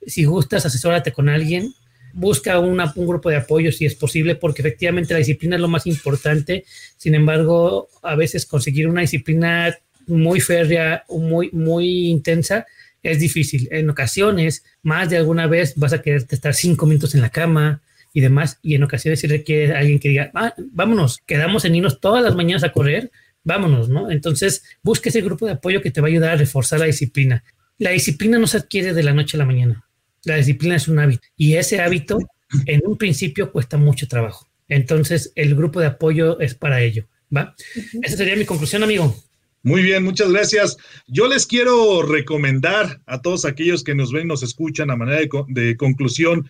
si 0.06 0.26
gustas, 0.26 0.66
asesórate 0.66 1.12
con 1.12 1.30
alguien, 1.30 1.74
busca 2.14 2.60
un 2.60 2.80
grupo 2.96 3.30
de 3.30 3.38
apoyo 3.38 3.72
si 3.72 3.86
es 3.86 3.94
posible, 3.94 4.36
porque 4.36 4.64
efectivamente 4.64 5.14
la 5.14 5.20
disciplina 5.20 5.56
es 5.56 5.62
lo 5.62 5.68
más 5.68 5.86
importante. 5.86 6.66
Sin 6.98 7.14
embargo, 7.14 7.90
a 8.02 8.16
veces 8.16 8.48
conseguir 8.48 8.88
una 8.88 9.02
disciplina 9.02 9.78
muy 10.08 10.40
férrea, 10.40 11.04
muy, 11.10 11.52
muy 11.52 12.08
intensa, 12.08 12.66
es 13.12 13.20
difícil. 13.20 13.68
En 13.72 13.90
ocasiones, 13.90 14.64
más 14.84 15.10
de 15.10 15.18
alguna 15.18 15.48
vez 15.48 15.74
vas 15.76 15.94
a 15.94 16.02
querer 16.02 16.26
estar 16.30 16.54
cinco 16.54 16.86
minutos 16.86 17.16
en 17.16 17.22
la 17.22 17.30
cama 17.30 17.82
y 18.14 18.22
demás, 18.22 18.60
y 18.62 18.76
en 18.76 18.84
ocasiones 18.84 19.20
si 19.20 19.28
requiere 19.28 19.76
alguien 19.76 20.00
que 20.00 20.10
diga, 20.10 20.32
ah, 20.34 20.54
vámonos, 20.72 21.20
quedamos 21.26 21.66
en 21.66 21.76
irnos 21.76 22.00
todas 22.00 22.24
las 22.24 22.36
mañanas 22.36 22.64
a 22.64 22.72
correr, 22.72 23.12
vámonos, 23.44 23.90
¿no? 23.90 24.12
Entonces, 24.12 24.64
busca 24.84 25.10
ese 25.10 25.22
grupo 25.22 25.46
de 25.46 25.54
apoyo 25.54 25.82
que 25.82 25.92
te 25.92 26.02
va 26.02 26.08
a 26.08 26.10
ayudar 26.10 26.32
a 26.32 26.36
reforzar 26.36 26.80
la 26.80 26.86
disciplina. 26.86 27.44
La 27.78 27.92
disciplina 27.92 28.40
no 28.40 28.48
se 28.48 28.58
adquiere 28.58 28.94
de 28.94 29.04
la 29.04 29.14
noche 29.14 29.38
a 29.38 29.40
la 29.40 29.46
mañana. 29.46 29.86
La 30.24 30.36
disciplina 30.36 30.76
es 30.76 30.88
un 30.88 31.00
hábito 31.00 31.28
y 31.38 31.56
ese 31.56 31.80
hábito 31.80 32.20
en 32.66 32.82
un 32.86 32.98
principio 32.98 33.52
cuesta 33.52 33.78
mucho 33.78 34.08
trabajo. 34.08 34.48
Entonces, 34.68 35.32
el 35.36 35.56
grupo 35.56 35.80
de 35.80 35.88
apoyo 35.88 36.40
es 36.40 36.56
para 36.56 36.82
ello, 36.82 37.08
¿va? 37.36 37.56
Esa 38.02 38.18
sería 38.18 38.36
mi 38.36 38.46
conclusión, 38.46 38.84
amigo. 38.84 39.16
Muy 39.64 39.82
bien, 39.82 40.04
muchas 40.04 40.32
gracias. 40.32 40.78
Yo 41.08 41.28
les 41.28 41.46
quiero 41.46 42.02
recomendar 42.04 43.02
a 43.06 43.22
todos 43.22 43.46
aquellos 43.46 43.84
que 43.84 43.96
nos 43.96 44.12
ven 44.12 44.24
y 44.24 44.28
nos 44.28 44.44
escuchan 44.44 44.92
a 44.92 44.96
manera 44.96 45.20
de, 45.20 45.30
de 45.48 45.76
conclusión 45.78 46.50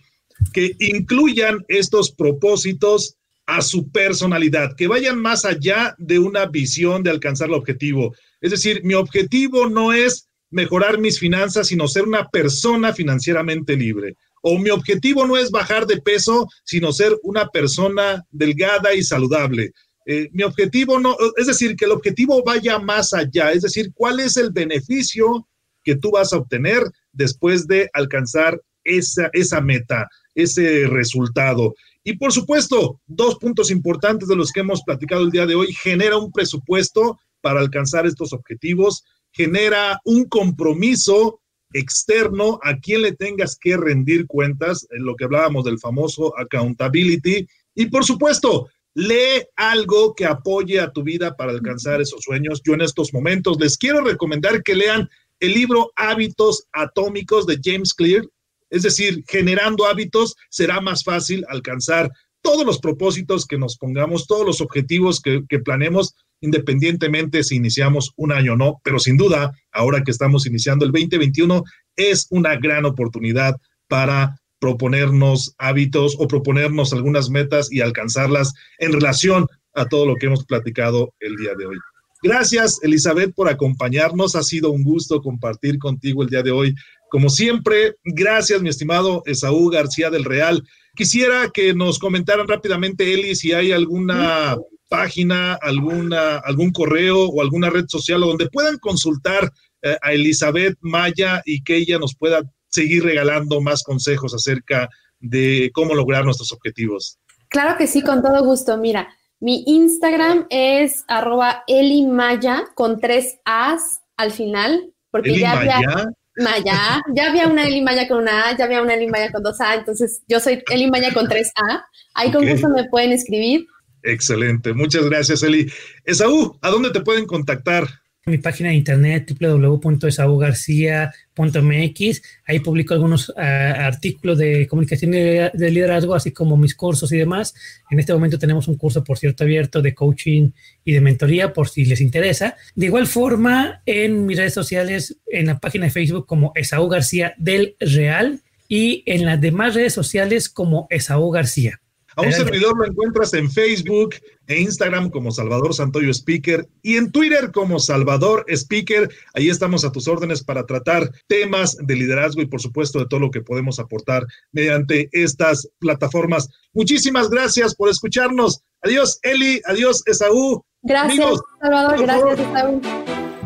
que 0.52 0.76
incluyan 0.78 1.64
estos 1.68 2.12
propósitos 2.12 3.16
a 3.46 3.62
su 3.62 3.90
personalidad, 3.90 4.76
que 4.76 4.88
vayan 4.88 5.20
más 5.20 5.44
allá 5.44 5.94
de 5.98 6.18
una 6.18 6.46
visión 6.46 7.02
de 7.02 7.10
alcanzar 7.10 7.48
el 7.48 7.54
objetivo. 7.54 8.14
Es 8.40 8.50
decir, 8.50 8.82
mi 8.84 8.94
objetivo 8.94 9.68
no 9.68 9.92
es 9.92 10.28
mejorar 10.50 10.98
mis 10.98 11.18
finanzas, 11.18 11.68
sino 11.68 11.88
ser 11.88 12.04
una 12.04 12.28
persona 12.28 12.92
financieramente 12.92 13.76
libre. 13.76 14.16
O 14.42 14.58
mi 14.58 14.70
objetivo 14.70 15.26
no 15.26 15.36
es 15.36 15.50
bajar 15.50 15.86
de 15.86 16.00
peso, 16.00 16.46
sino 16.64 16.92
ser 16.92 17.16
una 17.22 17.48
persona 17.48 18.24
delgada 18.30 18.94
y 18.94 19.02
saludable. 19.02 19.72
Eh, 20.10 20.30
mi 20.32 20.42
objetivo 20.42 20.98
no, 20.98 21.14
es 21.36 21.48
decir, 21.48 21.76
que 21.76 21.84
el 21.84 21.90
objetivo 21.90 22.42
vaya 22.42 22.78
más 22.78 23.12
allá, 23.12 23.52
es 23.52 23.60
decir, 23.60 23.92
cuál 23.92 24.20
es 24.20 24.38
el 24.38 24.50
beneficio 24.50 25.46
que 25.84 25.96
tú 25.96 26.10
vas 26.12 26.32
a 26.32 26.38
obtener 26.38 26.82
después 27.12 27.66
de 27.66 27.90
alcanzar 27.92 28.58
esa, 28.84 29.28
esa 29.34 29.60
meta, 29.60 30.08
ese 30.34 30.86
resultado. 30.86 31.74
Y 32.04 32.14
por 32.16 32.32
supuesto, 32.32 33.02
dos 33.06 33.36
puntos 33.36 33.70
importantes 33.70 34.30
de 34.30 34.36
los 34.36 34.50
que 34.50 34.60
hemos 34.60 34.82
platicado 34.82 35.24
el 35.24 35.30
día 35.30 35.44
de 35.44 35.56
hoy, 35.56 35.74
genera 35.74 36.16
un 36.16 36.32
presupuesto 36.32 37.18
para 37.42 37.60
alcanzar 37.60 38.06
estos 38.06 38.32
objetivos, 38.32 39.04
genera 39.30 40.00
un 40.06 40.24
compromiso 40.24 41.42
externo 41.74 42.58
a 42.62 42.78
quien 42.78 43.02
le 43.02 43.12
tengas 43.12 43.58
que 43.60 43.76
rendir 43.76 44.26
cuentas, 44.26 44.86
en 44.90 45.04
lo 45.04 45.16
que 45.16 45.24
hablábamos 45.24 45.66
del 45.66 45.78
famoso 45.78 46.32
accountability. 46.38 47.46
Y 47.74 47.86
por 47.86 48.06
supuesto, 48.06 48.68
Lee 48.98 49.46
algo 49.54 50.12
que 50.16 50.24
apoye 50.24 50.80
a 50.80 50.90
tu 50.90 51.04
vida 51.04 51.36
para 51.36 51.52
alcanzar 51.52 52.00
esos 52.00 52.20
sueños. 52.20 52.60
Yo 52.64 52.74
en 52.74 52.80
estos 52.80 53.14
momentos 53.14 53.56
les 53.60 53.78
quiero 53.78 54.00
recomendar 54.00 54.60
que 54.64 54.74
lean 54.74 55.08
el 55.38 55.54
libro 55.54 55.92
Hábitos 55.94 56.64
Atómicos 56.72 57.46
de 57.46 57.60
James 57.62 57.94
Clear. 57.94 58.24
Es 58.70 58.82
decir, 58.82 59.22
generando 59.28 59.86
hábitos 59.86 60.34
será 60.50 60.80
más 60.80 61.04
fácil 61.04 61.44
alcanzar 61.48 62.10
todos 62.42 62.66
los 62.66 62.80
propósitos 62.80 63.46
que 63.46 63.56
nos 63.56 63.78
pongamos, 63.78 64.26
todos 64.26 64.44
los 64.44 64.60
objetivos 64.60 65.20
que, 65.20 65.44
que 65.48 65.60
planeemos, 65.60 66.16
independientemente 66.40 67.44
si 67.44 67.54
iniciamos 67.54 68.10
un 68.16 68.32
año 68.32 68.54
o 68.54 68.56
no. 68.56 68.80
Pero 68.82 68.98
sin 68.98 69.16
duda, 69.16 69.52
ahora 69.70 70.02
que 70.02 70.10
estamos 70.10 70.44
iniciando 70.44 70.84
el 70.84 70.90
2021, 70.90 71.62
es 71.94 72.26
una 72.30 72.56
gran 72.56 72.84
oportunidad 72.84 73.54
para 73.86 74.40
proponernos 74.58 75.54
hábitos 75.58 76.16
o 76.18 76.26
proponernos 76.26 76.92
algunas 76.92 77.30
metas 77.30 77.72
y 77.72 77.80
alcanzarlas 77.80 78.52
en 78.78 78.92
relación 78.92 79.46
a 79.74 79.86
todo 79.86 80.06
lo 80.06 80.16
que 80.16 80.26
hemos 80.26 80.44
platicado 80.44 81.14
el 81.20 81.36
día 81.36 81.54
de 81.56 81.66
hoy. 81.66 81.76
Gracias, 82.22 82.80
Elizabeth, 82.82 83.32
por 83.34 83.48
acompañarnos. 83.48 84.34
Ha 84.34 84.42
sido 84.42 84.72
un 84.72 84.82
gusto 84.82 85.22
compartir 85.22 85.78
contigo 85.78 86.22
el 86.22 86.28
día 86.28 86.42
de 86.42 86.50
hoy. 86.50 86.74
Como 87.10 87.30
siempre, 87.30 87.94
gracias, 88.04 88.60
mi 88.60 88.68
estimado 88.68 89.22
Esaú 89.24 89.70
García 89.70 90.10
del 90.10 90.24
Real. 90.24 90.62
Quisiera 90.96 91.48
que 91.54 91.74
nos 91.74 91.98
comentaran 91.98 92.48
rápidamente, 92.48 93.14
Eli, 93.14 93.36
si 93.36 93.52
hay 93.52 93.70
alguna 93.70 94.56
página, 94.88 95.54
alguna, 95.54 96.38
algún 96.38 96.72
correo 96.72 97.26
o 97.26 97.40
alguna 97.40 97.70
red 97.70 97.84
social 97.86 98.20
donde 98.20 98.48
puedan 98.50 98.78
consultar 98.78 99.52
eh, 99.82 99.96
a 100.02 100.12
Elizabeth 100.12 100.76
Maya 100.80 101.40
y 101.44 101.62
que 101.62 101.76
ella 101.76 101.98
nos 101.98 102.16
pueda 102.16 102.42
seguir 102.68 103.04
regalando 103.04 103.60
más 103.60 103.82
consejos 103.82 104.34
acerca 104.34 104.88
de 105.20 105.70
cómo 105.74 105.94
lograr 105.94 106.24
nuestros 106.24 106.52
objetivos. 106.52 107.18
Claro 107.48 107.76
que 107.78 107.86
sí, 107.86 108.02
con 108.02 108.22
todo 108.22 108.44
gusto. 108.44 108.76
Mira, 108.76 109.08
mi 109.40 109.64
Instagram 109.66 110.46
es 110.50 111.04
arroba 111.08 111.64
elimaya 111.66 112.64
con 112.74 113.00
tres 113.00 113.38
As 113.44 114.00
al 114.16 114.32
final, 114.32 114.92
porque 115.10 115.38
ya 115.38 115.52
había, 115.52 116.10
Maya, 116.36 117.02
ya 117.14 117.30
había 117.30 117.46
una 117.46 117.66
elimaya 117.66 118.08
con 118.08 118.18
una 118.18 118.48
A, 118.48 118.56
ya 118.56 118.64
había 118.64 118.82
una 118.82 118.94
elimaya 118.94 119.30
con 119.32 119.42
dos 119.42 119.60
A, 119.60 119.76
entonces 119.76 120.22
yo 120.28 120.40
soy 120.40 120.62
elimaya 120.70 121.12
con 121.14 121.28
tres 121.28 121.52
A. 121.56 121.84
Ahí 122.14 122.32
con 122.32 122.46
gusto 122.46 122.68
me 122.68 122.88
pueden 122.88 123.12
escribir. 123.12 123.66
Excelente, 124.02 124.72
muchas 124.72 125.04
gracias 125.04 125.42
Eli. 125.42 125.70
Esaú, 126.04 126.58
¿a 126.60 126.70
dónde 126.70 126.90
te 126.90 127.00
pueden 127.00 127.26
contactar? 127.26 127.88
Mi 128.26 128.38
página 128.38 128.70
de 128.70 128.76
internet 128.76 129.32
www.esaugarcia.mx. 129.38 132.22
Ahí 132.46 132.60
publico 132.60 132.94
algunos 132.94 133.32
ah, 133.36 133.86
artículos 133.86 134.38
de 134.38 134.66
comunicación 134.66 135.10
de, 135.12 135.50
liderazgo, 135.54 136.14
así 136.14 136.32
como 136.32 136.56
mis 136.56 136.74
cursos 136.74 137.12
y 137.12 137.18
demás. 137.18 137.54
En 137.90 137.98
este 137.98 138.12
momento 138.12 138.38
tenemos 138.38 138.68
un 138.68 138.76
curso, 138.76 139.02
por 139.02 139.18
cierto, 139.18 139.44
abierto 139.44 139.82
de 139.82 139.94
coaching 139.94 140.50
y 140.84 140.92
de 140.92 141.00
mentoría, 141.00 141.52
por 141.52 141.68
si 141.68 141.84
les 141.84 142.00
interesa. 142.00 142.56
De 142.74 142.86
igual 142.86 143.06
forma, 143.06 143.82
en 143.86 144.26
mis 144.26 144.38
redes 144.38 144.54
sociales, 144.54 145.16
en 145.26 145.46
la 145.46 145.58
página 145.58 145.86
de 145.86 145.90
Facebook 145.90 146.26
como 146.26 146.52
Esaú 146.54 146.88
García 146.88 147.34
del 147.38 147.76
Real 147.80 148.40
y 148.68 149.02
en 149.06 149.24
las 149.24 149.40
demás 149.40 149.74
redes 149.74 149.94
sociales 149.94 150.48
como 150.48 150.86
Esaú 150.90 151.30
García. 151.30 151.80
A 152.18 152.22
un 152.22 152.32
servidor 152.32 152.76
lo 152.76 152.84
encuentras 152.84 153.32
en 153.32 153.48
Facebook 153.48 154.16
e 154.48 154.60
Instagram 154.60 155.08
como 155.08 155.30
Salvador 155.30 155.72
Santoyo 155.72 156.10
Speaker 156.10 156.68
y 156.82 156.96
en 156.96 157.12
Twitter 157.12 157.52
como 157.52 157.78
Salvador 157.78 158.44
Speaker. 158.48 159.08
Ahí 159.34 159.48
estamos 159.48 159.84
a 159.84 159.92
tus 159.92 160.08
órdenes 160.08 160.42
para 160.42 160.66
tratar 160.66 161.12
temas 161.28 161.76
de 161.80 161.94
liderazgo 161.94 162.42
y 162.42 162.46
por 162.46 162.60
supuesto 162.60 162.98
de 162.98 163.06
todo 163.06 163.20
lo 163.20 163.30
que 163.30 163.40
podemos 163.40 163.78
aportar 163.78 164.26
mediante 164.50 165.08
estas 165.12 165.68
plataformas. 165.78 166.48
Muchísimas 166.72 167.30
gracias 167.30 167.76
por 167.76 167.88
escucharnos. 167.88 168.64
Adiós 168.82 169.20
Eli, 169.22 169.62
adiós 169.66 170.02
Esaú. 170.06 170.64
Gracias 170.82 171.40
Salvador, 171.60 172.02
gracias 172.02 172.40
Esaú. 172.40 172.80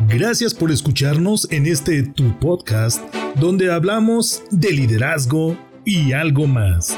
Gracias 0.07 0.53
por 0.55 0.71
escucharnos 0.71 1.47
en 1.51 1.67
este 1.67 2.01
tu 2.01 2.39
podcast 2.39 3.03
donde 3.35 3.71
hablamos 3.71 4.41
de 4.49 4.71
liderazgo 4.71 5.55
y 5.85 6.13
algo 6.13 6.47
más. 6.47 6.97